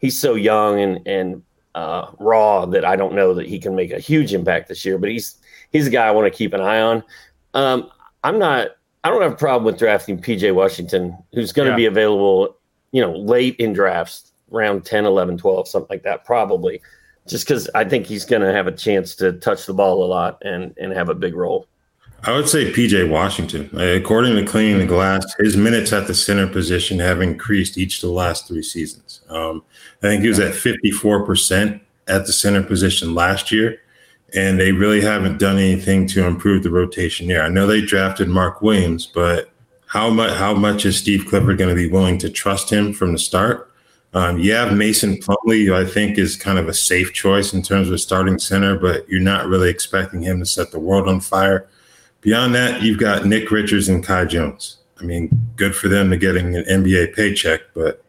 he's 0.04 0.18
so 0.18 0.34
young 0.34 0.80
and 0.80 1.06
and 1.06 1.42
uh, 1.74 2.10
raw 2.20 2.66
that 2.66 2.84
I 2.84 2.94
don't 2.94 3.14
know 3.14 3.32
that 3.34 3.46
he 3.46 3.58
can 3.58 3.74
make 3.74 3.90
a 3.90 3.98
huge 3.98 4.34
impact 4.34 4.68
this 4.68 4.84
year. 4.84 4.98
But 4.98 5.10
he's 5.10 5.36
he's 5.72 5.86
a 5.86 5.90
guy 5.90 6.06
I 6.06 6.10
want 6.10 6.30
to 6.30 6.36
keep 6.36 6.52
an 6.52 6.60
eye 6.60 6.80
on. 6.80 7.02
Um, 7.54 7.90
I'm 8.22 8.38
not. 8.38 8.68
I 9.02 9.10
don't 9.10 9.22
have 9.22 9.32
a 9.32 9.36
problem 9.36 9.64
with 9.64 9.78
drafting 9.78 10.20
PJ 10.20 10.54
Washington, 10.54 11.16
who's 11.32 11.52
going 11.52 11.66
to 11.66 11.72
yeah. 11.72 11.76
be 11.76 11.86
available, 11.86 12.56
you 12.92 13.02
know, 13.02 13.12
late 13.12 13.56
in 13.56 13.74
drafts 13.74 14.32
round 14.48 14.86
10, 14.86 15.04
11, 15.04 15.36
12, 15.36 15.68
something 15.68 15.88
like 15.90 16.04
that, 16.04 16.24
probably. 16.24 16.80
Just 17.28 17.46
because 17.46 17.68
I 17.74 17.84
think 17.84 18.06
he's 18.06 18.24
going 18.24 18.40
to 18.40 18.50
have 18.50 18.66
a 18.66 18.72
chance 18.72 19.14
to 19.16 19.32
touch 19.32 19.66
the 19.66 19.74
ball 19.74 20.02
a 20.02 20.06
lot 20.06 20.38
and, 20.42 20.74
and 20.78 20.90
have 20.94 21.10
a 21.10 21.14
big 21.14 21.34
role. 21.34 21.68
I 22.26 22.32
would 22.32 22.48
say 22.48 22.72
PJ 22.72 23.08
Washington. 23.10 23.68
According 23.78 24.36
to 24.36 24.50
Cleaning 24.50 24.78
the 24.78 24.86
Glass, 24.86 25.24
his 25.38 25.58
minutes 25.58 25.92
at 25.92 26.06
the 26.06 26.14
center 26.14 26.46
position 26.46 26.98
have 26.98 27.20
increased 27.20 27.76
each 27.76 27.96
of 27.96 28.08
the 28.08 28.14
last 28.14 28.48
three 28.48 28.62
seasons. 28.62 29.20
Um, 29.28 29.62
I 30.02 30.08
think 30.08 30.22
he 30.22 30.28
was 30.28 30.40
at 30.40 30.54
54% 30.54 31.80
at 32.08 32.26
the 32.26 32.32
center 32.32 32.62
position 32.62 33.14
last 33.14 33.52
year, 33.52 33.78
and 34.34 34.58
they 34.58 34.72
really 34.72 35.02
haven't 35.02 35.38
done 35.38 35.58
anything 35.58 36.06
to 36.08 36.24
improve 36.24 36.62
the 36.62 36.70
rotation 36.70 37.28
there. 37.28 37.42
I 37.42 37.48
know 37.50 37.66
they 37.66 37.82
drafted 37.82 38.28
Mark 38.28 38.62
Williams, 38.62 39.06
but 39.06 39.50
how 39.86 40.08
much 40.08 40.32
how 40.32 40.54
much 40.54 40.86
is 40.86 40.98
Steve 40.98 41.26
Clifford 41.28 41.58
going 41.58 41.70
to 41.70 41.80
be 41.80 41.90
willing 41.90 42.16
to 42.18 42.30
trust 42.30 42.70
him 42.70 42.94
from 42.94 43.12
the 43.12 43.18
start? 43.18 43.70
Um, 44.14 44.38
you 44.38 44.52
have 44.52 44.74
Mason 44.74 45.16
Plumlee, 45.16 45.66
who 45.66 45.74
I 45.74 45.84
think 45.84 46.16
is 46.16 46.36
kind 46.36 46.58
of 46.58 46.68
a 46.68 46.74
safe 46.74 47.12
choice 47.12 47.52
in 47.52 47.62
terms 47.62 47.90
of 47.90 48.00
starting 48.00 48.38
center, 48.38 48.78
but 48.78 49.06
you're 49.08 49.20
not 49.20 49.46
really 49.46 49.68
expecting 49.68 50.22
him 50.22 50.38
to 50.38 50.46
set 50.46 50.70
the 50.70 50.78
world 50.78 51.06
on 51.06 51.20
fire. 51.20 51.68
Beyond 52.24 52.54
that, 52.54 52.82
you've 52.82 52.98
got 52.98 53.26
Nick 53.26 53.50
Richards 53.50 53.88
and 53.88 54.02
Kai 54.02 54.24
Jones. 54.24 54.78
I 54.98 55.04
mean, 55.04 55.28
good 55.56 55.76
for 55.76 55.88
them 55.88 56.10
to 56.10 56.16
getting 56.16 56.56
an 56.56 56.64
NBA 56.64 57.14
paycheck, 57.14 57.60
but 57.74 58.02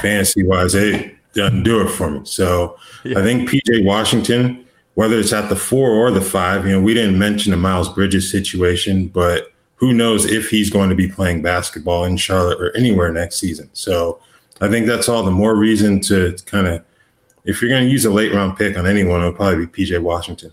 fantasy 0.00 0.42
wise, 0.42 0.72
they 0.72 1.14
doesn't 1.34 1.62
do 1.62 1.80
it 1.80 1.90
for 1.90 2.10
me. 2.10 2.20
So 2.24 2.78
yeah. 3.04 3.18
I 3.18 3.22
think 3.22 3.50
PJ 3.50 3.84
Washington, 3.84 4.64
whether 4.94 5.18
it's 5.18 5.34
at 5.34 5.50
the 5.50 5.56
four 5.56 5.90
or 5.90 6.10
the 6.10 6.22
five, 6.22 6.66
you 6.66 6.72
know, 6.72 6.80
we 6.80 6.94
didn't 6.94 7.18
mention 7.18 7.50
the 7.50 7.58
Miles 7.58 7.92
Bridges 7.92 8.30
situation, 8.30 9.08
but 9.08 9.52
who 9.76 9.92
knows 9.92 10.24
if 10.24 10.48
he's 10.48 10.70
going 10.70 10.88
to 10.88 10.96
be 10.96 11.08
playing 11.08 11.42
basketball 11.42 12.04
in 12.04 12.16
Charlotte 12.16 12.60
or 12.60 12.74
anywhere 12.74 13.12
next 13.12 13.38
season. 13.38 13.68
So 13.74 14.20
I 14.62 14.68
think 14.68 14.86
that's 14.86 15.08
all 15.08 15.24
the 15.24 15.30
more 15.30 15.56
reason 15.56 16.00
to 16.02 16.36
kind 16.46 16.66
of, 16.66 16.84
if 17.44 17.60
you're 17.60 17.70
going 17.70 17.84
to 17.84 17.90
use 17.90 18.06
a 18.06 18.10
late 18.10 18.32
round 18.32 18.56
pick 18.56 18.78
on 18.78 18.86
anyone, 18.86 19.20
it'll 19.20 19.32
probably 19.34 19.66
be 19.66 19.84
PJ 19.84 20.00
Washington. 20.00 20.52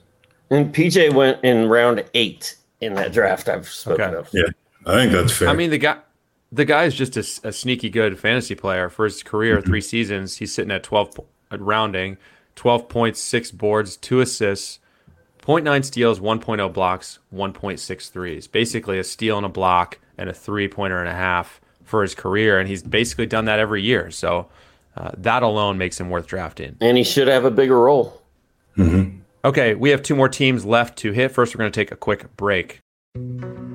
And 0.50 0.74
PJ 0.74 1.14
went 1.14 1.44
in 1.44 1.70
round 1.70 2.04
eight 2.14 2.56
in 2.82 2.96
that 2.96 3.12
draft 3.12 3.50
I've 3.50 3.68
spoken 3.68 4.02
okay. 4.06 4.16
of. 4.16 4.30
Yeah, 4.34 4.44
I 4.86 4.94
think 4.94 5.12
that's 5.12 5.34
fair. 5.34 5.50
I 5.50 5.54
mean, 5.54 5.70
the 5.70 5.78
guy, 5.78 5.98
the 6.52 6.66
guy 6.66 6.86
is 6.86 6.96
just 6.96 7.18
a, 7.18 7.48
a 7.48 7.52
sneaky 7.52 7.90
good 7.90 8.18
fantasy 8.20 8.56
player 8.56 8.90
for 8.90 9.06
his 9.06 9.24
career. 9.24 9.58
Mm-hmm. 9.58 9.70
Three 9.70 9.82
seasons, 9.82 10.38
he's 10.38 10.54
sitting 10.54 10.72
at 10.72 10.84
12 10.84 11.20
at 11.52 11.62
rounding, 11.62 12.18
twelve 12.56 12.90
point 12.90 13.18
six 13.18 13.52
boards, 13.52 13.98
two 13.98 14.22
assists, 14.22 14.80
0.9 15.44 15.84
steals, 15.84 16.20
1.0 16.20 16.74
blocks, 16.74 17.20
1.6 17.34 18.12
threes. 18.12 18.48
Basically, 18.48 19.00
a 19.00 19.04
steal 19.04 19.38
and 19.38 19.46
a 19.46 19.50
block 19.50 19.98
and 20.18 20.30
a 20.30 20.34
three 20.34 20.68
pointer 20.68 21.00
and 21.00 21.10
a 21.10 21.14
half 21.14 21.60
for 21.84 22.04
his 22.04 22.14
career, 22.14 22.60
and 22.60 22.70
he's 22.70 22.84
basically 22.84 23.26
done 23.26 23.46
that 23.46 23.58
every 23.58 23.82
year. 23.82 24.12
So 24.12 24.48
uh, 24.96 25.12
that 25.18 25.42
alone 25.42 25.78
makes 25.78 26.00
him 26.00 26.10
worth 26.10 26.28
drafting. 26.28 26.76
And 26.82 26.98
he 26.98 27.04
should 27.04 27.28
have 27.28 27.46
a 27.46 27.52
bigger 27.52 27.80
role. 27.80 28.22
Mm-hmm. 28.78 29.22
Okay, 29.46 29.74
we 29.74 29.92
have 29.92 30.04
two 30.04 30.16
more 30.16 30.28
teams 30.28 30.66
left 30.66 30.98
to 31.00 31.14
hit. 31.14 31.32
First, 31.32 31.56
we're 31.56 31.60
going 31.60 31.72
to 31.72 31.80
take 31.80 31.94
a 31.94 31.96
quick 31.96 32.36
break. 32.36 32.82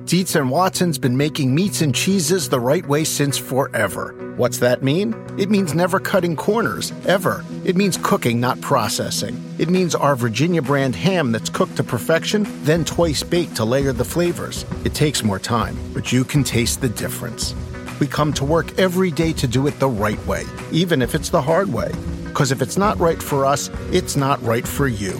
Dietz 0.05 0.35
and 0.35 0.51
Watson's 0.51 0.99
been 0.99 1.17
making 1.17 1.55
meats 1.55 1.81
and 1.81 1.93
cheeses 1.95 2.47
the 2.47 2.59
right 2.59 2.87
way 2.87 3.03
since 3.03 3.39
forever. 3.39 4.13
What's 4.37 4.59
that 4.59 4.83
mean? 4.83 5.15
It 5.39 5.49
means 5.49 5.73
never 5.73 5.99
cutting 5.99 6.35
corners, 6.35 6.93
ever. 7.07 7.43
It 7.63 7.75
means 7.75 7.97
cooking, 7.97 8.39
not 8.39 8.61
processing. 8.61 9.43
It 9.57 9.67
means 9.67 9.95
our 9.95 10.15
Virginia 10.15 10.61
brand 10.61 10.95
ham 10.95 11.31
that's 11.31 11.49
cooked 11.49 11.77
to 11.77 11.83
perfection, 11.83 12.45
then 12.63 12.85
twice 12.85 13.23
baked 13.23 13.55
to 13.55 13.65
layer 13.65 13.91
the 13.91 14.05
flavors. 14.05 14.63
It 14.85 14.93
takes 14.93 15.23
more 15.23 15.39
time, 15.39 15.75
but 15.95 16.11
you 16.11 16.23
can 16.23 16.43
taste 16.43 16.81
the 16.81 16.89
difference. 16.89 17.55
We 17.99 18.05
come 18.05 18.31
to 18.33 18.45
work 18.45 18.77
every 18.77 19.09
day 19.09 19.33
to 19.33 19.47
do 19.47 19.65
it 19.65 19.79
the 19.79 19.89
right 19.89 20.23
way, 20.27 20.43
even 20.71 21.01
if 21.01 21.15
it's 21.15 21.29
the 21.29 21.41
hard 21.41 21.73
way. 21.73 21.91
Because 22.25 22.51
if 22.51 22.61
it's 22.61 22.77
not 22.77 22.99
right 22.99 23.21
for 23.21 23.43
us, 23.47 23.71
it's 23.91 24.15
not 24.15 24.39
right 24.43 24.67
for 24.67 24.87
you. 24.87 25.19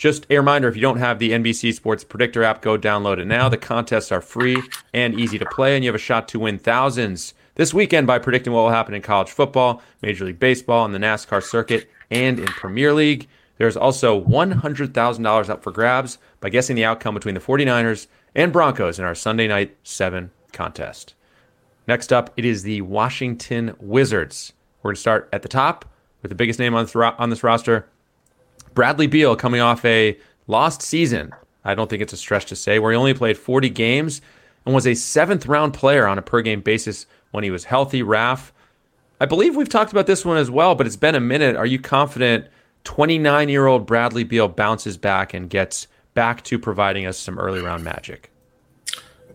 Just 0.00 0.26
a 0.30 0.36
reminder 0.38 0.66
if 0.66 0.76
you 0.76 0.80
don't 0.80 0.96
have 0.96 1.18
the 1.18 1.32
NBC 1.32 1.74
Sports 1.74 2.04
Predictor 2.04 2.42
app, 2.42 2.62
go 2.62 2.78
download 2.78 3.18
it 3.18 3.26
now. 3.26 3.50
The 3.50 3.58
contests 3.58 4.10
are 4.10 4.22
free 4.22 4.56
and 4.94 5.20
easy 5.20 5.38
to 5.38 5.44
play, 5.44 5.74
and 5.74 5.84
you 5.84 5.88
have 5.90 5.94
a 5.94 5.98
shot 5.98 6.26
to 6.28 6.38
win 6.38 6.58
thousands 6.58 7.34
this 7.56 7.74
weekend 7.74 8.06
by 8.06 8.18
predicting 8.18 8.54
what 8.54 8.62
will 8.62 8.70
happen 8.70 8.94
in 8.94 9.02
college 9.02 9.28
football, 9.28 9.82
Major 10.00 10.24
League 10.24 10.38
Baseball, 10.38 10.86
and 10.86 10.94
the 10.94 10.98
NASCAR 10.98 11.42
circuit, 11.42 11.90
and 12.10 12.38
in 12.38 12.46
Premier 12.46 12.94
League. 12.94 13.28
There's 13.58 13.76
also 13.76 14.24
$100,000 14.24 15.48
up 15.50 15.62
for 15.62 15.70
grabs 15.70 16.16
by 16.40 16.48
guessing 16.48 16.76
the 16.76 16.84
outcome 16.86 17.12
between 17.12 17.34
the 17.34 17.40
49ers 17.42 18.06
and 18.34 18.54
Broncos 18.54 18.98
in 18.98 19.04
our 19.04 19.14
Sunday 19.14 19.48
Night 19.48 19.76
7 19.82 20.30
contest. 20.54 21.12
Next 21.86 22.10
up, 22.10 22.32
it 22.38 22.46
is 22.46 22.62
the 22.62 22.80
Washington 22.80 23.76
Wizards. 23.78 24.54
We're 24.82 24.92
going 24.92 24.94
to 24.94 25.00
start 25.02 25.28
at 25.30 25.42
the 25.42 25.48
top 25.48 25.84
with 26.22 26.30
the 26.30 26.36
biggest 26.36 26.58
name 26.58 26.74
on, 26.74 26.86
th- 26.86 27.14
on 27.18 27.28
this 27.28 27.44
roster, 27.44 27.86
Bradley 28.74 29.06
Beal, 29.06 29.36
coming 29.36 29.60
off 29.60 29.84
a 29.84 30.16
lost 30.46 30.82
season. 30.82 31.32
I 31.64 31.74
don't 31.74 31.90
think 31.90 32.02
it's 32.02 32.12
a 32.12 32.16
stretch 32.16 32.46
to 32.46 32.56
say, 32.56 32.78
where 32.78 32.92
he 32.92 32.96
only 32.96 33.14
played 33.14 33.36
40 33.36 33.68
games 33.70 34.20
and 34.64 34.74
was 34.74 34.86
a 34.86 34.94
seventh 34.94 35.46
round 35.46 35.74
player 35.74 36.06
on 36.06 36.18
a 36.18 36.22
per 36.22 36.42
game 36.42 36.60
basis 36.60 37.06
when 37.30 37.44
he 37.44 37.50
was 37.50 37.64
healthy. 37.64 38.02
Raf, 38.02 38.52
I 39.20 39.26
believe 39.26 39.56
we've 39.56 39.68
talked 39.68 39.92
about 39.92 40.06
this 40.06 40.24
one 40.24 40.36
as 40.36 40.50
well, 40.50 40.74
but 40.74 40.86
it's 40.86 40.96
been 40.96 41.14
a 41.14 41.20
minute. 41.20 41.56
Are 41.56 41.66
you 41.66 41.78
confident 41.78 42.46
29 42.84 43.48
year 43.48 43.66
old 43.66 43.86
Bradley 43.86 44.24
Beal 44.24 44.48
bounces 44.48 44.96
back 44.96 45.34
and 45.34 45.50
gets 45.50 45.86
back 46.14 46.42
to 46.44 46.58
providing 46.58 47.06
us 47.06 47.18
some 47.18 47.38
early 47.38 47.60
round 47.60 47.84
magic? 47.84 48.30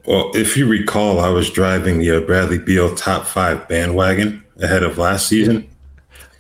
Well, 0.06 0.32
if 0.36 0.56
you 0.56 0.68
recall, 0.68 1.20
I 1.20 1.30
was 1.30 1.50
driving 1.50 2.00
the 2.00 2.18
uh, 2.18 2.20
Bradley 2.22 2.60
Beal 2.60 2.94
top 2.96 3.26
five 3.26 3.68
bandwagon 3.68 4.44
ahead 4.62 4.84
of 4.84 4.98
last 4.98 5.28
season. 5.28 5.68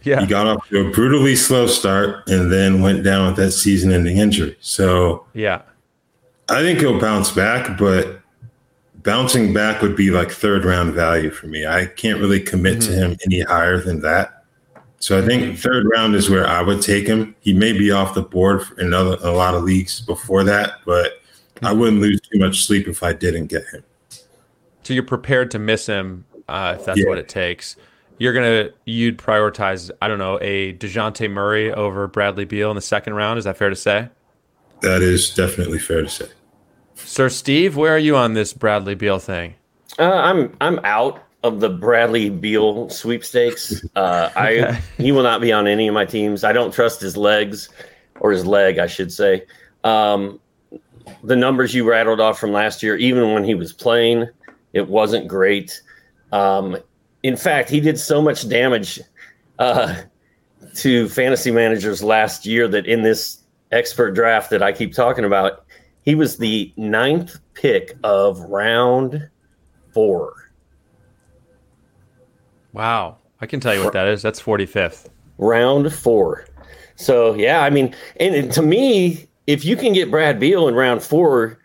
Yeah. 0.05 0.21
He 0.21 0.27
got 0.27 0.45
off 0.45 0.69
to 0.69 0.87
a 0.87 0.91
brutally 0.91 1.35
slow 1.35 1.65
start 1.65 2.29
and 2.29 2.51
then 2.51 2.81
went 2.81 3.03
down 3.03 3.27
with 3.27 3.35
that 3.37 3.51
season 3.51 3.91
ending 3.91 4.17
injury. 4.17 4.55
So, 4.61 5.25
yeah, 5.33 5.63
I 6.47 6.61
think 6.61 6.79
he'll 6.79 6.99
bounce 6.99 7.31
back, 7.31 7.77
but 7.77 8.21
bouncing 9.01 9.51
back 9.51 9.81
would 9.81 9.95
be 9.95 10.11
like 10.11 10.31
third 10.31 10.63
round 10.63 10.93
value 10.93 11.31
for 11.31 11.47
me. 11.47 11.65
I 11.65 11.87
can't 11.87 12.19
really 12.19 12.39
commit 12.39 12.79
mm-hmm. 12.79 12.91
to 12.91 12.97
him 12.97 13.17
any 13.25 13.41
higher 13.41 13.79
than 13.81 14.01
that. 14.01 14.43
So 14.99 15.17
I 15.17 15.25
think 15.25 15.43
mm-hmm. 15.43 15.55
third 15.55 15.87
round 15.91 16.15
is 16.15 16.29
where 16.29 16.47
I 16.47 16.61
would 16.61 16.83
take 16.83 17.07
him. 17.07 17.35
He 17.39 17.53
may 17.53 17.73
be 17.73 17.91
off 17.91 18.13
the 18.13 18.21
board 18.21 18.63
in 18.77 18.93
other, 18.93 19.17
a 19.21 19.31
lot 19.31 19.55
of 19.55 19.63
leagues 19.63 20.01
before 20.01 20.43
that, 20.43 20.81
but 20.85 21.13
I 21.61 21.69
mm-hmm. 21.69 21.79
wouldn't 21.79 22.01
lose 22.01 22.21
too 22.21 22.37
much 22.37 22.65
sleep 22.65 22.87
if 22.87 23.01
I 23.01 23.13
didn't 23.13 23.47
get 23.47 23.65
him. 23.67 23.83
So 24.83 24.93
you're 24.93 25.03
prepared 25.03 25.49
to 25.51 25.59
miss 25.59 25.87
him 25.87 26.25
uh, 26.47 26.75
if 26.77 26.85
that's 26.85 26.99
yeah. 26.99 27.07
what 27.07 27.17
it 27.17 27.27
takes 27.27 27.75
you're 28.17 28.33
gonna 28.33 28.69
you'd 28.85 29.17
prioritize 29.17 29.91
I 30.01 30.07
don't 30.07 30.19
know 30.19 30.39
a 30.41 30.73
Dejounte 30.73 31.29
Murray 31.29 31.71
over 31.73 32.07
Bradley 32.07 32.45
Beal 32.45 32.69
in 32.71 32.75
the 32.75 32.81
second 32.81 33.13
round. 33.13 33.39
Is 33.39 33.45
that 33.45 33.57
fair 33.57 33.69
to 33.69 33.75
say? 33.75 34.09
That 34.81 35.01
is 35.01 35.33
definitely 35.33 35.79
fair 35.79 36.01
to 36.01 36.09
say. 36.09 36.27
Sir 36.95 37.29
Steve, 37.29 37.75
where 37.75 37.93
are 37.93 37.99
you 37.99 38.15
on 38.15 38.33
this 38.33 38.53
Bradley 38.53 38.95
Beal 38.95 39.19
thing? 39.19 39.55
Uh, 39.99 40.13
I'm 40.13 40.55
I'm 40.61 40.79
out 40.83 41.23
of 41.43 41.59
the 41.59 41.69
Bradley 41.69 42.29
Beal 42.29 42.89
sweepstakes. 42.89 43.83
Uh, 43.95 44.29
okay. 44.37 44.63
I 44.65 44.81
he 44.97 45.11
will 45.11 45.23
not 45.23 45.41
be 45.41 45.51
on 45.51 45.67
any 45.67 45.87
of 45.87 45.93
my 45.93 46.05
teams. 46.05 46.43
I 46.43 46.53
don't 46.53 46.73
trust 46.73 47.01
his 47.01 47.15
legs 47.17 47.69
or 48.19 48.31
his 48.31 48.45
leg, 48.45 48.79
I 48.79 48.87
should 48.87 49.11
say. 49.11 49.45
Um, 49.83 50.39
the 51.23 51.35
numbers 51.35 51.73
you 51.73 51.87
rattled 51.87 52.19
off 52.19 52.39
from 52.39 52.51
last 52.51 52.81
year, 52.81 52.95
even 52.95 53.33
when 53.33 53.43
he 53.43 53.53
was 53.55 53.73
playing, 53.73 54.27
it 54.73 54.87
wasn't 54.87 55.27
great. 55.27 55.81
Um, 56.31 56.77
in 57.25 57.35
fact, 57.35 57.71
he 57.71 57.79
did 57.79 57.97
so 57.97 58.21
much 58.21 58.47
damage 58.47 59.01
uh, 59.57 59.95
to 60.75 61.09
fantasy 61.09 61.49
managers 61.49 62.03
last 62.03 62.45
year 62.45 62.67
that 62.67 62.85
in 62.85 63.01
this 63.01 63.39
expert 63.71 64.11
draft 64.11 64.51
that 64.51 64.61
I 64.61 64.71
keep 64.71 64.93
talking 64.93 65.25
about, 65.25 65.65
he 66.03 66.13
was 66.13 66.37
the 66.37 66.71
ninth 66.77 67.39
pick 67.55 67.97
of 68.03 68.39
round 68.41 69.27
four. 69.91 70.51
Wow. 72.73 73.17
I 73.41 73.47
can 73.47 73.59
tell 73.59 73.73
you 73.73 73.83
what 73.83 73.93
that 73.93 74.07
is. 74.07 74.21
That's 74.21 74.39
45th. 74.39 75.07
Round 75.39 75.91
four. 75.91 76.45
So, 76.95 77.33
yeah, 77.33 77.61
I 77.61 77.71
mean, 77.71 77.95
and 78.19 78.51
to 78.51 78.61
me, 78.61 79.27
if 79.47 79.65
you 79.65 79.75
can 79.75 79.93
get 79.93 80.11
Brad 80.11 80.39
Beal 80.39 80.67
in 80.67 80.75
round 80.75 81.01
four, 81.01 81.57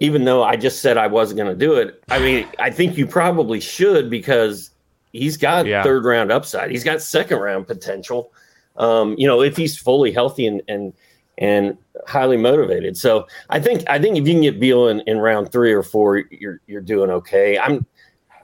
even 0.00 0.24
though 0.24 0.42
I 0.42 0.56
just 0.56 0.80
said 0.80 0.96
I 0.96 1.06
wasn't 1.06 1.38
going 1.38 1.50
to 1.50 1.66
do 1.66 1.74
it, 1.74 2.02
I 2.08 2.18
mean, 2.18 2.46
I 2.58 2.70
think 2.70 2.96
you 2.96 3.06
probably 3.06 3.60
should 3.60 4.10
because 4.10 4.70
he's 5.12 5.36
got 5.36 5.66
yeah. 5.66 5.82
third 5.82 6.04
round 6.04 6.30
upside. 6.30 6.70
He's 6.70 6.84
got 6.84 7.02
second 7.02 7.38
round 7.38 7.66
potential. 7.66 8.32
Um, 8.76 9.14
you 9.18 9.26
know, 9.26 9.42
if 9.42 9.56
he's 9.56 9.76
fully 9.76 10.12
healthy 10.12 10.46
and 10.46 10.62
and 10.68 10.92
and 11.38 11.78
highly 12.06 12.36
motivated. 12.36 12.96
So 12.96 13.26
I 13.48 13.60
think 13.60 13.84
I 13.88 13.98
think 13.98 14.18
if 14.18 14.26
you 14.26 14.34
can 14.34 14.42
get 14.42 14.60
Beal 14.60 14.88
in, 14.88 15.00
in 15.00 15.18
round 15.18 15.50
three 15.52 15.72
or 15.72 15.82
four, 15.82 16.18
you're 16.30 16.60
you're 16.66 16.82
doing 16.82 17.10
okay. 17.10 17.58
I'm 17.58 17.86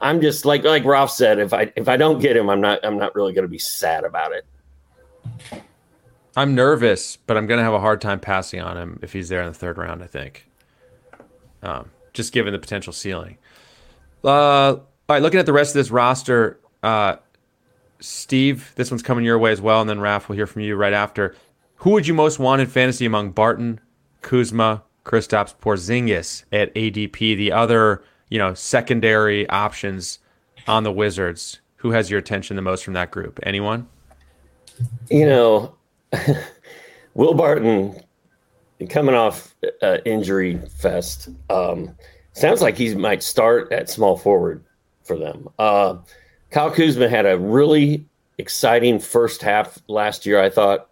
I'm 0.00 0.20
just 0.20 0.44
like 0.44 0.64
like 0.64 0.84
Ralph 0.84 1.11
said, 1.11 1.38
if 1.38 1.52
I 1.52 1.72
if 1.76 1.88
I 1.88 1.96
don't 1.96 2.20
get 2.20 2.36
him, 2.36 2.48
I'm 2.48 2.61
not 2.61 2.84
I'm 2.84 2.98
not 2.98 3.14
really 3.14 3.32
going 3.32 3.44
to 3.44 3.48
be 3.48 3.59
sad 3.59 4.05
about 4.05 4.32
it. 4.32 4.46
I'm 6.36 6.55
nervous, 6.55 7.16
but 7.16 7.36
I'm 7.36 7.46
going 7.46 7.59
to 7.59 7.64
have 7.64 7.74
a 7.74 7.80
hard 7.80 8.00
time 8.00 8.18
passing 8.18 8.61
on 8.61 8.76
him 8.76 8.98
if 9.02 9.12
he's 9.12 9.28
there 9.28 9.40
in 9.42 9.48
the 9.48 9.55
third 9.55 9.78
round. 9.78 10.02
I 10.02 10.07
think, 10.07 10.48
um, 11.64 11.90
just 12.12 12.32
given 12.32 12.52
the 12.52 12.58
potential 12.58 12.92
ceiling. 12.92 13.38
Uh, 14.22 14.28
all 14.28 14.86
right, 15.08 15.22
looking 15.22 15.40
at 15.40 15.46
the 15.46 15.52
rest 15.52 15.74
of 15.74 15.80
this 15.80 15.90
roster, 15.90 16.60
uh, 16.82 17.16
Steve, 18.00 18.72
this 18.76 18.90
one's 18.90 19.02
coming 19.02 19.24
your 19.24 19.38
way 19.38 19.50
as 19.50 19.60
well, 19.60 19.80
and 19.80 19.88
then 19.88 20.00
Raf, 20.00 20.28
we'll 20.28 20.36
hear 20.36 20.46
from 20.46 20.62
you 20.62 20.76
right 20.76 20.92
after. 20.92 21.34
Who 21.76 21.90
would 21.90 22.06
you 22.06 22.14
most 22.14 22.38
want 22.38 22.60
in 22.60 22.66
fantasy 22.66 23.06
among 23.06 23.32
Barton, 23.32 23.80
Kuzma, 24.22 24.82
Kristaps, 25.04 25.54
Porzingis 25.56 26.44
at 26.52 26.74
ADP? 26.74 27.36
The 27.36 27.52
other, 27.52 28.02
you 28.28 28.38
know, 28.38 28.54
secondary 28.54 29.48
options 29.48 30.18
on 30.66 30.84
the 30.84 30.92
Wizards. 30.92 31.60
Who 31.76 31.90
has 31.90 32.10
your 32.10 32.18
attention 32.18 32.56
the 32.56 32.62
most 32.62 32.84
from 32.84 32.94
that 32.94 33.10
group? 33.10 33.38
Anyone? 33.42 33.88
You 35.10 35.26
know, 35.26 35.74
Will 37.14 37.34
Barton 37.34 38.00
coming 38.87 39.14
off 39.14 39.55
uh, 39.82 39.99
injury 40.05 40.61
fest. 40.78 41.28
Um, 41.51 41.95
sounds 42.32 42.62
like 42.62 42.76
he 42.76 42.95
might 42.95 43.22
start 43.22 43.72
at 43.72 43.89
small 43.89 44.16
forward 44.16 44.64
for 45.03 45.18
them. 45.18 45.49
Uh, 45.59 45.97
Kyle 46.51 46.70
Kuzma 46.70 47.09
had 47.09 47.26
a 47.26 47.39
really 47.39 48.07
exciting 48.39 48.99
first 48.99 49.43
half 49.43 49.78
last 49.89 50.26
year. 50.26 50.41
I 50.41 50.51
thought 50.51 50.91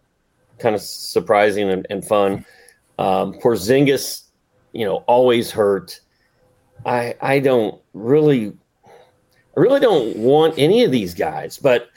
kind 0.58 0.74
of 0.74 0.80
surprising 0.80 1.70
and, 1.70 1.86
and 1.90 2.04
fun. 2.04 2.44
Um, 2.98 3.34
Porzingis, 3.34 4.22
you 4.72 4.84
know, 4.84 4.96
always 5.06 5.50
hurt. 5.50 6.00
I 6.84 7.14
I 7.20 7.38
don't 7.38 7.80
really, 7.94 8.52
I 8.84 9.60
really 9.60 9.80
don't 9.80 10.16
want 10.16 10.54
any 10.58 10.84
of 10.84 10.90
these 10.90 11.14
guys. 11.14 11.58
But 11.58 11.88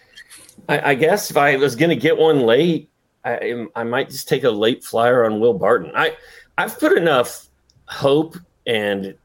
I, 0.67 0.91
I 0.91 0.95
guess 0.95 1.29
if 1.29 1.37
I 1.37 1.55
was 1.57 1.75
going 1.75 1.89
to 1.89 1.95
get 1.95 2.17
one 2.17 2.41
late, 2.41 2.89
I 3.25 3.65
I 3.75 3.83
might 3.83 4.09
just 4.09 4.29
take 4.29 4.43
a 4.43 4.49
late 4.49 4.83
flyer 4.83 5.25
on 5.25 5.39
Will 5.39 5.53
Barton. 5.53 5.91
I 5.95 6.15
I've 6.57 6.79
put 6.79 6.93
enough 6.97 7.47
hope 7.87 8.37
and 8.65 9.15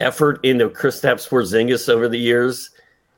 effort 0.00 0.44
into 0.44 0.68
Kristaps 0.68 1.28
Porzingis 1.28 1.88
over 1.88 2.08
the 2.08 2.18
years 2.18 2.70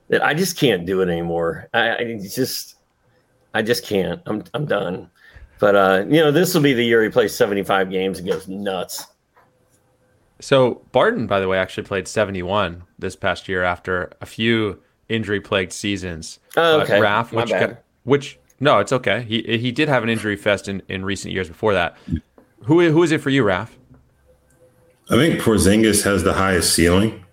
that 0.09 0.25
I 0.25 0.35
just 0.35 0.57
can't 0.57 0.87
do 0.87 1.03
it 1.03 1.09
anymore. 1.09 1.69
I, 1.73 1.97
I 1.97 2.21
just, 2.21 2.77
I 3.55 3.63
just 3.63 3.85
can't. 3.85 4.21
I'm, 4.27 4.43
I'm 4.55 4.67
done. 4.67 5.11
But 5.59 5.77
uh, 5.77 6.05
you 6.09 6.21
know, 6.21 6.33
this 6.33 6.55
will 6.55 6.63
be 6.63 6.73
the 6.73 6.85
year 6.85 7.03
he 7.03 7.11
plays 7.11 7.35
75 7.35 7.91
games 7.91 8.19
and 8.19 8.27
goes 8.27 8.49
nuts. 8.49 9.07
So 10.41 10.83
Barton, 10.93 11.27
by 11.27 11.39
the 11.39 11.49
way, 11.49 11.59
actually 11.59 11.85
played 11.85 12.09
71 12.09 12.83
this 12.99 13.15
past 13.15 13.47
year 13.47 13.63
after 13.63 14.11
a 14.23 14.27
few 14.27 14.83
injury-plagued 15.11 15.73
seasons. 15.73 16.39
Oh, 16.57 16.81
okay. 16.81 16.97
Uh, 16.97 17.03
Raf, 17.03 17.33
which, 17.33 17.51
got, 17.51 17.83
which 18.05 18.39
no, 18.61 18.79
it's 18.79 18.93
okay. 18.93 19.23
He 19.23 19.43
he 19.59 19.73
did 19.73 19.89
have 19.89 20.03
an 20.03 20.11
injury 20.11 20.37
fest 20.37 20.69
in, 20.69 20.83
in 20.89 21.05
recent 21.05 21.33
years 21.33 21.49
before 21.49 21.73
that. 21.73 21.97
Who 22.65 22.91
who 22.91 23.03
is 23.03 23.11
it 23.11 23.21
for 23.21 23.31
you, 23.31 23.43
Raf? 23.43 23.77
I 25.11 25.17
think 25.17 25.41
Porzingis 25.41 26.05
has 26.05 26.23
the 26.23 26.35
highest 26.35 26.75
ceiling, 26.75 27.25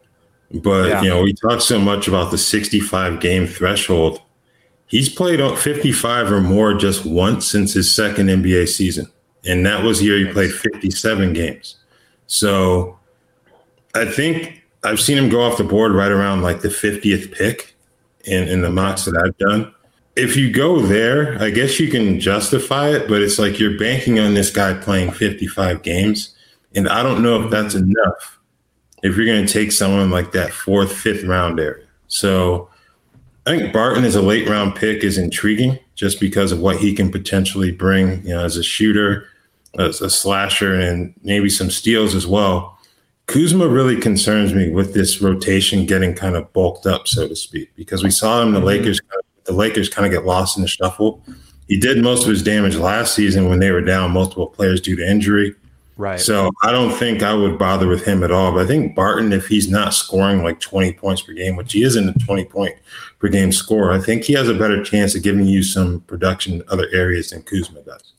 but 0.52 0.88
yeah. 0.88 1.02
you 1.02 1.10
know 1.10 1.22
we 1.22 1.34
talk 1.34 1.62
so 1.62 1.80
much 1.80 2.08
about 2.08 2.32
the 2.32 2.38
65 2.38 3.20
game 3.20 3.46
threshold. 3.46 4.22
He's 4.88 5.10
played 5.10 5.42
55 5.42 6.32
or 6.32 6.40
more 6.40 6.74
just 6.74 7.06
once 7.06 7.46
since 7.46 7.74
his 7.74 7.94
second 7.94 8.28
NBA 8.28 8.70
season, 8.70 9.12
and 9.46 9.66
that 9.66 9.84
was 9.84 10.00
the 10.00 10.06
year 10.06 10.18
he 10.26 10.32
played 10.32 10.52
57 10.52 11.34
games. 11.34 11.76
So 12.28 12.98
I 13.96 14.06
think 14.06 14.64
I've 14.84 15.02
seen 15.02 15.18
him 15.18 15.28
go 15.28 15.42
off 15.42 15.58
the 15.58 15.66
board 15.66 15.92
right 15.92 16.12
around 16.12 16.42
like 16.42 16.62
the 16.62 16.70
50th 16.70 17.34
pick 17.34 17.76
in, 18.24 18.48
in 18.48 18.62
the 18.62 18.70
mocks 18.70 19.06
that 19.06 19.18
I've 19.18 19.38
done. 19.38 19.74
If 20.18 20.36
you 20.36 20.52
go 20.52 20.80
there, 20.80 21.42
I 21.42 21.52
guess 21.52 21.80
you 21.80 21.90
can 21.90 22.20
justify 22.20 22.90
it, 22.90 23.08
but 23.08 23.22
it's 23.22 23.38
like 23.38 23.60
you're 23.60 23.78
banking 23.78 24.20
on 24.20 24.34
this 24.34 24.50
guy 24.50 24.74
playing 24.74 25.12
55 25.12 25.84
games. 25.84 26.36
And 26.76 26.90
I 26.90 27.04
don't 27.04 27.22
know 27.22 27.42
if 27.44 27.52
that's 27.52 27.76
enough 27.76 28.40
if 29.04 29.16
you're 29.16 29.26
going 29.26 29.46
to 29.46 29.52
take 29.52 29.72
someone 29.72 30.10
like 30.10 30.32
that 30.32 30.52
fourth, 30.52 30.92
fifth 30.92 31.24
round 31.24 31.60
area. 31.60 31.86
So 32.08 32.70
I 33.46 33.58
think 33.58 33.72
Barton 33.72 34.04
as 34.04 34.16
a 34.16 34.22
late 34.22 34.50
round 34.50 34.76
pick 34.76 35.04
is 35.04 35.18
intriguing 35.18 35.80
just 35.96 36.20
because 36.20 36.52
of 36.52 36.60
what 36.60 36.78
he 36.78 36.94
can 36.94 37.12
potentially 37.12 37.72
bring, 37.72 38.24
you 38.24 38.30
know, 38.30 38.44
as 38.44 38.58
a 38.58 38.64
shooter, 38.64 39.28
as 39.78 40.02
a 40.02 40.10
slasher, 40.10 40.74
and 40.74 41.14
maybe 41.24 41.50
some 41.50 41.70
steals 41.70 42.16
as 42.16 42.28
well. 42.28 42.78
Kuzma 43.28 43.68
really 43.68 44.00
concerns 44.00 44.54
me 44.54 44.70
with 44.70 44.94
this 44.94 45.22
rotation 45.22 45.86
getting 45.86 46.16
kind 46.16 46.36
of 46.36 46.52
bulked 46.54 46.86
up, 46.86 47.08
so 47.08 47.28
to 47.28 47.36
speak, 47.36 47.70
because 47.76 48.04
we 48.04 48.10
saw 48.10 48.42
him 48.42 48.52
the 48.52 48.60
mm-hmm. 48.60 48.68
Lakers 48.68 49.02
the 49.48 49.54
Lakers 49.54 49.90
kind 49.90 50.06
of 50.06 50.12
get 50.12 50.26
lost 50.26 50.58
in 50.58 50.62
the 50.62 50.68
shuffle. 50.68 51.24
He 51.68 51.80
did 51.80 52.04
most 52.04 52.24
of 52.24 52.30
his 52.30 52.44
damage 52.44 52.76
last 52.76 53.16
season 53.16 53.50
when 53.50 53.60
they 53.60 53.72
were 53.72 53.82
down 53.82 54.12
multiple 54.12 54.48
players 54.48 54.80
due 54.80 54.96
to 54.96 55.10
injury. 55.10 55.56
Right. 55.98 56.20
So 56.20 56.52
I 56.62 56.72
don't 56.72 56.94
think 56.94 57.24
I 57.24 57.34
would 57.34 57.58
bother 57.58 57.88
with 57.88 58.06
him 58.06 58.24
at 58.24 58.32
all. 58.32 58.52
But 58.52 58.66
I 58.66 58.68
think 58.68 58.96
Barton, 58.96 59.34
if 59.34 59.48
he's 59.48 59.70
not 59.70 59.96
scoring 59.96 60.44
like 60.44 60.60
20 60.60 60.94
points 60.94 61.24
per 61.24 61.34
game, 61.34 61.56
which 61.56 61.74
he 61.74 61.84
isn't 61.84 62.10
a 62.10 62.14
20 62.20 62.46
point 62.46 62.76
per 63.20 63.28
game 63.30 63.52
scorer, 63.52 63.92
I 63.92 64.00
think 64.00 64.24
he 64.24 64.34
has 64.34 64.48
a 64.48 64.54
better 64.54 64.84
chance 64.84 65.16
of 65.16 65.24
giving 65.24 65.46
you 65.46 65.64
some 65.64 66.02
production 66.02 66.54
in 66.54 66.64
other 66.70 66.88
areas 66.94 67.32
than 67.32 67.42
Kuzma 67.42 67.82
does. 67.82 68.14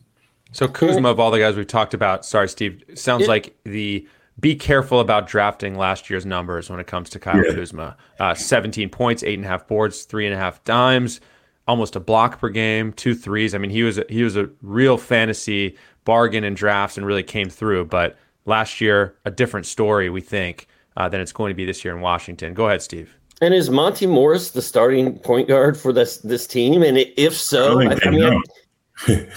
So 0.51 0.67
Kuzma, 0.67 1.11
of 1.11 1.21
all 1.21 1.31
the 1.31 1.39
guys 1.39 1.57
we've 1.57 1.67
talked 1.67 1.95
about, 1.95 2.27
sorry, 2.27 2.49
Steve, 2.49 2.83
sounds 2.95 3.23
yeah. 3.23 3.29
like 3.29 3.57
the 3.65 4.07
be 4.41 4.55
careful 4.55 5.01
about 5.01 5.27
drafting 5.27 5.77
last 5.77 6.09
year's 6.09 6.25
numbers 6.25 6.71
when 6.71 6.79
it 6.79 6.87
comes 6.87 7.11
to 7.11 7.19
Kyle 7.19 7.45
yeah. 7.45 7.55
Kuzma. 7.55 7.97
Uh, 8.21 8.35
17 8.35 8.89
points, 8.89 9.23
eight 9.23 9.39
and 9.39 9.45
a 9.45 9.49
half 9.49 9.67
boards, 9.67 10.05
three 10.05 10.27
and 10.27 10.35
a 10.35 10.39
half 10.39 10.63
dimes, 10.65 11.21
almost 11.67 11.97
a 11.97 12.01
block 12.01 12.39
per 12.39 12.49
game, 12.49 12.93
two 12.93 13.15
threes. 13.15 13.55
I 13.55 13.59
mean, 13.59 13.71
he 13.71 13.83
was 13.83 13.99
a, 13.99 14.05
he 14.09 14.23
was 14.23 14.37
a 14.37 14.49
real 14.63 14.97
fantasy 14.97 15.77
bargain 16.05 16.45
in 16.45 16.55
drafts 16.55 16.97
and 16.97 17.05
really 17.05 17.23
came 17.23 17.49
through. 17.49 17.87
But 17.87 18.17
last 18.45 18.81
year, 18.81 19.17
a 19.25 19.31
different 19.31 19.67
story, 19.67 20.09
we 20.09 20.21
think, 20.21 20.69
uh, 20.97 21.09
than 21.09 21.21
it's 21.21 21.33
going 21.33 21.51
to 21.51 21.55
be 21.55 21.65
this 21.65 21.85
year 21.85 21.95
in 21.95 22.01
Washington. 22.01 22.55
Go 22.55 22.67
ahead, 22.67 22.83
Steve. 22.83 23.15
And 23.41 23.55
is 23.55 23.71
Monte 23.71 24.07
Morris 24.07 24.51
the 24.51 24.63
starting 24.63 25.19
point 25.19 25.49
guard 25.49 25.77
for 25.77 25.93
this 25.93 26.19
this 26.19 26.47
team? 26.47 26.83
And 26.83 26.99
if 26.99 27.37
so, 27.37 27.81
I, 27.81 27.97
I 28.05 28.11
mean, 28.11 28.43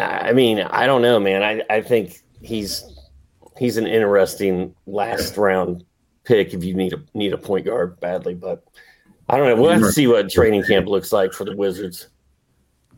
I 0.00 0.32
mean, 0.32 0.60
I 0.60 0.86
don't 0.86 1.02
know, 1.02 1.20
man. 1.20 1.42
I, 1.42 1.62
I 1.72 1.80
think 1.80 2.22
he's 2.42 2.93
he's 3.58 3.76
an 3.76 3.86
interesting 3.86 4.74
last 4.86 5.36
round 5.36 5.84
pick 6.24 6.54
if 6.54 6.64
you 6.64 6.74
need 6.74 6.92
a 6.92 7.02
need 7.14 7.32
a 7.32 7.38
point 7.38 7.66
guard 7.66 7.98
badly, 8.00 8.34
but 8.34 8.64
I 9.28 9.36
don't 9.36 9.46
know. 9.46 9.56
We'll 9.60 9.70
have 9.72 9.82
to 9.82 9.92
see 9.92 10.06
what 10.06 10.30
training 10.30 10.64
camp 10.64 10.86
looks 10.86 11.12
like 11.12 11.32
for 11.32 11.44
the 11.44 11.56
Wizards. 11.56 12.08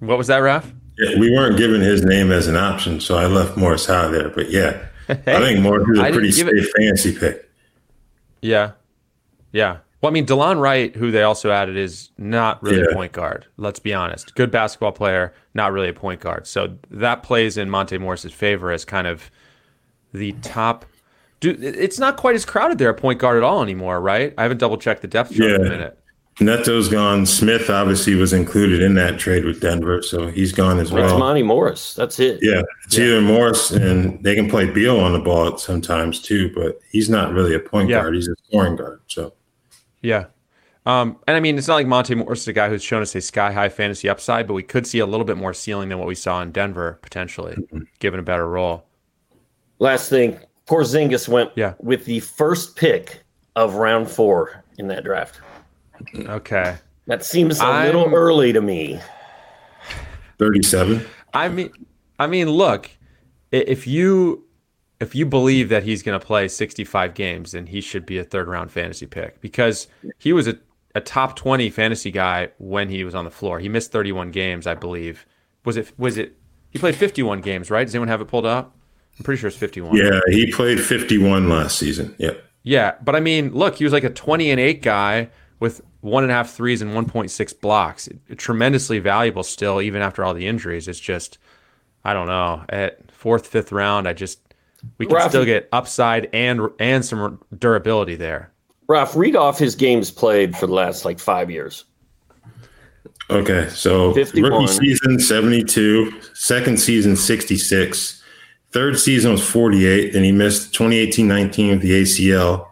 What 0.01 0.19
was 0.19 0.27
that, 0.27 0.39
Raf? 0.39 0.73
Yeah, 0.99 1.19
we 1.19 1.31
weren't 1.31 1.57
given 1.57 1.81
his 1.81 2.05
name 2.05 2.33
as 2.33 2.49
an 2.49 2.57
option, 2.57 3.01
so 3.01 3.17
I 3.17 3.27
left 3.27 3.57
Morris 3.57 3.87
Howe 3.87 4.09
there. 4.09 4.31
But 4.31 4.51
yeah, 4.51 4.87
hey, 5.07 5.37
I 5.37 5.41
think 5.41 5.61
Morris 5.61 5.89
is 5.89 5.99
a 5.99 6.11
pretty 6.11 6.33
safe 6.33 6.49
it... 6.49 6.73
fancy 6.77 7.17
pick. 7.17 7.51
Yeah, 8.43 8.73
yeah. 9.53 9.79
Well, 10.01 10.11
I 10.11 10.13
mean, 10.13 10.27
Delon 10.27 10.61
Wright, 10.61 10.95
who 10.95 11.11
they 11.11 11.23
also 11.23 11.51
added, 11.51 11.77
is 11.77 12.11
not 12.19 12.63
really 12.63 12.79
yeah. 12.79 12.91
a 12.91 12.95
point 12.95 13.13
guard. 13.13 13.47
Let's 13.57 13.79
be 13.79 13.95
honest. 13.95 14.35
Good 14.35 14.51
basketball 14.51 14.93
player, 14.93 15.35
not 15.55 15.73
really 15.73 15.89
a 15.89 15.95
point 15.95 16.21
guard. 16.21 16.47
So 16.47 16.77
that 16.91 17.23
plays 17.23 17.57
in 17.57 17.71
Monte 17.71 17.97
Morris's 17.99 18.33
favor 18.33 18.71
as 18.71 18.85
kind 18.85 19.07
of 19.07 19.31
the 20.17 20.33
top. 20.43 20.85
Dude, 21.41 21.63
it's 21.63 21.99
not 21.99 22.17
quite 22.17 22.35
as 22.35 22.45
crowded 22.45 22.79
there 22.79 22.91
at 22.91 22.97
point 22.97 23.19
guard 23.19 23.37
at 23.37 23.43
all 23.43 23.63
anymore, 23.63 24.01
right? 24.01 24.33
I 24.39 24.43
haven't 24.43 24.59
double 24.59 24.79
checked 24.79 25.03
the 25.03 25.09
depth 25.09 25.35
chart 25.35 25.51
yeah. 25.51 25.57
in 25.57 25.67
a 25.67 25.71
minute. 25.71 25.99
Neto's 26.39 26.89
gone. 26.89 27.25
Smith 27.25 27.71
obviously 27.71 28.15
was 28.15 28.35
included 28.35 28.83
in 28.83 28.95
that 28.95 29.19
trade 29.19 29.47
with 29.47 29.61
Denver, 29.61 30.03
so 30.03 30.29
he's 30.29 30.53
gone 30.53 30.79
as 30.79 30.93
well. 30.93 31.05
It's 31.05 31.19
Monte 31.19 31.43
Morris. 31.43 31.95
That's 31.95 32.21
it. 32.21 32.41
Yeah, 32.43 32.63
it's 32.85 32.99
yeah. 32.99 33.05
either 33.05 33.23
Morris 33.23 33.71
and 33.71 34.23
they 34.23 34.35
can 34.35 34.49
play 34.49 34.71
Beal 34.71 35.01
on 35.01 35.15
the 35.15 35.19
ball 35.19 35.57
sometimes 35.57 36.21
too, 36.21 36.53
but 36.55 36.79
he's 36.91 37.09
not 37.09 37.33
really 37.33 37.55
a 37.55 37.59
point 37.59 37.89
yeah. 37.89 38.03
guard. 38.03 38.15
He's 38.15 38.29
a 38.29 38.35
scoring 38.49 38.77
guard. 38.77 39.01
So, 39.07 39.33
yeah. 40.03 40.27
Um, 40.85 41.17
and 41.27 41.37
I 41.37 41.41
mean, 41.41 41.57
it's 41.57 41.69
not 41.69 41.77
like 41.77 41.87
Monte 41.87 42.15
Morris 42.15 42.43
is 42.43 42.49
a 42.49 42.53
guy 42.53 42.69
who's 42.69 42.83
shown 42.83 43.01
us 43.01 43.15
a 43.15 43.21
sky 43.23 43.51
high 43.51 43.71
fantasy 43.71 44.09
upside, 44.09 44.47
but 44.47 44.55
we 44.55 44.63
could 44.63 44.87
see 44.87 44.99
a 44.99 45.07
little 45.07 45.25
bit 45.25 45.39
more 45.39 45.55
ceiling 45.55 45.89
than 45.89 45.99
what 45.99 46.07
we 46.07 46.15
saw 46.15 46.43
in 46.43 46.53
Denver 46.53 46.99
potentially, 47.01 47.55
mm-hmm. 47.55 47.81
given 47.99 48.21
a 48.21 48.23
better 48.23 48.47
role. 48.47 48.85
Last 49.79 50.09
thing, 50.09 50.39
Porzingis 50.67 51.29
went 51.29 51.51
yeah. 51.55 51.75
with 51.81 52.05
the 52.05 52.21
first 52.21 52.77
pick 52.77 53.23
of 53.55 53.75
round 53.75 54.11
four 54.11 54.65
in 54.79 54.89
that 54.89 55.05
draft. 55.05 55.41
Okay. 56.17 56.77
That 57.07 57.25
seems 57.25 57.61
a 57.61 57.65
I'm, 57.65 57.87
little 57.87 58.15
early 58.15 58.53
to 58.53 58.61
me. 58.61 59.01
37. 60.39 61.05
I 61.33 61.49
mean 61.49 61.71
I 62.19 62.27
mean 62.27 62.51
look, 62.51 62.91
if 63.51 63.87
you 63.87 64.45
if 65.01 65.15
you 65.15 65.25
believe 65.25 65.69
that 65.69 65.83
he's 65.83 66.03
going 66.03 66.19
to 66.19 66.25
play 66.25 66.49
65 66.49 67.15
games 67.15 67.53
then 67.53 67.67
he 67.67 67.81
should 67.81 68.05
be 68.05 68.19
a 68.19 68.25
third 68.25 68.49
round 68.49 68.71
fantasy 68.71 69.07
pick 69.07 69.41
because 69.41 69.89
he 70.19 70.33
was 70.33 70.49
a, 70.49 70.59
a 70.95 71.01
top 71.01 71.37
20 71.37 71.71
fantasy 71.71 72.11
guy 72.11 72.49
when 72.59 72.89
he 72.89 73.05
was 73.05 73.15
on 73.15 73.25
the 73.25 73.31
floor. 73.31 73.59
He 73.59 73.69
missed 73.69 73.93
31 73.93 74.31
games, 74.31 74.67
I 74.67 74.75
believe. 74.75 75.27
Was 75.65 75.77
it 75.77 75.93
was 75.99 76.19
it 76.19 76.37
he 76.71 76.79
played 76.79 76.97
51 76.97 77.41
games, 77.41 77.71
right? 77.71 77.85
Does 77.85 77.95
anyone 77.95 78.09
have 78.09 78.21
it 78.21 78.27
pulled 78.27 78.47
up? 78.47 78.76
I'm 79.19 79.25
pretty 79.25 79.41
sure 79.41 79.49
it's 79.49 79.57
51. 79.57 79.97
Yeah, 79.97 80.21
he 80.29 80.51
played 80.53 80.81
51 80.81 81.49
last 81.49 81.79
season. 81.79 82.15
Yep. 82.19 82.43
Yeah, 82.63 82.95
but 83.03 83.15
I 83.15 83.21
mean, 83.21 83.53
look, 83.53 83.77
he 83.77 83.85
was 83.85 83.93
like 83.93 84.05
a 84.05 84.11
20 84.11 84.51
and 84.51 84.61
8 84.61 84.83
guy 84.83 85.31
with 85.61 85.81
one 86.01 86.23
and 86.23 86.33
a 86.33 86.35
half 86.35 86.53
threes 86.53 86.83
and 86.83 86.93
1.6 86.93 87.61
blocks. 87.61 88.09
Tremendously 88.37 88.99
valuable 88.99 89.43
still, 89.43 89.81
even 89.81 90.03
after 90.03 90.25
all 90.25 90.35
the 90.35 90.47
injuries. 90.47 90.89
It's 90.89 91.01
just, 91.01 91.39
I 92.05 92.13
don't 92.13 92.27
know. 92.27 92.65
At 92.69 93.11
fourth, 93.11 93.47
fifth 93.47 93.73
round, 93.73 94.07
I 94.07 94.13
just 94.13 94.41
we 94.99 95.07
can 95.07 95.29
still 95.29 95.45
get 95.45 95.69
upside 95.73 96.29
and 96.33 96.69
and 96.79 97.05
some 97.05 97.41
durability 97.59 98.17
there. 98.17 98.53
Ralph, 98.89 99.17
read 99.17 99.35
off 99.35 99.59
his 99.59 99.75
games 99.75 100.11
played 100.11 100.57
for 100.57 100.67
the 100.67 100.75
last 100.75 101.05
like 101.05 101.19
five 101.19 101.51
years. 101.51 101.85
Okay, 103.29 103.69
so 103.71 104.15
51. 104.15 104.53
rookie 104.53 104.67
season 104.69 105.19
72, 105.19 106.21
second 106.35 106.79
season 106.79 107.17
66, 107.17 108.23
third 108.77 108.99
season 108.99 109.33
was 109.33 109.43
48, 109.49 110.15
and 110.15 110.23
he 110.23 110.33
missed 110.33 110.75
2018-19 110.75 111.71
with 111.71 111.81
the 111.81 112.03
ACL. 112.03 112.69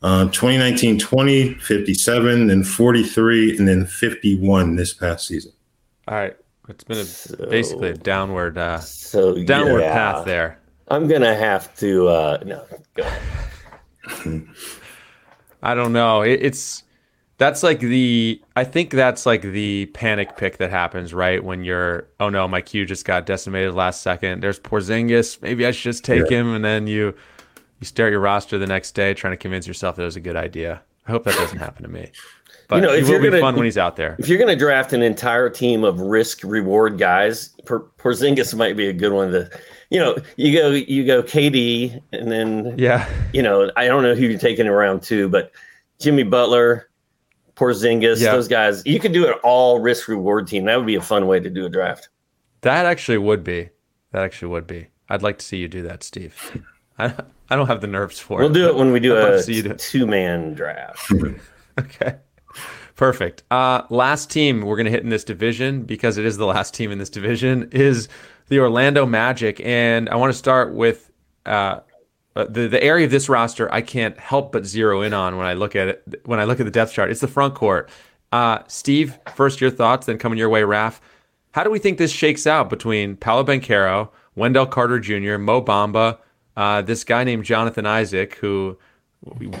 Uh, 0.00 0.26
2019 0.26 0.96
20, 0.96 1.54
57, 1.54 2.46
then 2.46 2.62
43, 2.62 3.58
and 3.58 3.66
then 3.66 3.84
51 3.84 4.76
this 4.76 4.94
past 4.94 5.26
season. 5.26 5.50
All 6.06 6.14
right. 6.14 6.36
It's 6.68 6.84
been 6.84 6.98
a, 6.98 7.04
so, 7.04 7.34
basically 7.50 7.88
a 7.88 7.94
downward 7.94 8.56
uh, 8.58 8.78
so, 8.78 9.42
downward 9.42 9.80
yeah. 9.80 9.92
path 9.92 10.24
there. 10.24 10.60
I'm 10.86 11.08
going 11.08 11.22
to 11.22 11.34
have 11.34 11.76
to. 11.78 12.06
Uh, 12.06 12.38
no, 12.46 12.64
go 12.94 13.12
I 15.64 15.74
don't 15.74 15.92
know. 15.92 16.22
It, 16.22 16.38
it's. 16.42 16.84
That's 17.40 17.62
like 17.62 17.80
the. 17.80 18.38
I 18.54 18.64
think 18.64 18.90
that's 18.90 19.24
like 19.24 19.40
the 19.40 19.86
panic 19.86 20.36
pick 20.36 20.58
that 20.58 20.68
happens, 20.70 21.14
right? 21.14 21.42
When 21.42 21.64
you're, 21.64 22.06
oh 22.20 22.28
no, 22.28 22.46
my 22.46 22.60
Q 22.60 22.84
just 22.84 23.06
got 23.06 23.24
decimated 23.24 23.72
last 23.72 24.02
second. 24.02 24.42
There's 24.42 24.60
Porzingis. 24.60 25.40
Maybe 25.40 25.64
I 25.64 25.70
should 25.70 25.84
just 25.84 26.04
take 26.04 26.30
yeah. 26.30 26.36
him. 26.36 26.54
And 26.54 26.62
then 26.62 26.86
you 26.86 27.14
you 27.80 27.86
stare 27.86 28.08
at 28.08 28.10
your 28.10 28.20
roster 28.20 28.58
the 28.58 28.66
next 28.66 28.92
day 28.92 29.14
trying 29.14 29.32
to 29.32 29.38
convince 29.38 29.66
yourself 29.66 29.96
that 29.96 30.02
it 30.02 30.04
was 30.04 30.16
a 30.16 30.20
good 30.20 30.36
idea. 30.36 30.82
I 31.08 31.12
hope 31.12 31.24
that 31.24 31.34
doesn't 31.34 31.56
happen 31.56 31.82
to 31.82 31.88
me. 31.88 32.10
But 32.68 32.76
you 32.76 32.82
know, 32.82 32.92
if 32.92 33.08
you're 33.08 33.22
gonna, 33.22 33.40
fun 33.40 33.56
when 33.56 33.64
he's 33.64 33.78
out 33.78 33.96
there. 33.96 34.16
If 34.18 34.28
you're 34.28 34.36
going 34.36 34.50
to 34.50 34.54
draft 34.54 34.92
an 34.92 35.00
entire 35.00 35.48
team 35.48 35.82
of 35.82 35.98
risk 35.98 36.44
reward 36.44 36.98
guys, 36.98 37.56
Porzingis 37.64 38.54
might 38.54 38.76
be 38.76 38.88
a 38.88 38.92
good 38.92 39.14
one 39.14 39.32
to. 39.32 39.50
You 39.88 39.98
know, 39.98 40.16
you 40.36 40.56
go 40.56 40.70
you 40.72 41.06
go 41.06 41.22
KD, 41.22 42.02
and 42.12 42.30
then 42.30 42.74
yeah, 42.76 43.08
you 43.32 43.42
know, 43.42 43.72
I 43.76 43.86
don't 43.86 44.02
know 44.02 44.14
who 44.14 44.26
you're 44.26 44.38
taking 44.38 44.68
around 44.68 45.02
two, 45.02 45.30
but 45.30 45.52
Jimmy 45.98 46.22
Butler, 46.22 46.89
Porzingis, 47.60 48.20
yeah. 48.20 48.32
those 48.32 48.48
guys. 48.48 48.82
You 48.86 48.98
could 48.98 49.12
do 49.12 49.26
an 49.26 49.34
all 49.42 49.80
risk 49.80 50.08
reward 50.08 50.46
team. 50.46 50.64
That 50.64 50.76
would 50.76 50.86
be 50.86 50.94
a 50.94 51.02
fun 51.02 51.26
way 51.26 51.40
to 51.40 51.50
do 51.50 51.66
a 51.66 51.68
draft. 51.68 52.08
That 52.62 52.86
actually 52.86 53.18
would 53.18 53.44
be. 53.44 53.68
That 54.12 54.22
actually 54.22 54.48
would 54.48 54.66
be. 54.66 54.88
I'd 55.10 55.22
like 55.22 55.38
to 55.38 55.44
see 55.44 55.58
you 55.58 55.68
do 55.68 55.82
that, 55.82 56.02
Steve. 56.02 56.62
I, 56.98 57.14
I 57.50 57.56
don't 57.56 57.66
have 57.66 57.82
the 57.82 57.86
nerves 57.86 58.18
for 58.18 58.38
we'll 58.38 58.46
it. 58.46 58.52
We'll 58.52 58.68
do 58.68 58.68
it 58.70 58.76
when 58.76 58.92
we 58.92 59.00
do 59.00 59.14
a 59.16 59.74
two 59.74 60.06
man 60.06 60.54
draft. 60.54 61.12
okay. 61.78 62.16
Perfect. 62.96 63.42
Uh, 63.50 63.82
last 63.90 64.30
team 64.30 64.62
we're 64.62 64.76
going 64.76 64.86
to 64.86 64.90
hit 64.90 65.02
in 65.02 65.08
this 65.08 65.24
division 65.24 65.82
because 65.82 66.18
it 66.18 66.24
is 66.24 66.36
the 66.36 66.46
last 66.46 66.74
team 66.74 66.90
in 66.90 66.98
this 66.98 67.10
division 67.10 67.68
is 67.72 68.08
the 68.48 68.58
Orlando 68.58 69.06
Magic, 69.06 69.60
and 69.60 70.08
I 70.08 70.16
want 70.16 70.32
to 70.32 70.38
start 70.38 70.74
with 70.74 71.10
uh, 71.46 71.80
uh, 72.36 72.44
the 72.44 72.68
the 72.68 72.82
area 72.82 73.04
of 73.04 73.10
this 73.10 73.28
roster 73.28 73.72
I 73.72 73.82
can't 73.82 74.18
help 74.18 74.52
but 74.52 74.64
zero 74.64 75.02
in 75.02 75.12
on 75.12 75.36
when 75.36 75.46
I 75.46 75.54
look 75.54 75.74
at 75.74 75.88
it 75.88 76.20
when 76.24 76.40
I 76.40 76.44
look 76.44 76.60
at 76.60 76.64
the 76.64 76.70
depth 76.70 76.92
chart. 76.92 77.10
It's 77.10 77.20
the 77.20 77.28
front 77.28 77.54
court. 77.54 77.90
Uh, 78.32 78.60
Steve, 78.68 79.18
first 79.34 79.60
your 79.60 79.70
thoughts, 79.70 80.06
then 80.06 80.18
coming 80.18 80.38
your 80.38 80.48
way, 80.48 80.62
Raf. 80.62 81.00
How 81.52 81.64
do 81.64 81.70
we 81.70 81.80
think 81.80 81.98
this 81.98 82.12
shakes 82.12 82.46
out 82.46 82.70
between 82.70 83.16
Paolo 83.16 83.42
Banchero, 83.42 84.10
Wendell 84.36 84.66
Carter 84.66 85.00
Jr., 85.00 85.36
Mo 85.36 85.60
Bamba, 85.60 86.18
uh, 86.56 86.82
this 86.82 87.02
guy 87.02 87.24
named 87.24 87.44
Jonathan 87.44 87.86
Isaac, 87.86 88.36
who 88.36 88.78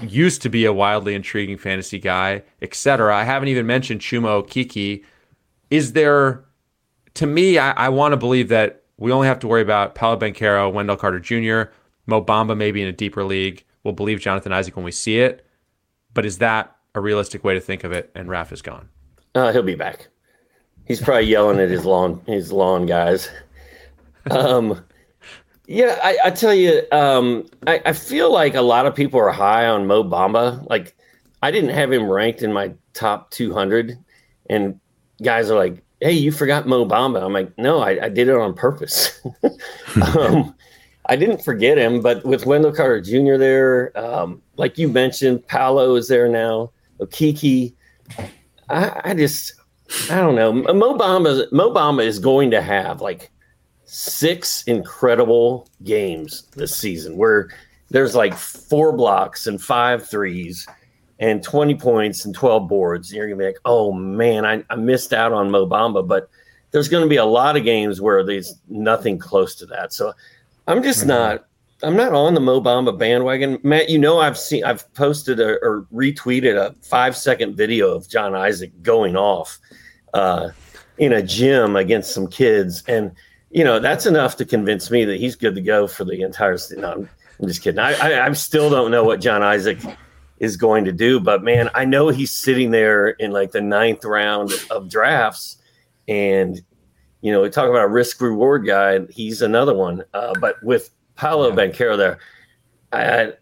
used 0.02 0.40
to 0.42 0.48
be 0.48 0.64
a 0.64 0.72
wildly 0.72 1.14
intriguing 1.14 1.58
fantasy 1.58 1.98
guy, 1.98 2.42
etc. 2.62 3.14
I 3.14 3.24
haven't 3.24 3.48
even 3.48 3.66
mentioned 3.66 4.00
Chuma 4.00 4.42
Okeke. 4.42 5.04
Is 5.70 5.92
there, 5.92 6.44
to 7.14 7.26
me, 7.26 7.58
I, 7.58 7.72
I 7.72 7.88
want 7.88 8.12
to 8.12 8.16
believe 8.16 8.48
that 8.48 8.84
we 8.96 9.10
only 9.12 9.26
have 9.26 9.38
to 9.40 9.48
worry 9.48 9.62
about 9.62 9.94
Paolo 9.94 10.18
Banchero, 10.18 10.72
Wendell 10.72 10.96
Carter 10.96 11.18
Jr., 11.18 11.72
Mo 12.06 12.24
Bamba 12.24 12.56
maybe 12.56 12.82
in 12.82 12.88
a 12.88 12.92
deeper 12.92 13.24
league. 13.24 13.64
We'll 13.84 13.94
believe 13.94 14.20
Jonathan 14.20 14.52
Isaac 14.52 14.76
when 14.76 14.84
we 14.84 14.92
see 14.92 15.18
it. 15.18 15.46
But 16.12 16.26
is 16.26 16.38
that 16.38 16.76
a 16.94 17.00
realistic 17.00 17.44
way 17.44 17.54
to 17.54 17.60
think 17.60 17.84
of 17.84 17.92
it? 17.92 18.10
And 18.14 18.28
Raf 18.28 18.52
is 18.52 18.62
gone. 18.62 18.88
Uh, 19.34 19.52
he'll 19.52 19.62
be 19.62 19.76
back. 19.76 20.08
He's 20.86 21.00
probably 21.00 21.26
yelling 21.26 21.60
at 21.60 21.70
his 21.70 21.84
lawn 21.84 22.20
his 22.26 22.50
lawn 22.50 22.86
guys. 22.86 23.30
Um, 24.30 24.84
yeah, 25.66 25.98
I, 26.02 26.18
I 26.24 26.30
tell 26.30 26.52
you, 26.52 26.82
um, 26.90 27.46
I, 27.66 27.80
I, 27.86 27.92
feel 27.92 28.32
like 28.32 28.54
a 28.54 28.60
lot 28.60 28.86
of 28.86 28.94
people 28.94 29.20
are 29.20 29.30
high 29.30 29.66
on 29.66 29.86
Mo 29.86 30.02
Bamba. 30.02 30.68
Like, 30.68 30.96
I 31.42 31.52
didn't 31.52 31.70
have 31.70 31.92
him 31.92 32.10
ranked 32.10 32.42
in 32.42 32.52
my 32.52 32.72
top 32.92 33.30
200, 33.30 33.96
and 34.50 34.80
guys 35.22 35.48
are 35.48 35.56
like, 35.56 35.82
"Hey, 36.00 36.12
you 36.12 36.32
forgot 36.32 36.66
Mo 36.66 36.84
Bamba." 36.84 37.22
I'm 37.22 37.32
like, 37.32 37.56
"No, 37.56 37.78
I, 37.78 38.06
I 38.06 38.08
did 38.08 38.28
it 38.28 38.34
on 38.34 38.52
purpose." 38.52 39.24
um, 40.18 40.54
I 41.10 41.16
didn't 41.16 41.42
forget 41.44 41.76
him, 41.76 42.00
but 42.00 42.24
with 42.24 42.46
Wendell 42.46 42.72
Carter 42.72 43.00
Jr. 43.00 43.36
there, 43.36 43.98
um, 43.98 44.40
like 44.56 44.78
you 44.78 44.88
mentioned, 44.88 45.44
Paolo 45.48 45.96
is 45.96 46.06
there 46.06 46.28
now. 46.28 46.70
Okeke, 47.00 47.74
I, 48.68 49.00
I 49.02 49.14
just, 49.14 49.54
I 50.08 50.20
don't 50.20 50.36
know. 50.36 50.52
Mo 50.52 50.96
Bamba, 50.96 52.04
is 52.04 52.20
going 52.20 52.52
to 52.52 52.62
have 52.62 53.00
like 53.00 53.32
six 53.86 54.62
incredible 54.68 55.68
games 55.82 56.44
this 56.54 56.76
season 56.76 57.16
where 57.16 57.48
there's 57.88 58.14
like 58.14 58.34
four 58.34 58.92
blocks 58.92 59.48
and 59.48 59.60
five 59.60 60.08
threes 60.08 60.64
and 61.18 61.42
20 61.42 61.74
points 61.74 62.24
and 62.24 62.32
12 62.36 62.68
boards. 62.68 63.10
And 63.10 63.16
you're 63.16 63.26
going 63.26 63.36
to 63.36 63.42
be 63.42 63.46
like, 63.48 63.60
oh 63.64 63.90
man, 63.90 64.46
I, 64.46 64.62
I 64.70 64.76
missed 64.76 65.12
out 65.12 65.32
on 65.32 65.50
Mo 65.50 65.66
Bamba. 65.66 66.06
But 66.06 66.30
there's 66.70 66.88
going 66.88 67.02
to 67.02 67.10
be 67.10 67.16
a 67.16 67.24
lot 67.24 67.56
of 67.56 67.64
games 67.64 68.00
where 68.00 68.24
there's 68.24 68.54
nothing 68.68 69.18
close 69.18 69.56
to 69.56 69.66
that. 69.66 69.92
So 69.92 70.12
I'm 70.70 70.82
just 70.84 71.04
not. 71.04 71.46
I'm 71.82 71.96
not 71.96 72.12
on 72.12 72.34
the 72.34 72.40
Mo 72.40 72.60
Bamba 72.60 72.96
bandwagon, 72.96 73.58
Matt. 73.62 73.88
You 73.88 73.98
know, 73.98 74.20
I've 74.20 74.38
seen, 74.38 74.62
I've 74.64 74.92
posted 74.94 75.40
a, 75.40 75.58
or 75.62 75.86
retweeted 75.92 76.56
a 76.56 76.74
five 76.84 77.16
second 77.16 77.56
video 77.56 77.92
of 77.94 78.08
John 78.08 78.34
Isaac 78.34 78.70
going 78.82 79.16
off 79.16 79.58
uh, 80.14 80.50
in 80.98 81.12
a 81.12 81.22
gym 81.22 81.74
against 81.74 82.12
some 82.12 82.28
kids, 82.28 82.84
and 82.86 83.12
you 83.50 83.64
know, 83.64 83.80
that's 83.80 84.06
enough 84.06 84.36
to 84.36 84.44
convince 84.44 84.90
me 84.90 85.04
that 85.06 85.18
he's 85.18 85.34
good 85.34 85.56
to 85.56 85.60
go 85.60 85.88
for 85.88 86.04
the 86.04 86.22
entire. 86.22 86.56
No, 86.76 86.92
I'm, 86.92 87.08
I'm 87.40 87.48
just 87.48 87.62
kidding. 87.62 87.80
I, 87.80 87.94
I, 87.94 88.26
I 88.26 88.32
still 88.34 88.70
don't 88.70 88.92
know 88.92 89.02
what 89.02 89.20
John 89.20 89.42
Isaac 89.42 89.78
is 90.38 90.56
going 90.56 90.84
to 90.84 90.92
do, 90.92 91.18
but 91.18 91.42
man, 91.42 91.68
I 91.74 91.84
know 91.84 92.10
he's 92.10 92.32
sitting 92.32 92.70
there 92.70 93.08
in 93.08 93.32
like 93.32 93.50
the 93.50 93.60
ninth 93.60 94.04
round 94.04 94.52
of 94.70 94.88
drafts, 94.88 95.56
and 96.06 96.62
you 97.22 97.32
know, 97.32 97.42
we 97.42 97.50
talk 97.50 97.68
about 97.68 97.84
a 97.84 97.88
risk 97.88 98.20
reward 98.20 98.66
guy. 98.66 99.00
He's 99.10 99.42
another 99.42 99.74
one. 99.74 100.04
Uh, 100.14 100.34
but 100.40 100.62
with 100.62 100.90
Paolo 101.16 101.54
yeah. 101.54 101.96
There, 101.96 102.18
I, 102.92 103.32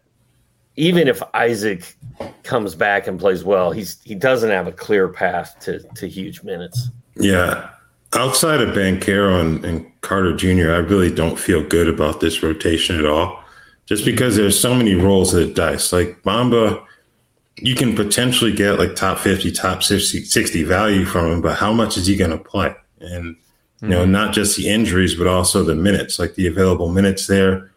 even 0.75 1.07
if 1.07 1.21
Isaac 1.33 1.95
comes 2.43 2.75
back 2.75 3.07
and 3.07 3.19
plays 3.19 3.43
well, 3.43 3.71
he's 3.71 4.01
he 4.03 4.15
doesn't 4.15 4.49
have 4.49 4.67
a 4.67 4.71
clear 4.71 5.07
path 5.07 5.57
to 5.61 5.79
to 5.95 6.07
huge 6.07 6.43
minutes. 6.43 6.89
Yeah, 7.15 7.69
outside 8.13 8.61
of 8.61 8.75
Banchero 8.75 9.39
and, 9.39 9.63
and 9.65 10.01
Carter 10.01 10.35
Jr., 10.35 10.71
I 10.71 10.77
really 10.77 11.13
don't 11.13 11.37
feel 11.37 11.63
good 11.63 11.87
about 11.87 12.19
this 12.19 12.43
rotation 12.43 12.97
at 12.97 13.05
all. 13.05 13.43
Just 13.85 14.05
because 14.05 14.35
there's 14.35 14.59
so 14.59 14.75
many 14.75 14.93
rolls 14.93 15.33
of 15.33 15.47
the 15.47 15.53
dice. 15.53 15.91
Like 15.91 16.21
Bamba, 16.21 16.85
you 17.57 17.75
can 17.75 17.95
potentially 17.95 18.53
get 18.53 18.77
like 18.77 18.95
top 18.95 19.17
50, 19.17 19.51
top 19.51 19.81
60, 19.81 20.25
60 20.25 20.63
value 20.63 21.05
from 21.05 21.31
him, 21.31 21.41
but 21.41 21.57
how 21.57 21.73
much 21.73 21.97
is 21.97 22.05
he 22.05 22.15
going 22.15 22.31
to 22.31 22.37
play? 22.37 22.75
And, 22.99 23.35
you 23.81 23.87
know, 23.87 24.03
mm-hmm. 24.03 24.11
not 24.11 24.33
just 24.33 24.57
the 24.57 24.69
injuries, 24.69 25.15
but 25.15 25.27
also 25.27 25.63
the 25.63 25.75
minutes, 25.75 26.19
like 26.19 26.35
the 26.35 26.47
available 26.47 26.89
minutes 26.89 27.27
there. 27.27 27.71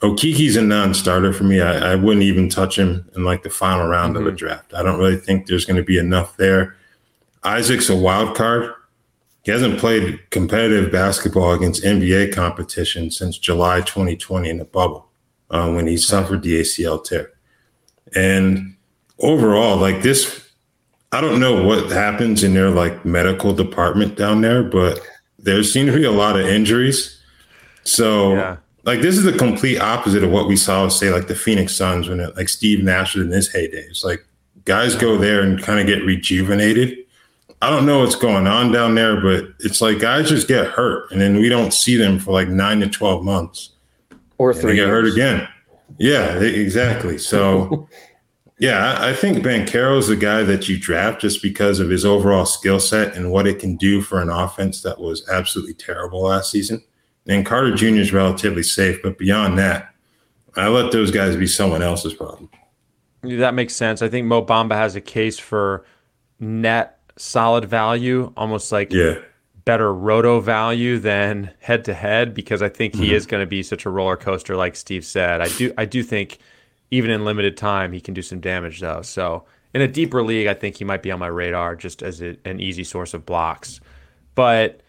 Okeke's 0.00 0.56
a 0.56 0.62
non-starter 0.62 1.32
for 1.32 1.44
me. 1.44 1.60
I, 1.60 1.92
I 1.92 1.94
wouldn't 1.94 2.22
even 2.22 2.50
touch 2.50 2.78
him 2.78 3.08
in 3.16 3.24
like 3.24 3.42
the 3.42 3.50
final 3.50 3.86
round 3.86 4.14
mm-hmm. 4.14 4.22
of 4.22 4.26
a 4.26 4.30
mm-hmm. 4.30 4.36
draft. 4.36 4.74
I 4.74 4.82
don't 4.82 4.98
really 4.98 5.16
think 5.16 5.46
there's 5.46 5.64
going 5.64 5.78
to 5.78 5.82
be 5.82 5.98
enough 5.98 6.36
there. 6.36 6.76
Isaac's 7.42 7.88
a 7.88 7.96
wild 7.96 8.36
card. 8.36 8.72
He 9.44 9.52
hasn't 9.52 9.78
played 9.78 10.28
competitive 10.30 10.90
basketball 10.90 11.52
against 11.52 11.84
NBA 11.84 12.34
competition 12.34 13.10
since 13.10 13.38
July 13.38 13.80
2020 13.80 14.50
in 14.50 14.58
the 14.58 14.64
bubble 14.64 15.08
uh, 15.50 15.70
when 15.70 15.86
he 15.86 15.96
suffered 15.96 16.42
the 16.42 16.60
ACL 16.60 17.02
tear. 17.02 17.32
And 18.14 18.76
overall, 19.20 19.76
like 19.76 20.02
this, 20.02 20.50
I 21.12 21.20
don't 21.20 21.40
know 21.40 21.62
what 21.62 21.90
happens 21.90 22.42
in 22.42 22.54
their 22.54 22.70
like 22.70 23.04
medical 23.04 23.54
department 23.54 24.16
down 24.16 24.40
there, 24.40 24.64
but 24.64 25.00
there 25.46 25.62
seem 25.62 25.86
to 25.86 25.92
be 25.92 26.04
a 26.04 26.10
lot 26.10 26.38
of 26.38 26.46
injuries. 26.46 27.18
So, 27.84 28.34
yeah. 28.34 28.56
like, 28.84 29.00
this 29.00 29.16
is 29.16 29.24
the 29.24 29.32
complete 29.32 29.78
opposite 29.78 30.22
of 30.22 30.30
what 30.30 30.48
we 30.48 30.56
saw, 30.56 30.88
say, 30.88 31.10
like 31.10 31.28
the 31.28 31.34
Phoenix 31.34 31.74
Suns 31.74 32.08
when 32.08 32.20
it, 32.20 32.36
like 32.36 32.50
Steve 32.50 32.84
Nash 32.84 33.14
was 33.14 33.24
in 33.24 33.32
his 33.32 33.50
heyday. 33.50 33.86
It's 33.88 34.04
like 34.04 34.26
guys 34.64 34.94
go 34.94 35.16
there 35.16 35.42
and 35.42 35.62
kind 35.62 35.80
of 35.80 35.86
get 35.86 36.04
rejuvenated 36.04 36.98
I 37.62 37.70
don't 37.70 37.86
know 37.86 38.00
what's 38.00 38.14
going 38.14 38.46
on 38.46 38.70
down 38.70 38.94
there, 38.94 39.20
but 39.20 39.46
it's 39.60 39.80
like 39.80 39.98
guys 39.98 40.28
just 40.28 40.46
get 40.46 40.66
hurt, 40.66 41.10
and 41.10 41.20
then 41.20 41.36
we 41.36 41.48
don't 41.48 41.72
see 41.72 41.96
them 41.96 42.18
for 42.18 42.32
like 42.32 42.48
nine 42.48 42.80
to 42.80 42.88
twelve 42.88 43.24
months, 43.24 43.70
or 44.38 44.52
three. 44.52 44.72
They 44.72 44.76
get 44.76 44.88
hurt 44.88 45.06
again. 45.06 45.48
Yeah, 45.98 46.38
exactly. 46.38 47.16
So, 47.16 47.88
yeah, 48.58 48.96
I 49.00 49.12
think 49.12 49.38
Banchero 49.38 49.98
is 49.98 50.08
the 50.08 50.16
guy 50.16 50.42
that 50.42 50.68
you 50.68 50.78
draft 50.78 51.20
just 51.20 51.42
because 51.42 51.78
of 51.78 51.90
his 51.90 52.04
overall 52.04 52.46
skill 52.46 52.80
set 52.80 53.14
and 53.14 53.30
what 53.30 53.46
it 53.46 53.58
can 53.58 53.76
do 53.76 54.00
for 54.00 54.20
an 54.20 54.30
offense 54.30 54.82
that 54.82 54.98
was 54.98 55.28
absolutely 55.28 55.74
terrible 55.74 56.22
last 56.22 56.50
season. 56.50 56.82
And 57.26 57.44
Carter 57.44 57.74
Jr. 57.74 57.96
is 57.96 58.12
relatively 58.12 58.62
safe, 58.62 59.02
but 59.02 59.18
beyond 59.18 59.58
that, 59.58 59.92
I 60.56 60.68
let 60.68 60.90
those 60.90 61.10
guys 61.10 61.36
be 61.36 61.46
someone 61.46 61.82
else's 61.82 62.14
problem. 62.14 62.48
That 63.22 63.54
makes 63.54 63.74
sense. 63.74 64.00
I 64.00 64.08
think 64.08 64.26
Mo 64.26 64.44
Bamba 64.44 64.72
has 64.72 64.96
a 64.96 65.00
case 65.00 65.38
for 65.38 65.84
net 66.40 66.98
solid 67.16 67.66
value, 67.66 68.32
almost 68.36 68.72
like 68.72 68.92
yeah. 68.92 69.16
better 69.64 69.92
roto 69.92 70.40
value 70.40 70.98
than 70.98 71.50
head 71.60 71.84
to 71.86 71.94
head 71.94 72.32
because 72.32 72.62
I 72.62 72.68
think 72.68 72.94
he 72.94 73.06
mm-hmm. 73.06 73.14
is 73.14 73.26
going 73.26 73.42
to 73.42 73.46
be 73.46 73.62
such 73.62 73.84
a 73.84 73.90
roller 73.90 74.16
coaster, 74.16 74.56
like 74.56 74.76
Steve 74.76 75.04
said. 75.04 75.40
I 75.42 75.48
do 75.48 75.74
I 75.76 75.84
do 75.84 76.02
think 76.02 76.38
even 76.90 77.10
in 77.10 77.24
limited 77.24 77.56
time 77.56 77.92
he 77.92 78.00
can 78.00 78.14
do 78.14 78.22
some 78.22 78.40
damage 78.40 78.80
though. 78.80 79.02
So 79.02 79.44
in 79.74 79.82
a 79.82 79.88
deeper 79.88 80.22
league, 80.22 80.46
I 80.46 80.54
think 80.54 80.76
he 80.76 80.84
might 80.84 81.02
be 81.02 81.10
on 81.10 81.18
my 81.18 81.26
radar 81.26 81.76
just 81.76 82.02
as 82.02 82.22
a, 82.22 82.36
an 82.44 82.60
easy 82.60 82.84
source 82.84 83.14
of 83.14 83.26
blocks. 83.26 83.80
But 84.34 84.80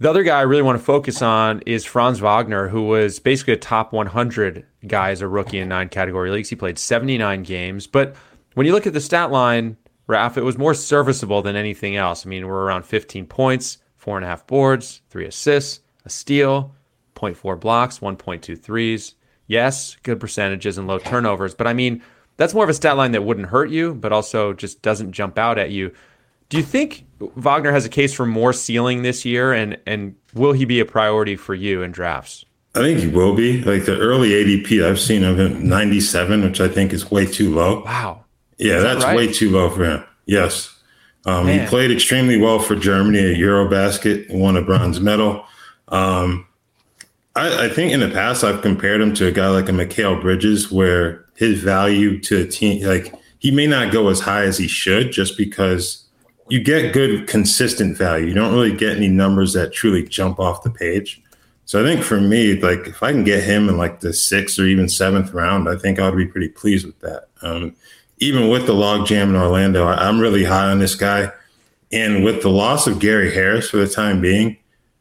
the 0.00 0.08
other 0.08 0.22
guy 0.22 0.38
I 0.38 0.42
really 0.42 0.62
want 0.62 0.78
to 0.78 0.84
focus 0.84 1.20
on 1.20 1.60
is 1.66 1.84
Franz 1.84 2.20
Wagner, 2.20 2.68
who 2.68 2.82
was 2.82 3.18
basically 3.18 3.52
a 3.52 3.58
top 3.58 3.92
100 3.92 4.66
guy 4.86 5.10
as 5.10 5.20
a 5.20 5.28
rookie 5.28 5.58
in 5.58 5.68
nine 5.68 5.88
category 5.88 6.30
leagues. 6.30 6.48
He 6.48 6.56
played 6.56 6.78
79 6.78 7.42
games, 7.42 7.86
but 7.86 8.16
when 8.54 8.66
you 8.66 8.72
look 8.72 8.86
at 8.86 8.92
the 8.92 9.00
stat 9.00 9.30
line, 9.30 9.76
Raf, 10.06 10.36
it 10.36 10.42
was 10.42 10.58
more 10.58 10.74
serviceable 10.74 11.42
than 11.42 11.54
anything 11.54 11.96
else. 11.96 12.26
I 12.26 12.28
mean, 12.28 12.46
we're 12.46 12.64
around 12.64 12.84
15 12.84 13.26
points, 13.26 13.78
four 13.96 14.16
and 14.16 14.24
a 14.24 14.28
half 14.28 14.46
boards, 14.46 15.02
three 15.10 15.26
assists, 15.26 15.80
a 16.04 16.10
steal, 16.10 16.74
0.4 17.14 17.60
blocks, 17.60 17.98
1.2 18.00 18.60
threes. 18.60 19.14
Yes, 19.50 19.96
good 20.04 20.20
percentages 20.20 20.78
and 20.78 20.86
low 20.86 21.00
turnovers, 21.00 21.56
but 21.56 21.66
I 21.66 21.72
mean, 21.72 22.04
that's 22.36 22.54
more 22.54 22.62
of 22.62 22.70
a 22.70 22.74
stat 22.74 22.96
line 22.96 23.10
that 23.10 23.24
wouldn't 23.24 23.48
hurt 23.48 23.68
you, 23.68 23.94
but 23.94 24.12
also 24.12 24.52
just 24.52 24.80
doesn't 24.80 25.10
jump 25.10 25.38
out 25.38 25.58
at 25.58 25.72
you. 25.72 25.92
Do 26.50 26.56
you 26.56 26.62
think 26.62 27.04
Wagner 27.18 27.72
has 27.72 27.84
a 27.84 27.88
case 27.88 28.14
for 28.14 28.26
more 28.26 28.52
ceiling 28.52 29.02
this 29.02 29.24
year, 29.24 29.52
and 29.52 29.76
and 29.86 30.14
will 30.34 30.52
he 30.52 30.66
be 30.66 30.78
a 30.78 30.84
priority 30.84 31.34
for 31.34 31.56
you 31.56 31.82
in 31.82 31.90
drafts? 31.90 32.44
I 32.76 32.78
think 32.78 33.00
he 33.00 33.08
will 33.08 33.34
be. 33.34 33.60
Like 33.64 33.86
the 33.86 33.98
early 33.98 34.28
ADP 34.30 34.88
I've 34.88 35.00
seen 35.00 35.24
of 35.24 35.40
him, 35.40 35.68
97, 35.68 36.42
which 36.44 36.60
I 36.60 36.68
think 36.68 36.92
is 36.92 37.10
way 37.10 37.26
too 37.26 37.52
low. 37.52 37.82
Wow. 37.82 38.26
Yeah, 38.56 38.78
that 38.78 38.94
that's 38.94 39.04
right? 39.04 39.16
way 39.16 39.32
too 39.32 39.50
low 39.50 39.68
for 39.68 39.84
him. 39.84 40.04
Yes. 40.26 40.72
Um, 41.26 41.48
he 41.48 41.66
played 41.66 41.90
extremely 41.90 42.38
well 42.38 42.60
for 42.60 42.76
Germany 42.76 43.32
at 43.32 43.36
Eurobasket, 43.36 44.32
won 44.32 44.56
a 44.56 44.62
bronze 44.62 45.00
medal. 45.00 45.44
Um, 45.88 46.46
I, 47.36 47.66
I, 47.66 47.68
think 47.68 47.92
in 47.92 48.00
the 48.00 48.10
past 48.10 48.42
I've 48.42 48.62
compared 48.62 49.00
him 49.00 49.14
to 49.14 49.26
a 49.26 49.32
guy 49.32 49.48
like 49.48 49.68
a 49.68 49.72
Mikal 49.72 50.20
Bridges, 50.20 50.70
where 50.70 51.24
his 51.36 51.60
value 51.60 52.20
to 52.20 52.42
a 52.42 52.46
team, 52.46 52.84
like 52.86 53.14
he 53.38 53.50
may 53.50 53.66
not 53.66 53.92
go 53.92 54.08
as 54.08 54.20
high 54.20 54.42
as 54.42 54.58
he 54.58 54.66
should, 54.66 55.12
just 55.12 55.36
because 55.36 56.04
you 56.48 56.62
get 56.62 56.92
good 56.92 57.28
consistent 57.28 57.96
value. 57.96 58.26
You 58.26 58.34
don't 58.34 58.52
really 58.52 58.76
get 58.76 58.96
any 58.96 59.08
numbers 59.08 59.52
that 59.52 59.72
truly 59.72 60.06
jump 60.06 60.40
off 60.40 60.64
the 60.64 60.70
page. 60.70 61.22
So 61.64 61.80
I 61.80 61.86
think 61.86 62.04
for 62.04 62.20
me, 62.20 62.60
like 62.60 62.88
if 62.88 63.02
I 63.02 63.12
can 63.12 63.22
get 63.22 63.44
him 63.44 63.68
in 63.68 63.76
like 63.76 64.00
the 64.00 64.12
sixth 64.12 64.58
or 64.58 64.64
even 64.64 64.88
seventh 64.88 65.32
round, 65.32 65.68
I 65.68 65.76
think 65.76 66.00
I 66.00 66.10
would 66.10 66.18
be 66.18 66.26
pretty 66.26 66.48
pleased 66.48 66.84
with 66.84 66.98
that. 67.00 67.28
Um, 67.42 67.76
even 68.18 68.48
with 68.48 68.66
the 68.66 68.74
logjam 68.74 69.28
in 69.28 69.36
Orlando, 69.36 69.86
I, 69.86 70.08
am 70.08 70.18
really 70.18 70.44
high 70.44 70.70
on 70.70 70.80
this 70.80 70.96
guy. 70.96 71.30
And 71.92 72.24
with 72.24 72.42
the 72.42 72.50
loss 72.50 72.88
of 72.88 72.98
Gary 72.98 73.32
Harris 73.32 73.70
for 73.70 73.76
the 73.76 73.88
time 73.88 74.20
being, 74.20 74.56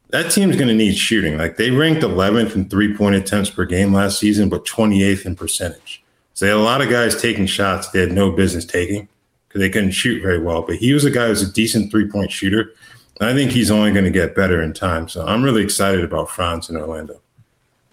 that 0.10 0.32
team's 0.32 0.56
going 0.56 0.68
to 0.68 0.74
need 0.74 0.98
shooting. 0.98 1.38
Like 1.38 1.58
they 1.58 1.72
ranked 1.72 2.02
11th 2.02 2.56
in 2.56 2.70
three 2.70 2.96
point 2.96 3.16
attempts 3.16 3.50
per 3.50 3.66
game 3.66 3.94
last 3.94 4.20
season, 4.20 4.50
but 4.50 4.66
28th 4.66 5.26
in 5.26 5.36
percentage. 5.36 6.04
So 6.34 6.46
they 6.46 6.52
had 6.52 6.58
a 6.58 6.64
lot 6.64 6.82
of 6.82 6.90
guys 6.90 7.20
taking 7.20 7.46
shots 7.46 7.90
they 7.90 8.00
had 8.00 8.12
no 8.12 8.32
business 8.32 8.66
taking 8.66 9.08
because 9.48 9.60
they 9.60 9.70
couldn't 9.70 9.92
shoot 9.92 10.22
very 10.22 10.40
well. 10.40 10.62
But 10.62 10.78
he 10.78 10.94
was 10.94 11.06
a 11.06 11.12
guy 11.12 11.26
who 11.26 11.32
was 11.32 11.42
a 11.42 11.52
decent 11.52 11.92
three 11.92 12.08
point 12.08 12.32
shooter. 12.32 12.72
And 13.20 13.30
I 13.30 13.34
think 13.34 13.52
he's 13.52 13.70
only 13.70 13.92
going 13.92 14.06
to 14.06 14.12
get 14.12 14.36
better 14.36 14.62
in 14.62 14.74
time. 14.74 15.10
So 15.10 15.26
I'm 15.26 15.44
really 15.44 15.62
excited 15.62 16.04
about 16.04 16.30
Franz 16.30 16.70
in 16.70 16.78
Orlando. 16.78 17.20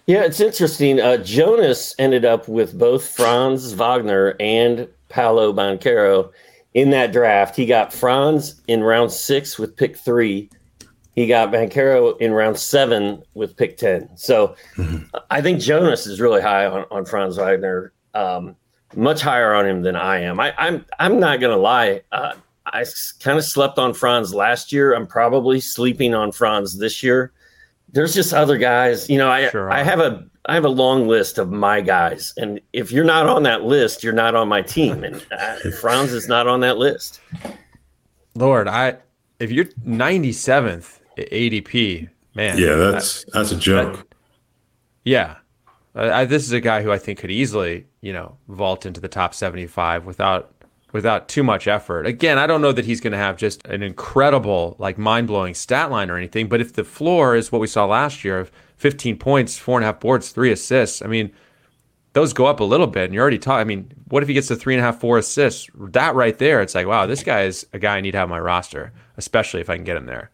Yeah, 0.05 0.23
it's 0.23 0.39
interesting. 0.39 1.01
Uh, 1.01 1.17
Jonas 1.17 1.93
ended 1.99 2.23
up 2.23 2.47
with 2.47 2.77
both 2.77 3.05
Franz 3.05 3.73
Wagner 3.73 4.35
and 4.39 4.87
Paolo 5.09 5.51
Banchero 5.51 6.31
in 6.73 6.91
that 6.91 7.11
draft. 7.11 7.57
He 7.57 7.65
got 7.65 7.91
Franz 7.91 8.61
in 8.69 8.83
round 8.83 9.11
six 9.11 9.59
with 9.59 9.75
pick 9.75 9.97
three. 9.97 10.49
He 11.17 11.27
got 11.27 11.51
Banchero 11.51 12.17
in 12.21 12.31
round 12.31 12.57
seven 12.57 13.21
with 13.33 13.57
pick 13.57 13.77
10. 13.77 14.15
So 14.15 14.55
mm-hmm. 14.75 15.03
I 15.29 15.41
think 15.41 15.59
Jonas 15.59 16.07
is 16.07 16.21
really 16.21 16.41
high 16.41 16.65
on, 16.65 16.85
on 16.89 17.05
Franz 17.05 17.37
Wagner, 17.37 17.91
um, 18.13 18.55
much 18.95 19.21
higher 19.21 19.53
on 19.53 19.65
him 19.65 19.81
than 19.81 19.97
I 19.97 20.19
am. 20.19 20.39
I, 20.39 20.49
am 20.49 20.55
I'm, 20.57 20.85
I'm 20.99 21.19
not 21.19 21.41
going 21.41 21.53
to 21.53 21.61
lie. 21.61 22.01
Uh, 22.11 22.35
I 22.67 22.85
kind 23.19 23.37
of 23.37 23.43
slept 23.43 23.77
on 23.77 23.93
Franz 23.93 24.33
last 24.33 24.71
year. 24.71 24.93
I'm 24.93 25.07
probably 25.07 25.59
sleeping 25.59 26.13
on 26.13 26.31
Franz 26.31 26.77
this 26.77 27.03
year 27.03 27.33
there's 27.89 28.13
just 28.13 28.33
other 28.33 28.57
guys. 28.57 29.09
You 29.09 29.17
know, 29.17 29.29
I 29.29 29.49
sure 29.49 29.71
I 29.71 29.83
have 29.83 29.99
a 29.99 30.25
I 30.45 30.53
have 30.53 30.65
a 30.65 30.69
long 30.69 31.07
list 31.07 31.37
of 31.37 31.51
my 31.51 31.81
guys, 31.81 32.33
and 32.37 32.59
if 32.73 32.91
you're 32.91 33.05
not 33.05 33.27
on 33.27 33.43
that 33.43 33.63
list, 33.63 34.03
you're 34.03 34.13
not 34.13 34.35
on 34.35 34.47
my 34.47 34.61
team. 34.61 35.03
And 35.03 35.25
uh, 35.31 35.71
Franz 35.81 36.13
is 36.13 36.27
not 36.27 36.47
on 36.47 36.59
that 36.61 36.77
list. 36.77 37.21
Lord, 38.35 38.67
I 38.67 38.97
if 39.39 39.51
you're 39.51 39.65
97th 39.85 40.99
ADP, 41.25 42.09
man. 42.35 42.57
Yeah, 42.57 42.75
that's 42.75 43.25
I, 43.33 43.39
that's 43.39 43.51
a 43.51 43.55
joke. 43.55 43.97
That, 43.97 44.07
yeah, 45.03 45.35
I, 45.95 46.25
this 46.25 46.43
is 46.43 46.51
a 46.51 46.59
guy 46.59 46.83
who 46.83 46.91
I 46.91 46.97
think 46.97 47.19
could 47.19 47.31
easily, 47.31 47.87
you 48.01 48.13
know, 48.13 48.37
vault 48.47 48.85
into 48.85 49.01
the 49.01 49.07
top 49.07 49.33
75 49.33 50.05
without 50.05 50.53
without 50.93 51.27
too 51.27 51.43
much 51.43 51.67
effort. 51.67 52.05
Again, 52.05 52.37
I 52.37 52.47
don't 52.47 52.61
know 52.61 52.71
that 52.71 52.85
he's 52.85 53.01
going 53.01 53.11
to 53.11 53.17
have 53.17 53.37
just 53.37 53.65
an 53.67 53.83
incredible, 53.83 54.75
like 54.79 54.97
mind 54.97 55.27
blowing 55.27 55.53
stat 55.53 55.91
line 55.91 56.09
or 56.09 56.17
anything, 56.17 56.47
but 56.47 56.61
if 56.61 56.73
the 56.73 56.83
floor 56.83 57.35
is 57.35 57.51
what 57.51 57.59
we 57.59 57.67
saw 57.67 57.85
last 57.85 58.23
year 58.23 58.39
of 58.39 58.51
15 58.77 59.17
points, 59.17 59.57
four 59.57 59.77
and 59.77 59.83
a 59.83 59.87
half 59.87 59.99
boards, 59.99 60.29
three 60.29 60.51
assists, 60.51 61.01
I 61.01 61.07
mean, 61.07 61.31
those 62.13 62.33
go 62.33 62.45
up 62.45 62.59
a 62.59 62.63
little 62.63 62.87
bit. 62.87 63.05
And 63.05 63.13
you're 63.13 63.21
already 63.21 63.37
talking, 63.37 63.61
I 63.61 63.63
mean, 63.63 63.91
what 64.07 64.23
if 64.23 64.29
he 64.29 64.33
gets 64.33 64.47
to 64.47 64.55
three 64.55 64.73
and 64.73 64.81
a 64.81 64.83
half, 64.83 64.99
four 64.99 65.17
assists? 65.17 65.69
That 65.75 66.15
right 66.15 66.37
there, 66.37 66.61
it's 66.61 66.73
like, 66.73 66.87
wow, 66.87 67.05
this 67.05 67.21
guy 67.21 67.43
is 67.43 67.67
a 67.73 67.79
guy 67.79 67.97
I 67.97 68.01
need 68.01 68.11
to 68.11 68.17
have 68.17 68.25
on 68.25 68.31
my 68.31 68.39
roster, 68.39 68.93
especially 69.17 69.61
if 69.61 69.69
I 69.69 69.75
can 69.75 69.83
get 69.83 69.97
him 69.97 70.05
there. 70.05 70.31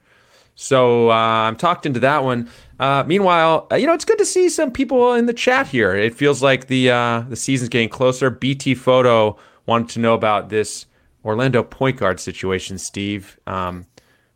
So 0.56 1.10
uh, 1.10 1.14
I'm 1.14 1.56
talked 1.56 1.86
into 1.86 2.00
that 2.02 2.24
one. 2.24 2.50
Uh, 2.80 3.04
meanwhile, 3.08 3.68
uh, 3.72 3.76
you 3.76 3.88
know 3.88 3.94
it's 3.94 4.06
good 4.06 4.18
to 4.20 4.26
see 4.26 4.50
some 4.50 4.72
people 4.72 5.14
in 5.14 5.26
the 5.26 5.34
chat 5.34 5.68
here. 5.68 5.96
It 5.96 6.16
feels 6.16 6.44
like 6.44 6.68
the 6.68 6.92
uh, 6.92 7.22
the 7.30 7.36
season's 7.36 7.70
getting 7.70 7.90
closer. 7.90 8.30
BT 8.30 8.76
Photo 8.76 9.38
wanted 9.66 9.90
to 9.90 10.00
know 10.00 10.14
about 10.14 10.50
this 10.50 10.86
Orlando 11.26 11.64
point 11.64 11.98
guard 11.98 12.20
situation, 12.20 12.78
Steve. 12.78 13.40
Um, 13.48 13.86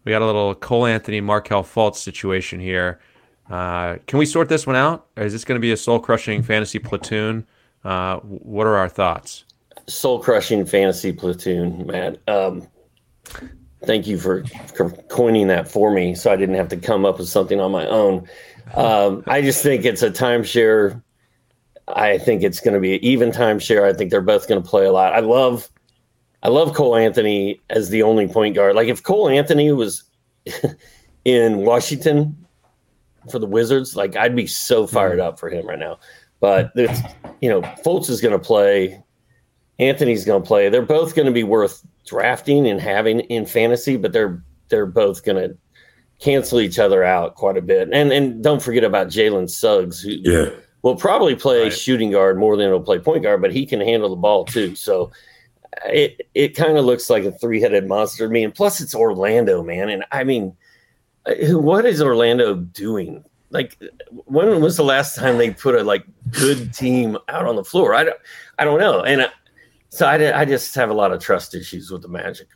we 0.04 0.12
got 0.12 0.22
a 0.22 0.26
little 0.26 0.56
Cole 0.56 0.86
Anthony, 0.86 1.20
Markelle 1.20 1.64
Fultz 1.64 1.98
situation 1.98 2.60
here. 2.60 3.00
Uh, 3.50 3.98
can 4.08 4.20
we 4.20 4.26
sort 4.26 4.50
this 4.50 4.66
one 4.66 4.76
out? 4.76 5.08
Or 5.18 5.24
is 5.24 5.34
this 5.34 5.46
going 5.46 5.58
to 5.58 5.62
be 5.62 5.72
a 5.72 5.78
soul 5.78 6.00
crushing 6.00 6.44
fantasy 6.44 6.80
platoon? 6.80 7.46
Uh, 7.84 8.18
what 8.20 8.68
are 8.68 8.76
our 8.76 8.90
thoughts? 8.90 9.46
Soul 9.88 10.20
crushing 10.20 10.66
fantasy 10.66 11.12
platoon, 11.14 11.86
Matt. 11.88 12.20
Um, 12.28 12.68
thank 13.86 14.08
you 14.08 14.18
for, 14.18 14.44
for, 14.76 14.90
coining 15.10 15.48
that 15.48 15.70
for 15.70 15.92
me 15.92 16.16
so 16.16 16.32
I 16.32 16.36
didn't 16.36 16.56
have 16.56 16.70
to 16.70 16.78
come 16.78 17.06
up 17.06 17.20
with 17.20 17.30
something 17.30 17.60
on 17.60 17.72
my 17.72 17.86
own. 17.88 18.28
Um, 18.76 19.24
I 19.28 19.42
just 19.42 19.64
think 19.64 19.86
it's 19.86 20.04
a 20.04 20.12
timeshare 20.12 21.02
I 21.88 22.18
think 22.18 22.44
it's 22.44 22.60
going 22.60 22.74
to 22.74 22.80
be 22.80 22.96
an 22.96 23.04
even 23.04 23.32
timeshare. 23.32 23.84
I 23.84 23.94
think 23.94 24.12
they're 24.12 24.22
both 24.22 24.48
going 24.48 24.62
to 24.62 24.68
play 24.68 24.86
a 24.86 24.92
lot. 24.92 25.14
I 25.14 25.20
love, 25.20 25.70
I 26.44 26.50
love 26.50 26.76
Cole 26.76 26.96
Anthony 26.96 27.62
as 27.70 27.90
the 27.90 28.04
only 28.04 28.28
point 28.28 28.56
guard. 28.56 28.76
Like 28.76 28.90
if 28.90 29.04
Cole 29.04 29.30
Anthony 29.30 29.72
was 29.72 30.04
in 31.26 31.58
Washington 31.60 32.36
for 33.32 33.40
the 33.40 33.46
Wizards, 33.46 33.96
like 33.96 34.16
I'd 34.16 34.36
be 34.36 34.48
so 34.48 34.86
fired 34.86 35.20
up 35.20 35.40
for 35.40 35.50
him 35.50 35.66
right 35.66 35.80
now. 35.80 36.00
But 36.40 36.72
you 37.42 37.50
know, 37.50 37.62
Fultz 37.62 38.10
is 38.10 38.22
going 38.22 38.34
to 38.34 38.40
play. 38.40 39.02
Anthony's 39.80 40.26
going 40.26 40.42
to 40.42 40.48
play. 40.48 40.70
They're 40.70 40.82
both 40.82 41.16
going 41.16 41.28
to 41.28 41.32
be 41.32 41.44
worth 41.44 41.86
drafting 42.06 42.68
and 42.68 42.82
having 42.82 43.20
in 43.22 43.46
fantasy, 43.46 43.98
but 43.98 44.14
they're 44.14 44.42
they're 44.70 44.86
both 44.86 45.24
going 45.24 45.38
to 45.38 45.58
cancel 46.20 46.60
each 46.60 46.80
other 46.80 47.04
out 47.04 47.36
quite 47.36 47.58
a 47.58 47.62
bit. 47.62 47.90
And 47.92 48.12
and 48.12 48.44
don't 48.44 48.62
forget 48.62 48.84
about 48.84 49.08
Jalen 49.08 49.50
Suggs, 49.50 50.02
who 50.02 50.12
yeah 50.12 50.50
will 50.88 50.96
probably 50.96 51.36
play 51.36 51.64
right. 51.64 51.74
shooting 51.74 52.12
guard 52.12 52.38
more 52.38 52.56
than 52.56 52.70
he'll 52.70 52.82
play 52.82 53.00
point 53.00 53.24
guard, 53.24 53.42
but 53.42 53.52
he 53.52 53.66
can 53.66 53.82
handle 53.82 54.10
the 54.10 54.16
ball 54.16 54.46
too. 54.46 54.76
So 54.76 55.12
it 55.86 56.28
it 56.34 56.50
kind 56.50 56.78
of 56.78 56.86
looks 56.86 57.10
like 57.10 57.24
a 57.24 57.32
three 57.32 57.62
headed 57.62 57.88
monster 57.88 58.28
to 58.28 58.34
me. 58.34 58.44
And 58.44 58.54
plus, 58.54 58.82
it's 58.82 58.96
Orlando, 58.96 59.64
man. 59.64 59.90
And 59.90 60.06
I 60.12 60.24
mean, 60.24 60.56
what 61.50 61.86
is 61.86 62.02
Orlando 62.02 62.56
doing? 62.56 63.24
Like, 63.50 63.78
when 64.26 64.60
was 64.60 64.76
the 64.76 64.84
last 64.84 65.16
time 65.16 65.38
they 65.38 65.52
put 65.52 65.76
a 65.76 65.84
like 65.84 66.06
good 66.32 66.74
team 66.74 67.18
out 67.30 67.46
on 67.46 67.56
the 67.56 67.64
floor? 67.64 67.94
I 67.94 68.04
don't, 68.06 68.18
I 68.60 68.66
don't 68.66 68.80
know. 68.80 69.04
And 69.04 69.22
I, 69.22 69.26
uh, 69.26 69.30
so 69.90 70.06
I, 70.06 70.42
I 70.42 70.46
just 70.46 70.74
have 70.76 70.90
a 70.90 70.94
lot 70.94 71.12
of 71.12 71.22
trust 71.22 71.56
issues 71.56 71.92
with 71.92 72.02
the 72.02 72.08
Magic. 72.08 72.48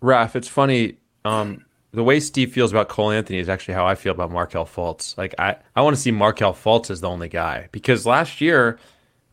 Raf, 0.00 0.36
it's 0.36 0.48
funny. 0.48 0.98
Um, 1.24 1.64
the 1.92 2.04
way 2.04 2.20
Steve 2.20 2.52
feels 2.52 2.70
about 2.70 2.88
Cole 2.88 3.10
Anthony 3.10 3.38
is 3.38 3.48
actually 3.48 3.74
how 3.74 3.86
I 3.86 3.94
feel 3.94 4.12
about 4.12 4.30
Markelle 4.30 4.66
Fultz. 4.66 5.16
Like 5.16 5.34
I, 5.38 5.56
I 5.74 5.82
want 5.82 5.96
to 5.96 6.02
see 6.02 6.10
Markelle 6.10 6.54
Fultz 6.54 6.90
as 6.90 7.00
the 7.00 7.08
only 7.08 7.28
guy 7.28 7.68
because 7.72 8.06
last 8.06 8.40
year, 8.40 8.78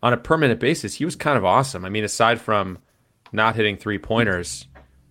on 0.02 0.14
a 0.14 0.18
permanent 0.18 0.60
basis, 0.60 0.96
he 0.96 1.06
was 1.06 1.16
kind 1.16 1.38
of 1.38 1.46
awesome. 1.46 1.84
I 1.86 1.90
mean, 1.90 2.04
aside 2.04 2.40
from 2.40 2.80
not 3.32 3.56
hitting 3.56 3.78
three 3.78 3.98
pointers, 3.98 4.68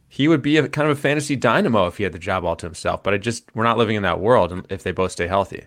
he 0.09 0.29
would 0.29 0.43
be 0.43 0.57
a 0.57 0.69
kind 0.69 0.89
of 0.89 0.97
a 0.97 1.01
fantasy 1.01 1.37
dynamo 1.37 1.87
if 1.87 1.97
he 1.97 2.05
had 2.05 2.13
the 2.13 2.19
job 2.19 2.45
all 2.45 2.57
to 2.57 2.67
himself. 2.67 3.03
But 3.03 3.15
I 3.15 3.19
just 3.19 3.45
we're 3.55 3.65
not 3.65 3.79
living 3.79 3.97
in 3.97 4.05
that 4.05 4.21
world 4.21 4.67
if 4.71 4.83
they 4.83 4.93
both 4.93 5.13
stay 5.13 5.27
healthy. 5.27 5.67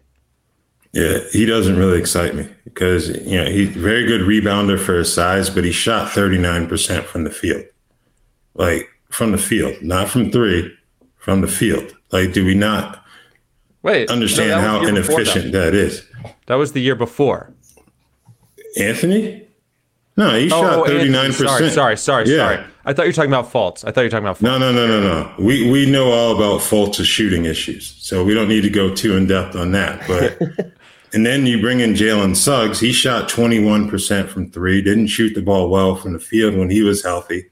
Yeah, 0.93 1.19
he 1.31 1.45
doesn't 1.45 1.77
really 1.77 1.99
excite 1.99 2.33
me 2.33 2.47
because 2.63 3.09
you 3.09 3.37
know 3.37 3.49
he's 3.49 3.69
very 3.69 4.05
good 4.05 4.21
rebounder 4.21 4.79
for 4.79 4.97
his 4.97 5.13
size, 5.13 5.49
but 5.49 5.63
he 5.63 5.71
shot 5.71 6.11
thirty 6.11 6.37
nine 6.37 6.67
percent 6.67 7.05
from 7.05 7.23
the 7.23 7.29
field, 7.29 7.65
like 8.55 8.89
from 9.09 9.31
the 9.31 9.37
field, 9.37 9.81
not 9.81 10.09
from 10.09 10.31
three 10.31 10.75
from 11.17 11.41
the 11.41 11.47
field. 11.47 11.93
Like, 12.11 12.33
do 12.33 12.45
we 12.45 12.55
not 12.55 13.03
wait 13.83 14.09
understand 14.09 14.49
no, 14.51 14.59
how 14.61 14.87
inefficient 14.87 15.51
that 15.51 15.73
is? 15.73 16.05
That 16.47 16.55
was 16.55 16.71
the 16.71 16.81
year 16.81 16.95
before. 16.95 17.53
Anthony? 18.79 19.47
No, 20.15 20.37
he 20.37 20.45
oh, 20.45 20.61
shot 20.61 20.87
thirty 20.87 21.09
nine 21.09 21.31
percent. 21.31 21.73
Sorry, 21.73 21.97
sorry, 21.97 22.29
yeah. 22.29 22.37
sorry. 22.37 22.65
I 22.85 22.93
thought 22.93 23.03
you 23.03 23.09
were 23.09 23.13
talking 23.13 23.31
about 23.31 23.51
Fultz. 23.51 23.83
I 23.85 23.91
thought 23.91 24.01
you 24.01 24.05
were 24.05 24.09
talking 24.09 24.25
about 24.25 24.37
Fultz. 24.37 24.43
No, 24.43 24.57
no, 24.57 24.71
no, 24.71 24.87
no, 24.87 25.01
no. 25.01 25.33
We 25.37 25.69
we 25.69 25.85
know 25.85 26.11
all 26.11 26.35
about 26.35 26.61
Fultz's 26.61 27.07
shooting 27.07 27.45
issues, 27.45 27.95
so 27.99 28.23
we 28.23 28.33
don't 28.33 28.47
need 28.47 28.61
to 28.61 28.69
go 28.69 28.95
too 28.95 29.17
in 29.17 29.27
depth 29.27 29.55
on 29.55 29.73
that. 29.73 30.07
But 30.07 30.73
and 31.13 31.25
then 31.25 31.45
you 31.45 31.61
bring 31.61 31.79
in 31.79 31.93
Jalen 31.93 32.35
Suggs. 32.35 32.79
He 32.79 32.91
shot 32.91 33.29
twenty 33.29 33.59
one 33.59 33.89
percent 33.89 34.29
from 34.29 34.51
three. 34.51 34.81
Didn't 34.81 35.07
shoot 35.07 35.33
the 35.33 35.41
ball 35.41 35.69
well 35.69 35.95
from 35.95 36.13
the 36.13 36.19
field 36.19 36.55
when 36.55 36.69
he 36.69 36.81
was 36.81 37.03
healthy 37.03 37.45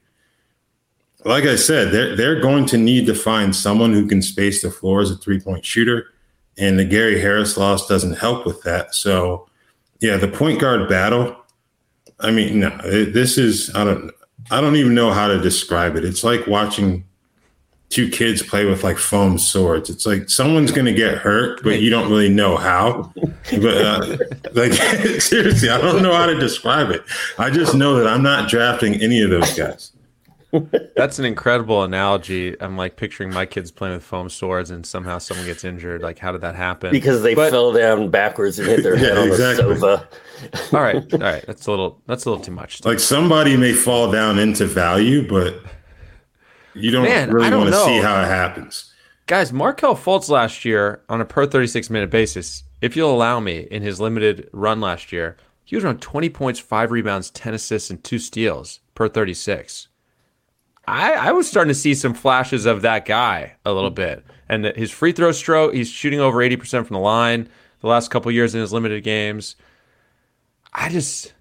like 1.26 1.44
I 1.44 1.56
said, 1.56 1.92
they're 1.92 2.14
they're 2.14 2.40
going 2.40 2.66
to 2.66 2.78
need 2.78 3.06
to 3.06 3.14
find 3.14 3.54
someone 3.54 3.92
who 3.92 4.06
can 4.06 4.22
space 4.22 4.62
the 4.62 4.70
floor 4.70 5.00
as 5.00 5.10
a 5.10 5.16
three 5.16 5.40
point 5.40 5.64
shooter, 5.64 6.06
and 6.56 6.78
the 6.78 6.84
Gary 6.84 7.20
Harris 7.20 7.56
loss 7.56 7.86
doesn't 7.88 8.14
help 8.14 8.46
with 8.46 8.62
that. 8.62 8.94
So, 8.94 9.48
yeah, 10.00 10.16
the 10.16 10.28
point 10.28 10.60
guard 10.60 10.88
battle. 10.88 11.36
I 12.20 12.30
mean, 12.30 12.60
no, 12.60 12.70
this 12.82 13.38
is 13.38 13.74
I 13.74 13.84
don't 13.84 14.12
I 14.50 14.60
don't 14.60 14.76
even 14.76 14.94
know 14.94 15.10
how 15.10 15.26
to 15.26 15.40
describe 15.40 15.96
it. 15.96 16.04
It's 16.04 16.22
like 16.22 16.46
watching 16.46 17.04
two 17.88 18.08
kids 18.08 18.42
play 18.42 18.64
with 18.64 18.82
like 18.84 18.98
foam 18.98 19.38
swords. 19.38 19.90
It's 19.90 20.06
like 20.06 20.28
someone's 20.28 20.72
going 20.72 20.86
to 20.86 20.92
get 20.92 21.18
hurt, 21.18 21.62
but 21.62 21.80
you 21.80 21.90
don't 21.90 22.10
really 22.10 22.28
know 22.28 22.56
how. 22.56 23.12
but 23.14 23.76
uh, 23.76 24.16
like 24.52 24.72
seriously, 25.20 25.68
I 25.68 25.78
don't 25.80 26.02
know 26.02 26.14
how 26.14 26.26
to 26.26 26.38
describe 26.38 26.90
it. 26.90 27.02
I 27.38 27.50
just 27.50 27.74
know 27.74 27.96
that 27.96 28.06
I'm 28.06 28.22
not 28.22 28.48
drafting 28.48 28.94
any 29.02 29.22
of 29.22 29.30
those 29.30 29.54
guys. 29.54 29.92
That's 30.96 31.18
an 31.18 31.24
incredible 31.24 31.82
analogy. 31.82 32.56
I'm 32.60 32.76
like 32.76 32.96
picturing 32.96 33.32
my 33.32 33.46
kids 33.46 33.70
playing 33.70 33.94
with 33.94 34.04
foam 34.04 34.28
swords 34.30 34.70
and 34.70 34.86
somehow 34.86 35.18
someone 35.18 35.44
gets 35.46 35.64
injured. 35.64 36.02
Like, 36.02 36.18
how 36.18 36.32
did 36.32 36.40
that 36.40 36.54
happen? 36.54 36.92
Because 36.92 37.22
they 37.22 37.34
but, 37.34 37.50
fell 37.50 37.72
down 37.72 38.10
backwards 38.10 38.58
and 38.58 38.68
hit 38.68 38.82
their 38.82 38.96
head 38.96 39.16
yeah, 39.16 39.22
on 39.22 39.28
exactly. 39.28 39.74
the 39.74 39.80
sofa. 39.80 40.08
all 40.74 40.82
right, 40.82 41.14
all 41.14 41.20
right. 41.20 41.44
That's 41.46 41.66
a 41.66 41.70
little. 41.70 42.00
That's 42.06 42.24
a 42.24 42.30
little 42.30 42.44
too 42.44 42.52
much. 42.52 42.84
Like 42.84 43.00
somebody 43.00 43.56
may 43.56 43.72
fall 43.72 44.10
down 44.10 44.38
into 44.38 44.66
value, 44.66 45.26
but 45.26 45.60
you 46.76 46.90
don't 46.90 47.04
Man, 47.04 47.30
really 47.30 47.50
don't 47.50 47.62
want 47.62 47.74
to 47.74 47.84
see 47.84 47.98
how 47.98 48.22
it 48.22 48.26
happens. 48.26 48.92
Guys, 49.26 49.52
Markelle 49.52 49.96
Fultz 49.96 50.28
last 50.28 50.64
year 50.64 51.02
on 51.08 51.20
a 51.20 51.24
per 51.24 51.46
36 51.46 51.90
minute 51.90 52.10
basis, 52.10 52.62
if 52.80 52.96
you'll 52.96 53.14
allow 53.14 53.40
me, 53.40 53.66
in 53.70 53.82
his 53.82 54.00
limited 54.00 54.48
run 54.52 54.80
last 54.80 55.10
year, 55.10 55.36
he 55.64 55.74
was 55.74 55.84
around 55.84 56.00
20 56.00 56.28
points, 56.30 56.60
five 56.60 56.92
rebounds, 56.92 57.30
10 57.30 57.54
assists, 57.54 57.90
and 57.90 58.02
two 58.04 58.20
steals 58.20 58.80
per 58.94 59.08
36. 59.08 59.88
I, 60.86 61.12
I 61.14 61.32
was 61.32 61.48
starting 61.48 61.70
to 61.70 61.74
see 61.74 61.94
some 61.94 62.14
flashes 62.14 62.66
of 62.66 62.82
that 62.82 63.04
guy 63.04 63.56
a 63.64 63.72
little 63.72 63.90
bit. 63.90 64.24
And 64.48 64.64
his 64.64 64.92
free 64.92 65.10
throw 65.10 65.32
stroke, 65.32 65.74
he's 65.74 65.90
shooting 65.90 66.20
over 66.20 66.38
80% 66.38 66.86
from 66.86 66.94
the 66.94 67.00
line 67.00 67.48
the 67.80 67.88
last 67.88 68.10
couple 68.10 68.30
years 68.30 68.54
in 68.54 68.60
his 68.60 68.72
limited 68.72 69.02
games. 69.02 69.56
I 70.72 70.88
just, 70.88 71.34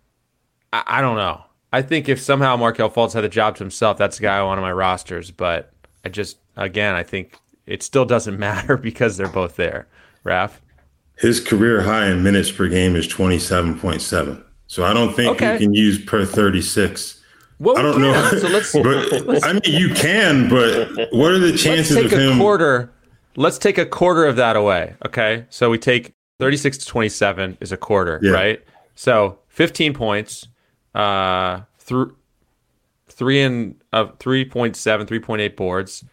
I, 0.74 0.84
I 0.88 1.02
don't 1.02 1.18
know. 1.18 1.44
I 1.76 1.82
think 1.82 2.08
if 2.08 2.22
somehow 2.22 2.56
Markelle 2.56 2.90
Fultz 2.90 3.12
had 3.12 3.26
the 3.26 3.30
job 3.30 3.58
to 3.58 3.64
himself, 3.64 3.98
that's 3.98 4.16
the 4.16 4.22
guy 4.22 4.38
I 4.38 4.44
want 4.44 4.60
on 4.60 4.62
my 4.62 4.72
rosters. 4.72 5.30
But 5.30 5.74
I 6.06 6.10
just, 6.10 6.38
again, 6.56 6.96
I 6.96 7.04
think 7.04 7.38
it 7.66 7.84
still 7.84 8.06
doesn't 8.06 8.40
matter 8.40 8.78
because 8.78 9.18
they're 9.18 9.28
both 9.28 9.58
there. 9.58 9.86
Raf? 10.24 10.62
His 11.18 11.42
career 11.42 11.82
high 11.82 12.08
in 12.08 12.24
minutes 12.24 12.50
per 12.50 12.70
game 12.70 12.96
is 12.96 13.10
27.7. 13.10 14.42
So 14.68 14.86
I 14.86 14.94
don't 14.94 15.14
think 15.14 15.34
okay. 15.34 15.54
you 15.54 15.60
can 15.60 15.74
use 15.74 16.02
per 16.02 16.24
36. 16.24 17.22
Well, 17.60 17.78
I 17.78 17.82
don't 17.82 18.02
know. 18.02 18.30
So 18.30 18.48
let's, 18.48 18.72
but, 19.12 19.26
let's, 19.28 19.44
I 19.44 19.52
mean, 19.52 19.62
you 19.66 19.94
can, 19.94 20.48
but 20.48 21.10
what 21.12 21.34
are 21.34 21.40
the 21.40 21.58
chances 21.58 21.98
let's 21.98 22.10
take 22.10 22.20
of 22.22 22.36
a 22.38 22.40
quarter. 22.40 22.94
Let's 23.36 23.58
take 23.58 23.78
a 23.78 23.86
quarter 23.86 24.24
of 24.24 24.38
that 24.38 24.56
away. 24.56 24.96
Okay. 25.06 25.46
So 25.50 25.70
we 25.70 25.78
take 25.78 26.14
36 26.40 26.78
to 26.78 26.86
27 26.86 27.58
is 27.60 27.74
a 27.74 27.78
quarter, 27.78 28.22
yeah. 28.24 28.32
right? 28.32 28.64
So 28.96 29.40
15 29.50 29.94
points, 29.94 30.48
uh, 30.96 31.62
th- 31.86 32.08
three 33.10 33.42
and 33.42 33.76
of 33.94 34.10
uh, 34.10 34.14
3.7, 34.14 35.06
3.8 35.06 35.56
boards, 35.56 36.04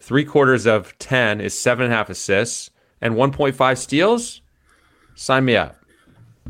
three 0.00 0.24
quarters 0.24 0.66
of 0.66 0.96
10 0.98 1.40
is 1.40 1.58
seven 1.58 1.84
and 1.84 1.92
a 1.92 1.96
half 1.96 2.08
assists, 2.08 2.70
and 3.00 3.14
1.5 3.14 3.78
steals. 3.78 4.40
Sign 5.14 5.44
me 5.44 5.56
up. 5.56 5.76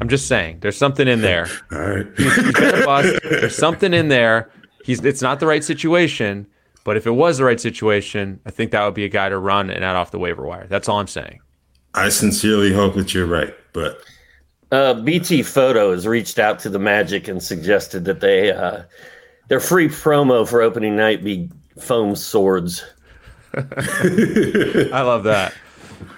I'm 0.00 0.08
just 0.08 0.28
saying, 0.28 0.60
there's 0.60 0.76
something 0.76 1.08
in 1.08 1.22
there. 1.22 1.48
All 1.72 1.80
right. 1.80 2.06
he's, 2.16 2.36
he's 2.36 2.52
been 2.52 2.82
a 2.82 2.84
bust. 2.84 3.18
There's 3.24 3.56
something 3.56 3.92
in 3.92 4.08
there. 4.08 4.50
He's 4.84 5.04
it's 5.04 5.22
not 5.22 5.40
the 5.40 5.46
right 5.46 5.64
situation, 5.64 6.46
but 6.84 6.96
if 6.96 7.06
it 7.06 7.10
was 7.10 7.38
the 7.38 7.44
right 7.44 7.60
situation, 7.60 8.40
I 8.46 8.50
think 8.50 8.70
that 8.70 8.84
would 8.84 8.94
be 8.94 9.04
a 9.04 9.08
guy 9.08 9.28
to 9.28 9.38
run 9.38 9.70
and 9.70 9.84
add 9.84 9.96
off 9.96 10.12
the 10.12 10.18
waiver 10.18 10.46
wire. 10.46 10.66
That's 10.68 10.88
all 10.88 11.00
I'm 11.00 11.08
saying. 11.08 11.40
I 11.94 12.10
sincerely 12.10 12.72
hope 12.72 12.94
that 12.94 13.12
you're 13.12 13.26
right, 13.26 13.54
but 13.72 14.00
uh, 14.70 14.94
BT 14.94 15.42
Photo 15.42 15.92
has 15.92 16.06
reached 16.06 16.38
out 16.38 16.58
to 16.60 16.68
the 16.68 16.78
Magic 16.78 17.28
and 17.28 17.42
suggested 17.42 18.04
that 18.04 18.20
they 18.20 18.52
uh, 18.52 18.82
their 19.48 19.60
free 19.60 19.88
promo 19.88 20.46
for 20.46 20.60
opening 20.60 20.96
night 20.96 21.24
be 21.24 21.50
foam 21.78 22.14
swords. 22.14 22.84
I 23.54 25.02
love 25.02 25.24
that. 25.24 25.54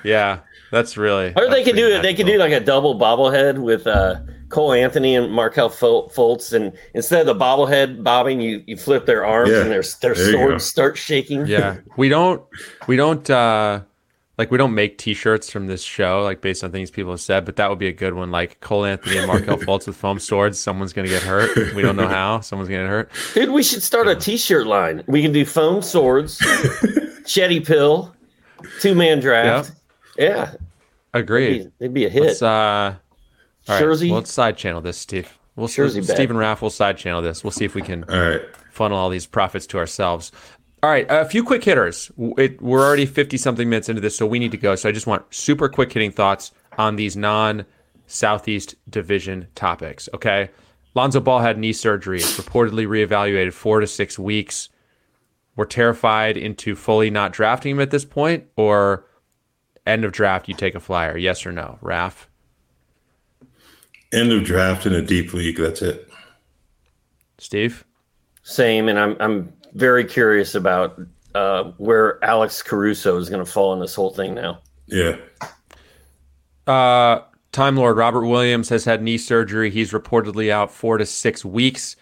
Yeah, 0.02 0.40
that's 0.70 0.96
really. 0.96 1.32
Or 1.36 1.48
they 1.48 1.62
could 1.62 1.76
do 1.76 1.88
it. 1.88 2.02
They 2.02 2.14
could 2.14 2.26
do 2.26 2.38
like 2.38 2.52
a 2.52 2.60
double 2.60 2.98
bobblehead 2.98 3.58
with 3.58 3.86
uh, 3.86 4.20
Cole 4.48 4.72
Anthony 4.72 5.14
and 5.14 5.32
Markelle 5.32 5.70
Fultz, 5.70 6.52
and 6.52 6.76
instead 6.94 7.20
of 7.20 7.26
the 7.26 7.44
bobblehead 7.44 8.02
bobbing, 8.02 8.40
you 8.40 8.64
you 8.66 8.76
flip 8.76 9.06
their 9.06 9.24
arms 9.24 9.50
yeah. 9.50 9.60
and 9.60 9.70
their 9.70 9.84
their 10.00 10.14
there 10.14 10.32
swords 10.32 10.64
start 10.64 10.98
shaking. 10.98 11.46
Yeah, 11.46 11.78
we 11.96 12.08
don't 12.08 12.42
we 12.88 12.96
don't 12.96 13.28
uh, 13.30 13.82
like 14.40 14.50
we 14.50 14.56
don't 14.56 14.74
make 14.74 14.96
T-shirts 14.96 15.50
from 15.50 15.66
this 15.66 15.82
show 15.82 16.22
like 16.22 16.40
based 16.40 16.64
on 16.64 16.72
things 16.72 16.90
people 16.90 17.12
have 17.12 17.20
said, 17.20 17.44
but 17.44 17.56
that 17.56 17.68
would 17.68 17.78
be 17.78 17.88
a 17.88 17.92
good 17.92 18.14
one. 18.14 18.30
Like 18.30 18.58
Cole 18.60 18.86
Anthony 18.86 19.18
and 19.18 19.26
Markelle 19.26 19.58
Fultz 19.58 19.86
with 19.86 19.96
foam 19.96 20.18
swords. 20.18 20.58
Someone's 20.58 20.94
gonna 20.94 21.08
get 21.08 21.22
hurt. 21.22 21.74
We 21.74 21.82
don't 21.82 21.94
know 21.94 22.08
how. 22.18 22.40
Someone's 22.40 22.70
gonna 22.70 22.84
get 22.84 22.88
hurt. 22.88 23.10
Dude, 23.34 23.50
we 23.50 23.62
should 23.62 23.82
start 23.82 24.08
a 24.08 24.14
T-shirt 24.14 24.66
line. 24.66 25.04
We 25.06 25.20
can 25.20 25.32
do 25.32 25.44
foam 25.44 25.82
swords, 25.82 26.38
Chetty 27.26 27.66
pill, 27.66 28.14
two 28.80 28.94
man 28.94 29.20
draft. 29.20 29.72
Yep. 30.16 30.30
Yeah. 30.30 30.54
Agreed. 31.12 31.60
It'd 31.60 31.78
be, 31.78 31.84
it'd 31.84 31.94
be, 31.94 32.04
a 32.06 32.08
hit. 32.08 32.22
Let's, 32.22 32.40
uh, 32.40 32.46
all 32.48 32.94
right. 33.68 33.78
Jersey. 33.78 34.08
Well, 34.08 34.20
let's 34.20 34.32
side 34.32 34.56
channel 34.56 34.80
this, 34.80 34.96
Steve. 34.96 35.36
We'll 35.54 35.68
Jersey 35.68 36.00
Stephen 36.00 36.38
Raff 36.38 36.62
will 36.62 36.70
side 36.70 36.96
channel 36.96 37.20
this. 37.20 37.44
We'll 37.44 37.50
see 37.50 37.66
if 37.66 37.74
we 37.74 37.82
can 37.82 38.04
all 38.04 38.18
right. 38.18 38.40
funnel 38.70 38.96
all 38.96 39.10
these 39.10 39.26
profits 39.26 39.66
to 39.66 39.76
ourselves. 39.76 40.32
All 40.82 40.88
right, 40.88 41.06
a 41.10 41.26
few 41.26 41.44
quick 41.44 41.62
hitters. 41.62 42.10
It, 42.38 42.60
we're 42.62 42.84
already 42.84 43.04
50 43.04 43.36
something 43.36 43.68
minutes 43.68 43.90
into 43.90 44.00
this, 44.00 44.16
so 44.16 44.26
we 44.26 44.38
need 44.38 44.50
to 44.52 44.56
go. 44.56 44.74
So 44.76 44.88
I 44.88 44.92
just 44.92 45.06
want 45.06 45.32
super 45.32 45.68
quick 45.68 45.92
hitting 45.92 46.10
thoughts 46.10 46.52
on 46.78 46.96
these 46.96 47.16
non 47.16 47.66
Southeast 48.06 48.74
Division 48.88 49.46
topics. 49.54 50.08
Okay. 50.14 50.50
Lonzo 50.94 51.20
Ball 51.20 51.38
had 51.38 51.58
knee 51.58 51.72
surgery, 51.72 52.18
It's 52.18 52.36
reportedly 52.40 52.86
reevaluated 52.86 53.52
four 53.52 53.78
to 53.80 53.86
six 53.86 54.18
weeks. 54.18 54.68
We're 55.54 55.66
terrified 55.66 56.36
into 56.36 56.74
fully 56.74 57.10
not 57.10 57.32
drafting 57.32 57.72
him 57.72 57.80
at 57.80 57.90
this 57.90 58.04
point, 58.04 58.46
or 58.56 59.06
end 59.86 60.04
of 60.04 60.12
draft, 60.12 60.48
you 60.48 60.54
take 60.54 60.74
a 60.74 60.80
flyer. 60.80 61.16
Yes 61.16 61.46
or 61.46 61.52
no, 61.52 61.78
Raf? 61.80 62.28
End 64.12 64.32
of 64.32 64.42
draft 64.42 64.86
in 64.86 64.94
a 64.94 65.02
deep 65.02 65.32
league. 65.32 65.58
That's 65.58 65.82
it. 65.82 66.10
Steve? 67.38 67.84
Same. 68.42 68.88
And 68.88 68.98
I'm, 68.98 69.16
I'm 69.20 69.52
very 69.74 70.04
curious 70.04 70.54
about 70.54 71.00
uh, 71.34 71.64
where 71.78 72.22
Alex 72.24 72.62
Caruso 72.62 73.16
is 73.18 73.28
going 73.28 73.44
to 73.44 73.50
fall 73.50 73.72
in 73.72 73.80
this 73.80 73.94
whole 73.94 74.10
thing 74.10 74.34
now. 74.34 74.60
Yeah. 74.86 75.16
Uh, 76.66 77.22
Time 77.52 77.76
Lord 77.76 77.96
Robert 77.96 78.26
Williams 78.26 78.68
has 78.68 78.84
had 78.84 79.02
knee 79.02 79.18
surgery. 79.18 79.70
He's 79.70 79.92
reportedly 79.92 80.50
out 80.50 80.72
four 80.72 80.98
to 80.98 81.06
six 81.06 81.44
weeks. 81.44 81.96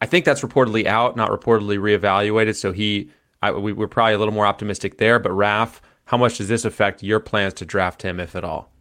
I 0.00 0.06
think 0.06 0.24
that's 0.24 0.40
reportedly 0.40 0.86
out, 0.86 1.16
not 1.16 1.30
reportedly 1.30 1.78
reevaluated. 1.78 2.56
So 2.56 2.72
he, 2.72 3.10
I, 3.42 3.52
we, 3.52 3.72
are 3.72 3.88
probably 3.88 4.14
a 4.14 4.18
little 4.18 4.34
more 4.34 4.46
optimistic 4.46 4.98
there. 4.98 5.18
But 5.18 5.32
Raf, 5.32 5.80
how 6.06 6.16
much 6.16 6.38
does 6.38 6.48
this 6.48 6.64
affect 6.64 7.02
your 7.02 7.20
plans 7.20 7.54
to 7.54 7.64
draft 7.64 8.02
him, 8.02 8.18
if 8.18 8.34
at 8.34 8.44
all? 8.44 8.72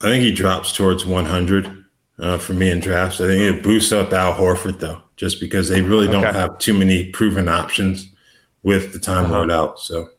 I 0.00 0.04
think 0.04 0.22
he 0.22 0.32
drops 0.32 0.72
towards 0.72 1.06
100 1.06 1.84
uh, 2.18 2.38
for 2.38 2.52
me 2.52 2.70
in 2.70 2.80
drafts. 2.80 3.20
I 3.20 3.26
think 3.26 3.56
it 3.56 3.62
boosts 3.62 3.92
up 3.92 4.12
Al 4.12 4.34
Horford 4.34 4.80
though, 4.80 5.02
just 5.18 5.40
because 5.40 5.68
they 5.68 5.82
really 5.82 6.06
don't 6.06 6.22
have 6.22 6.58
too 6.58 6.72
many 6.72 7.10
proven 7.10 7.48
options 7.48 8.08
with 8.62 8.92
the 8.92 9.00
Time 9.00 9.24
uh-huh. 9.24 9.34
Lord 9.34 9.50
out. 9.50 9.80
So, 9.80 10.10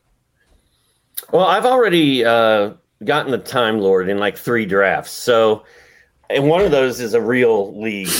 well, 1.32 1.46
I've 1.46 1.64
already 1.64 2.22
uh, 2.22 2.74
gotten 3.04 3.32
the 3.32 3.38
Time 3.38 3.80
Lord 3.80 4.10
in 4.10 4.18
like 4.18 4.36
three 4.36 4.66
drafts. 4.66 5.10
So, 5.10 5.64
and 6.28 6.48
one 6.48 6.60
of 6.60 6.70
those 6.70 7.00
is 7.00 7.14
a 7.14 7.20
real 7.20 7.80
league, 7.80 8.12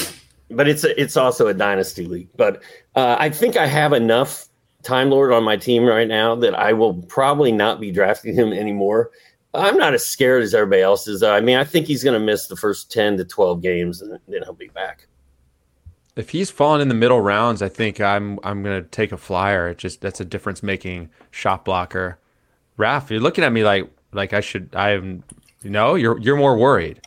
but 0.50 0.66
it's 0.68 0.82
a, 0.82 0.98
it's 1.00 1.18
also 1.18 1.48
a 1.48 1.54
dynasty 1.54 2.06
league. 2.06 2.30
But 2.34 2.62
uh, 2.96 3.16
I 3.18 3.28
think 3.28 3.58
I 3.58 3.66
have 3.66 3.92
enough 3.92 4.48
Time 4.82 5.10
Lord 5.10 5.32
on 5.32 5.44
my 5.44 5.58
team 5.58 5.84
right 5.84 6.08
now 6.08 6.34
that 6.36 6.54
I 6.54 6.72
will 6.72 6.94
probably 6.94 7.52
not 7.52 7.78
be 7.78 7.92
drafting 7.92 8.34
him 8.34 8.54
anymore. 8.54 9.10
I'm 9.52 9.76
not 9.76 9.92
as 9.92 10.06
scared 10.06 10.42
as 10.42 10.54
everybody 10.54 10.80
else 10.80 11.06
is. 11.06 11.22
I 11.22 11.40
mean, 11.40 11.58
I 11.58 11.64
think 11.64 11.86
he's 11.86 12.02
going 12.02 12.18
to 12.18 12.24
miss 12.24 12.46
the 12.46 12.56
first 12.56 12.90
10 12.90 13.18
to 13.18 13.24
12 13.26 13.60
games 13.60 14.00
and 14.00 14.12
then 14.12 14.42
he'll 14.44 14.54
be 14.54 14.68
back. 14.68 15.06
If 16.16 16.30
he's 16.30 16.50
fallen 16.50 16.80
in 16.80 16.88
the 16.88 16.94
middle 16.94 17.20
rounds, 17.20 17.62
I 17.62 17.68
think 17.68 18.00
I'm 18.00 18.38
I'm 18.42 18.62
going 18.62 18.82
to 18.82 18.88
take 18.88 19.12
a 19.12 19.16
flyer. 19.16 19.68
It 19.68 19.78
just 19.78 20.00
that's 20.00 20.20
a 20.20 20.24
difference 20.24 20.62
making 20.62 21.10
shot 21.30 21.64
blocker. 21.64 22.18
Raf, 22.76 23.10
you're 23.10 23.20
looking 23.20 23.44
at 23.44 23.52
me 23.52 23.64
like 23.64 23.90
like 24.12 24.32
I 24.32 24.40
should 24.40 24.70
I 24.74 24.90
am 24.90 25.24
you 25.62 25.70
know, 25.70 25.94
you're 25.94 26.18
you're 26.20 26.36
more 26.36 26.56
worried. 26.56 27.00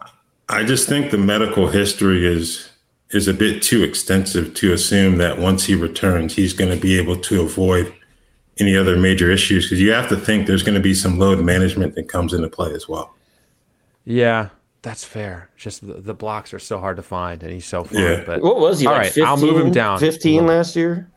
I 0.50 0.64
just 0.64 0.88
think 0.88 1.12
the 1.12 1.18
medical 1.18 1.68
history 1.68 2.26
is 2.26 2.70
is 3.12 3.28
a 3.28 3.34
bit 3.34 3.62
too 3.62 3.84
extensive 3.84 4.54
to 4.56 4.74
assume 4.74 5.18
that 5.18 5.38
once 5.38 5.66
he 5.66 5.76
returns, 5.76 6.36
he's 6.36 6.54
going 6.54 6.72
to 6.72 6.80
be 6.80 6.98
able 6.98 7.16
to 7.16 7.42
avoid 7.42 7.94
any 8.60 8.76
other 8.76 8.98
major 8.98 9.32
issues 9.32 9.66
because 9.66 9.82
you 9.82 9.92
have 9.92 10.10
to 10.10 10.16
think 10.16 10.48
there's 10.48 10.64
going 10.64 10.76
to 10.76 10.82
be 10.82 10.94
some 10.94 11.18
load 11.18 11.40
management 11.40 11.96
that 11.96 12.08
comes 12.08 12.34
into 12.34 12.50
play 12.50 12.72
as 12.74 12.88
well. 12.88 13.16
Yeah, 14.06 14.50
that's 14.84 15.04
fair. 15.04 15.50
Just 15.58 15.86
the, 15.88 15.94
the 15.94 16.14
blocks 16.14 16.54
are 16.54 16.60
so 16.60 16.78
hard 16.78 16.98
to 16.98 17.04
find, 17.04 17.42
and 17.42 17.52
he's 17.52 17.66
so 17.66 17.86
fun. 17.86 18.02
Yeah. 18.02 18.24
But 18.26 18.42
what 18.42 18.60
was 18.60 18.80
he? 18.80 18.86
All 18.86 18.94
like 18.94 19.04
right, 19.04 19.12
15, 19.12 19.26
I'll 19.26 19.38
move 19.38 19.66
him 19.66 19.72
down. 19.72 19.98
Fifteen 19.98 20.46
last 20.46 20.76
year. 20.76 21.10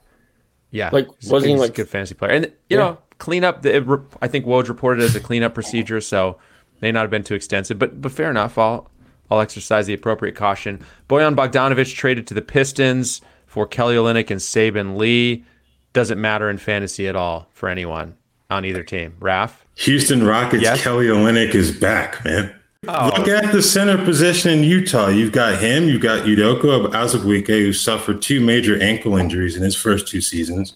Yeah, 0.71 0.91
like 0.93 1.09
wasn't 1.29 1.51
he 1.51 1.57
like 1.57 1.71
a 1.71 1.75
good 1.75 1.89
fantasy 1.89 2.14
player? 2.14 2.31
And 2.31 2.45
you 2.47 2.53
yeah. 2.71 2.79
know, 2.79 2.99
cleanup. 3.19 3.67
It, 3.67 3.85
I 4.23 4.29
think 4.29 4.47
Woj 4.47 4.69
reported 4.69 5.03
as 5.03 5.14
a 5.17 5.21
cleanup 5.21 5.53
procedure, 5.53 6.01
so 6.01 6.39
may 6.81 6.93
not 6.93 7.01
have 7.01 7.11
been 7.11 7.25
too 7.25 7.35
extensive, 7.35 7.79
but 7.79 8.01
but 8.01 8.12
fair 8.12 8.31
enough. 8.31 8.57
I'll 8.57 8.89
I'll 9.31 9.41
exercise 9.41 9.87
the 9.87 9.95
appropriate 9.95 10.37
caution. 10.37 10.85
Bojan 11.09 11.35
Bogdanovic 11.35 11.93
traded 11.95 12.27
to 12.29 12.35
the 12.35 12.43
Pistons 12.43 13.21
for 13.47 13.67
Kelly 13.67 13.97
Olynyk 13.97 14.31
and 14.31 14.41
Saben 14.41 14.97
Lee. 14.97 15.45
Doesn't 15.93 16.21
matter 16.21 16.49
in 16.49 16.59
fantasy 16.59 17.09
at 17.09 17.17
all 17.17 17.49
for 17.53 17.69
anyone 17.69 18.17
on 18.49 18.64
either 18.64 18.85
team. 18.85 19.17
Raf? 19.19 19.67
Houston 19.77 20.25
Rockets, 20.25 20.62
yes? 20.62 20.83
Kelly 20.83 21.07
Olynyk 21.07 21.55
is 21.55 21.77
back, 21.77 22.25
man. 22.25 22.55
Oh. 22.89 23.12
Look 23.16 23.28
at 23.28 23.53
the 23.53 23.62
center 23.62 24.03
position 24.05 24.51
in 24.51 24.64
Utah. 24.64 25.09
You've 25.09 25.32
got 25.32 25.59
him. 25.59 25.89
You've 25.89 26.03
got 26.03 26.24
Udoka 26.24 26.91
Azubuike, 26.91 27.47
who 27.47 27.72
suffered 27.72 28.22
two 28.22 28.41
major 28.41 28.80
ankle 28.82 29.16
injuries 29.16 29.57
in 29.57 29.62
his 29.62 29.74
first 29.74 30.07
two 30.07 30.20
seasons. 30.20 30.74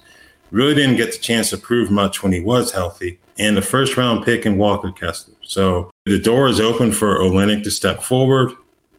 Really 0.50 0.74
didn't 0.74 0.96
get 0.96 1.12
the 1.12 1.18
chance 1.18 1.50
to 1.50 1.58
prove 1.58 1.90
much 1.90 2.22
when 2.22 2.32
he 2.32 2.40
was 2.40 2.72
healthy. 2.72 3.18
And 3.38 3.56
the 3.56 3.62
first 3.62 3.96
round 3.96 4.24
pick 4.24 4.44
in 4.44 4.58
Walker 4.58 4.90
Kessler. 4.90 5.34
So 5.42 5.90
the 6.04 6.18
door 6.18 6.48
is 6.48 6.60
open 6.60 6.92
for 6.92 7.18
Olynyk 7.18 7.62
to 7.64 7.70
step 7.70 8.02
forward. 8.02 8.52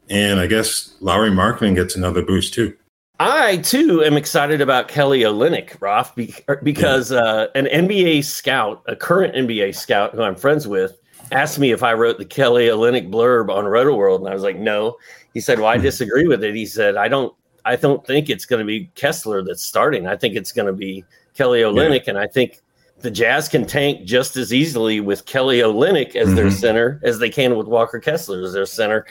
And 0.09 0.39
I 0.39 0.47
guess 0.47 0.95
Lauri 0.99 1.29
Markkanen 1.29 1.75
gets 1.75 1.95
another 1.95 2.21
boost 2.21 2.53
too. 2.53 2.75
I 3.19 3.57
too 3.57 4.03
am 4.03 4.17
excited 4.17 4.61
about 4.61 4.87
Kelly 4.87 5.19
Olynyk, 5.19 5.79
Roth, 5.79 6.17
er, 6.49 6.59
because 6.63 7.11
uh, 7.11 7.47
an 7.53 7.65
NBA 7.65 8.23
scout, 8.23 8.81
a 8.87 8.95
current 8.95 9.35
NBA 9.35 9.75
scout 9.75 10.15
who 10.15 10.23
I'm 10.23 10.35
friends 10.35 10.67
with, 10.67 10.97
asked 11.31 11.59
me 11.59 11.71
if 11.71 11.83
I 11.83 11.93
wrote 11.93 12.17
the 12.17 12.25
Kelly 12.25 12.67
Olynyk 12.67 13.09
blurb 13.09 13.49
on 13.49 13.65
Rotoworld, 13.65 14.19
and 14.19 14.27
I 14.27 14.33
was 14.33 14.43
like, 14.43 14.57
no. 14.57 14.97
He 15.33 15.39
said, 15.39 15.59
"Well, 15.59 15.67
I 15.67 15.77
hmm. 15.77 15.83
disagree 15.83 16.27
with 16.27 16.43
it." 16.43 16.55
He 16.55 16.65
said, 16.65 16.97
"I 16.97 17.07
don't, 17.07 17.33
I 17.65 17.75
don't 17.75 18.05
think 18.05 18.29
it's 18.29 18.45
going 18.45 18.59
to 18.59 18.65
be 18.65 18.91
Kessler 18.95 19.43
that's 19.43 19.63
starting. 19.63 20.07
I 20.07 20.17
think 20.17 20.35
it's 20.35 20.51
going 20.51 20.67
to 20.67 20.73
be 20.73 21.05
Kelly 21.33 21.61
Olynyk, 21.61 22.05
yeah. 22.05 22.11
and 22.11 22.17
I 22.17 22.27
think 22.27 22.59
the 22.99 23.11
Jazz 23.11 23.47
can 23.47 23.65
tank 23.65 24.05
just 24.05 24.35
as 24.37 24.53
easily 24.53 24.99
with 24.99 25.25
Kelly 25.25 25.59
Olynyk 25.59 26.15
as 26.15 26.27
mm-hmm. 26.27 26.35
their 26.35 26.51
center 26.51 26.99
as 27.03 27.19
they 27.19 27.29
can 27.29 27.57
with 27.57 27.67
Walker 27.67 27.99
Kessler 27.99 28.41
as 28.43 28.53
their 28.53 28.65
center. 28.65 29.05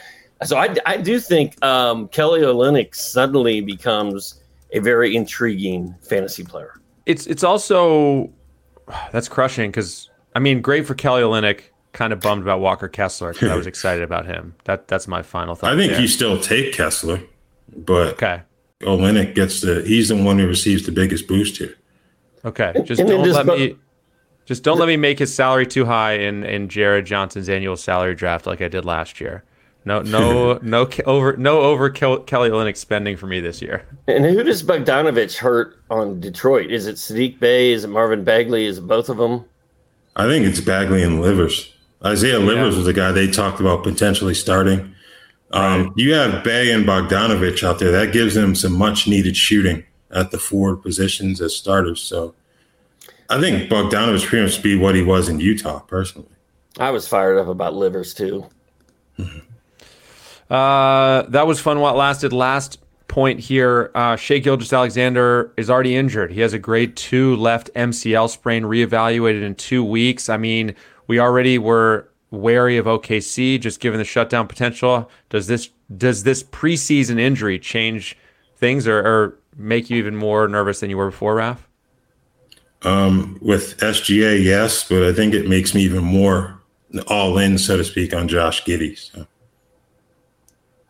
So 0.44 0.56
I, 0.56 0.74
I 0.86 0.96
do 0.96 1.20
think 1.20 1.62
um, 1.64 2.08
Kelly 2.08 2.40
Olynyk 2.40 2.94
suddenly 2.94 3.60
becomes 3.60 4.42
a 4.72 4.78
very 4.78 5.14
intriguing 5.14 5.94
fantasy 6.02 6.44
player. 6.44 6.80
It's 7.06 7.26
it's 7.26 7.44
also 7.44 8.30
that's 9.12 9.28
crushing 9.28 9.70
because 9.70 10.10
I 10.34 10.38
mean, 10.38 10.60
great 10.60 10.86
for 10.86 10.94
Kelly 10.94 11.22
Olynyk. 11.22 11.62
Kind 11.92 12.12
of 12.12 12.20
bummed 12.20 12.42
about 12.42 12.60
Walker 12.60 12.88
Kessler 12.88 13.32
because 13.32 13.50
I 13.50 13.56
was 13.56 13.66
excited 13.68 14.02
about 14.02 14.26
him. 14.26 14.54
That 14.64 14.88
that's 14.88 15.08
my 15.08 15.22
final 15.22 15.54
thought. 15.54 15.72
I 15.72 15.76
think 15.76 15.92
there. 15.92 16.00
you 16.00 16.08
still 16.08 16.40
take 16.40 16.72
Kessler, 16.72 17.20
but 17.76 18.14
okay, 18.14 18.42
Olynyk 18.82 19.34
gets 19.34 19.60
the 19.60 19.82
he's 19.82 20.08
the 20.08 20.16
one 20.16 20.38
who 20.38 20.46
receives 20.46 20.86
the 20.86 20.92
biggest 20.92 21.26
boost 21.26 21.56
here. 21.58 21.76
Okay, 22.44 22.72
just 22.84 23.04
don't 23.04 23.24
just, 23.24 23.36
let 23.36 23.46
me 23.46 23.76
just 24.46 24.62
don't 24.62 24.78
let 24.78 24.86
me 24.86 24.96
make 24.96 25.18
his 25.18 25.34
salary 25.34 25.66
too 25.66 25.84
high 25.84 26.12
in 26.12 26.44
in 26.44 26.68
Jared 26.68 27.06
Johnson's 27.06 27.48
annual 27.48 27.76
salary 27.76 28.14
draft 28.14 28.46
like 28.46 28.62
I 28.62 28.68
did 28.68 28.84
last 28.84 29.20
year. 29.20 29.44
No, 29.84 30.02
no, 30.02 30.58
no 30.62 30.88
over, 31.06 31.36
no 31.36 31.60
over 31.62 31.90
Kelly 31.90 32.50
Olynyk 32.50 32.76
spending 32.76 33.16
for 33.16 33.26
me 33.26 33.40
this 33.40 33.62
year. 33.62 33.86
And 34.06 34.24
who 34.24 34.42
does 34.42 34.62
Bogdanovic 34.62 35.36
hurt 35.38 35.82
on 35.90 36.20
Detroit? 36.20 36.70
Is 36.70 36.86
it 36.86 36.96
Saddiq 36.96 37.38
Bey? 37.38 37.72
Is 37.72 37.84
it 37.84 37.88
Marvin 37.88 38.24
Bagley? 38.24 38.66
Is 38.66 38.78
it 38.78 38.86
both 38.86 39.08
of 39.08 39.16
them? 39.16 39.44
I 40.16 40.26
think 40.26 40.46
it's 40.46 40.60
Bagley 40.60 41.02
and 41.02 41.22
Livers. 41.22 41.72
Isaiah 42.04 42.38
Livers 42.38 42.74
yeah. 42.74 42.78
was 42.78 42.86
the 42.86 42.92
guy 42.92 43.12
they 43.12 43.30
talked 43.30 43.60
about 43.60 43.82
potentially 43.82 44.34
starting. 44.34 44.94
Um, 45.52 45.84
right. 45.84 45.92
You 45.96 46.14
have 46.14 46.44
Bey 46.44 46.72
and 46.72 46.86
Bogdanovic 46.86 47.62
out 47.62 47.78
there. 47.78 47.92
That 47.92 48.12
gives 48.12 48.34
them 48.34 48.54
some 48.54 48.72
much 48.72 49.06
needed 49.06 49.36
shooting 49.36 49.84
at 50.10 50.30
the 50.30 50.38
forward 50.38 50.76
positions 50.82 51.40
as 51.40 51.54
starters. 51.54 52.00
So 52.00 52.34
I 53.28 53.40
think 53.40 53.70
Bogdanovic 53.70 54.26
pretty 54.26 54.44
much 54.44 54.62
be 54.62 54.76
what 54.76 54.94
he 54.94 55.02
was 55.02 55.28
in 55.28 55.40
Utah, 55.40 55.80
personally. 55.80 56.28
I 56.78 56.90
was 56.90 57.06
fired 57.06 57.38
up 57.38 57.48
about 57.48 57.74
Livers 57.74 58.14
too. 58.14 58.46
Mm-hmm. 59.18 59.38
Uh, 60.50 61.22
that 61.28 61.46
was 61.46 61.60
fun. 61.60 61.78
What 61.78 61.94
lasted? 61.94 62.32
Last 62.32 62.80
point 63.06 63.38
here. 63.38 63.92
Uh, 63.94 64.16
Shai 64.16 64.38
Gilgeous-Alexander 64.38 65.52
is 65.56 65.70
already 65.70 65.94
injured. 65.94 66.32
He 66.32 66.40
has 66.40 66.52
a 66.52 66.58
grade 66.58 66.96
two 66.96 67.36
left 67.36 67.70
MCL 67.76 68.30
sprain, 68.30 68.64
reevaluated 68.64 69.42
in 69.42 69.54
two 69.54 69.84
weeks. 69.84 70.28
I 70.28 70.38
mean, 70.38 70.74
we 71.10 71.18
already 71.18 71.58
were 71.58 72.08
wary 72.30 72.76
of 72.76 72.86
OKC 72.86 73.60
just 73.60 73.80
given 73.80 73.98
the 73.98 74.04
shutdown 74.04 74.46
potential. 74.46 75.10
Does 75.28 75.48
this 75.48 75.68
does 75.96 76.22
this 76.22 76.44
preseason 76.44 77.18
injury 77.18 77.58
change 77.58 78.16
things 78.58 78.86
or, 78.86 79.00
or 79.00 79.38
make 79.56 79.90
you 79.90 79.96
even 79.96 80.14
more 80.14 80.46
nervous 80.46 80.78
than 80.78 80.88
you 80.88 80.96
were 80.96 81.10
before, 81.10 81.34
Raf? 81.34 81.66
Um, 82.82 83.40
with 83.42 83.76
SGA, 83.78 84.40
yes, 84.40 84.88
but 84.88 85.02
I 85.02 85.12
think 85.12 85.34
it 85.34 85.48
makes 85.48 85.74
me 85.74 85.82
even 85.82 86.04
more 86.04 86.60
all 87.08 87.38
in, 87.38 87.58
so 87.58 87.76
to 87.76 87.82
speak, 87.82 88.14
on 88.14 88.28
Josh 88.28 88.62
Giddey. 88.62 88.96
So. 88.96 89.26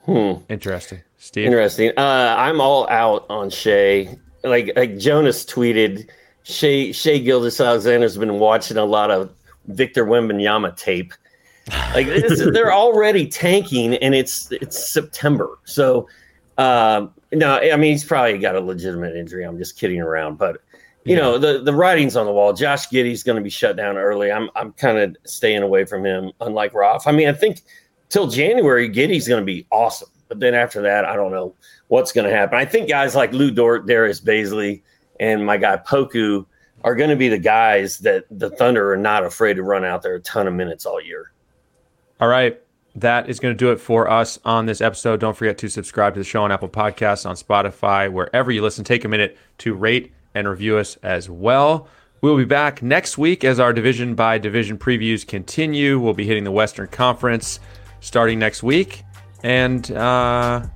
Hmm. 0.04 0.42
Interesting. 0.52 1.00
Steve. 1.16 1.46
Interesting. 1.46 1.92
Uh, 1.96 2.34
I'm 2.36 2.60
all 2.60 2.86
out 2.90 3.24
on 3.30 3.48
Shai. 3.48 4.18
Like 4.44 4.72
like 4.76 4.98
Jonas 4.98 5.46
tweeted, 5.46 6.10
Shai 6.42 6.92
Shai 6.92 7.16
Gilgeous-Alexander's 7.16 8.18
been 8.18 8.38
watching 8.38 8.76
a 8.76 8.84
lot 8.84 9.10
of 9.10 9.34
Victor 9.74 10.04
Wembanyama 10.06 10.76
tape. 10.76 11.12
Like 11.94 12.06
they're 12.06 12.72
already 12.72 13.28
tanking, 13.28 13.94
and 13.96 14.14
it's 14.14 14.50
it's 14.50 14.92
September. 14.92 15.58
So 15.64 16.08
uh, 16.58 17.06
no, 17.32 17.58
I 17.58 17.76
mean 17.76 17.92
he's 17.92 18.04
probably 18.04 18.38
got 18.38 18.56
a 18.56 18.60
legitimate 18.60 19.14
injury. 19.16 19.44
I'm 19.44 19.58
just 19.58 19.78
kidding 19.78 20.00
around, 20.00 20.36
but 20.36 20.58
you 21.04 21.14
yeah. 21.14 21.22
know 21.22 21.38
the 21.38 21.62
the 21.62 21.72
writing's 21.72 22.16
on 22.16 22.26
the 22.26 22.32
wall. 22.32 22.52
Josh 22.52 22.88
Giddey's 22.88 23.22
going 23.22 23.36
to 23.36 23.42
be 23.42 23.50
shut 23.50 23.76
down 23.76 23.96
early. 23.96 24.32
I'm 24.32 24.50
I'm 24.56 24.72
kind 24.72 24.98
of 24.98 25.16
staying 25.26 25.62
away 25.62 25.84
from 25.84 26.04
him. 26.04 26.32
Unlike 26.40 26.74
Raf, 26.74 27.06
I 27.06 27.12
mean 27.12 27.28
I 27.28 27.32
think 27.32 27.62
till 28.08 28.26
January, 28.26 28.88
Giddey's 28.88 29.26
going 29.26 29.40
to 29.40 29.46
be 29.46 29.66
awesome. 29.70 30.10
But 30.28 30.40
then 30.40 30.54
after 30.54 30.82
that, 30.82 31.04
I 31.04 31.16
don't 31.16 31.32
know 31.32 31.54
what's 31.88 32.12
going 32.12 32.28
to 32.28 32.34
happen. 32.36 32.58
I 32.58 32.64
think 32.64 32.88
guys 32.88 33.14
like 33.14 33.32
Lu 33.32 33.50
Dort, 33.50 33.86
Darius 33.86 34.20
Bazley, 34.20 34.82
and 35.18 35.44
my 35.44 35.56
guy 35.56 35.76
Poku 35.78 36.46
are 36.82 36.94
going 36.94 37.10
to 37.10 37.16
be 37.16 37.28
the 37.28 37.38
guys 37.38 37.98
that 37.98 38.24
the 38.30 38.50
Thunder 38.50 38.92
are 38.92 38.96
not 38.96 39.24
afraid 39.24 39.54
to 39.54 39.62
run 39.62 39.84
out 39.84 40.02
there 40.02 40.14
a 40.14 40.20
ton 40.20 40.46
of 40.46 40.54
minutes 40.54 40.86
all 40.86 41.00
year. 41.00 41.32
All 42.20 42.28
right. 42.28 42.60
That 42.96 43.28
is 43.28 43.38
going 43.38 43.54
to 43.54 43.58
do 43.58 43.70
it 43.70 43.80
for 43.80 44.10
us 44.10 44.38
on 44.44 44.66
this 44.66 44.80
episode. 44.80 45.20
Don't 45.20 45.36
forget 45.36 45.58
to 45.58 45.68
subscribe 45.68 46.14
to 46.14 46.20
the 46.20 46.24
show 46.24 46.42
on 46.42 46.50
Apple 46.50 46.68
Podcasts, 46.68 47.24
on 47.24 47.36
Spotify, 47.36 48.10
wherever 48.10 48.50
you 48.50 48.62
listen. 48.62 48.84
Take 48.84 49.04
a 49.04 49.08
minute 49.08 49.38
to 49.58 49.74
rate 49.74 50.12
and 50.34 50.48
review 50.48 50.76
us 50.76 50.96
as 50.96 51.30
well. 51.30 51.88
We'll 52.20 52.36
be 52.36 52.44
back 52.44 52.82
next 52.82 53.16
week 53.16 53.44
as 53.44 53.60
our 53.60 53.72
division 53.72 54.14
by 54.14 54.38
division 54.38 54.76
previews 54.76 55.26
continue. 55.26 55.98
We'll 55.98 56.14
be 56.14 56.26
hitting 56.26 56.44
the 56.44 56.50
Western 56.50 56.88
Conference 56.88 57.60
starting 58.00 58.38
next 58.38 58.62
week. 58.62 59.04
And 59.42 59.90
uh, 59.92 60.66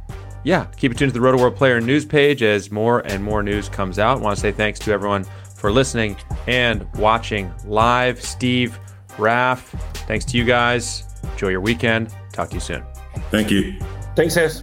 yeah, 0.45 0.67
keep 0.77 0.93
it 0.93 0.99
tuned 0.99 1.13
to 1.13 1.19
the 1.19 1.25
Rotoworld 1.25 1.57
Player 1.57 1.81
news 1.81 2.05
page 2.05 2.43
as 2.43 2.71
more 2.71 3.01
and 3.01 3.23
more 3.23 3.43
news 3.43 3.69
comes 3.69 3.99
out. 3.99 4.19
I 4.19 4.21
want 4.21 4.37
to 4.37 4.41
say 4.41 4.53
thanks 4.53 4.79
to 4.81 4.93
everyone 4.93 5.27
for 5.65 5.73
listening 5.73 6.15
and 6.47 6.87
watching 6.97 7.51
live. 7.65 8.21
Steve, 8.23 8.79
Raf, 9.17 9.71
thanks 10.07 10.27
to 10.27 10.37
you 10.37 10.45
guys. 10.45 11.05
Enjoy 11.23 11.49
your 11.49 11.63
weekend. 11.63 12.15
Talk 12.35 12.51
to 12.51 12.57
you 12.57 12.61
soon. 12.61 12.85
Thank 13.31 13.51
you. 13.51 13.81
Thanks, 14.15 14.37
guys. 14.37 14.63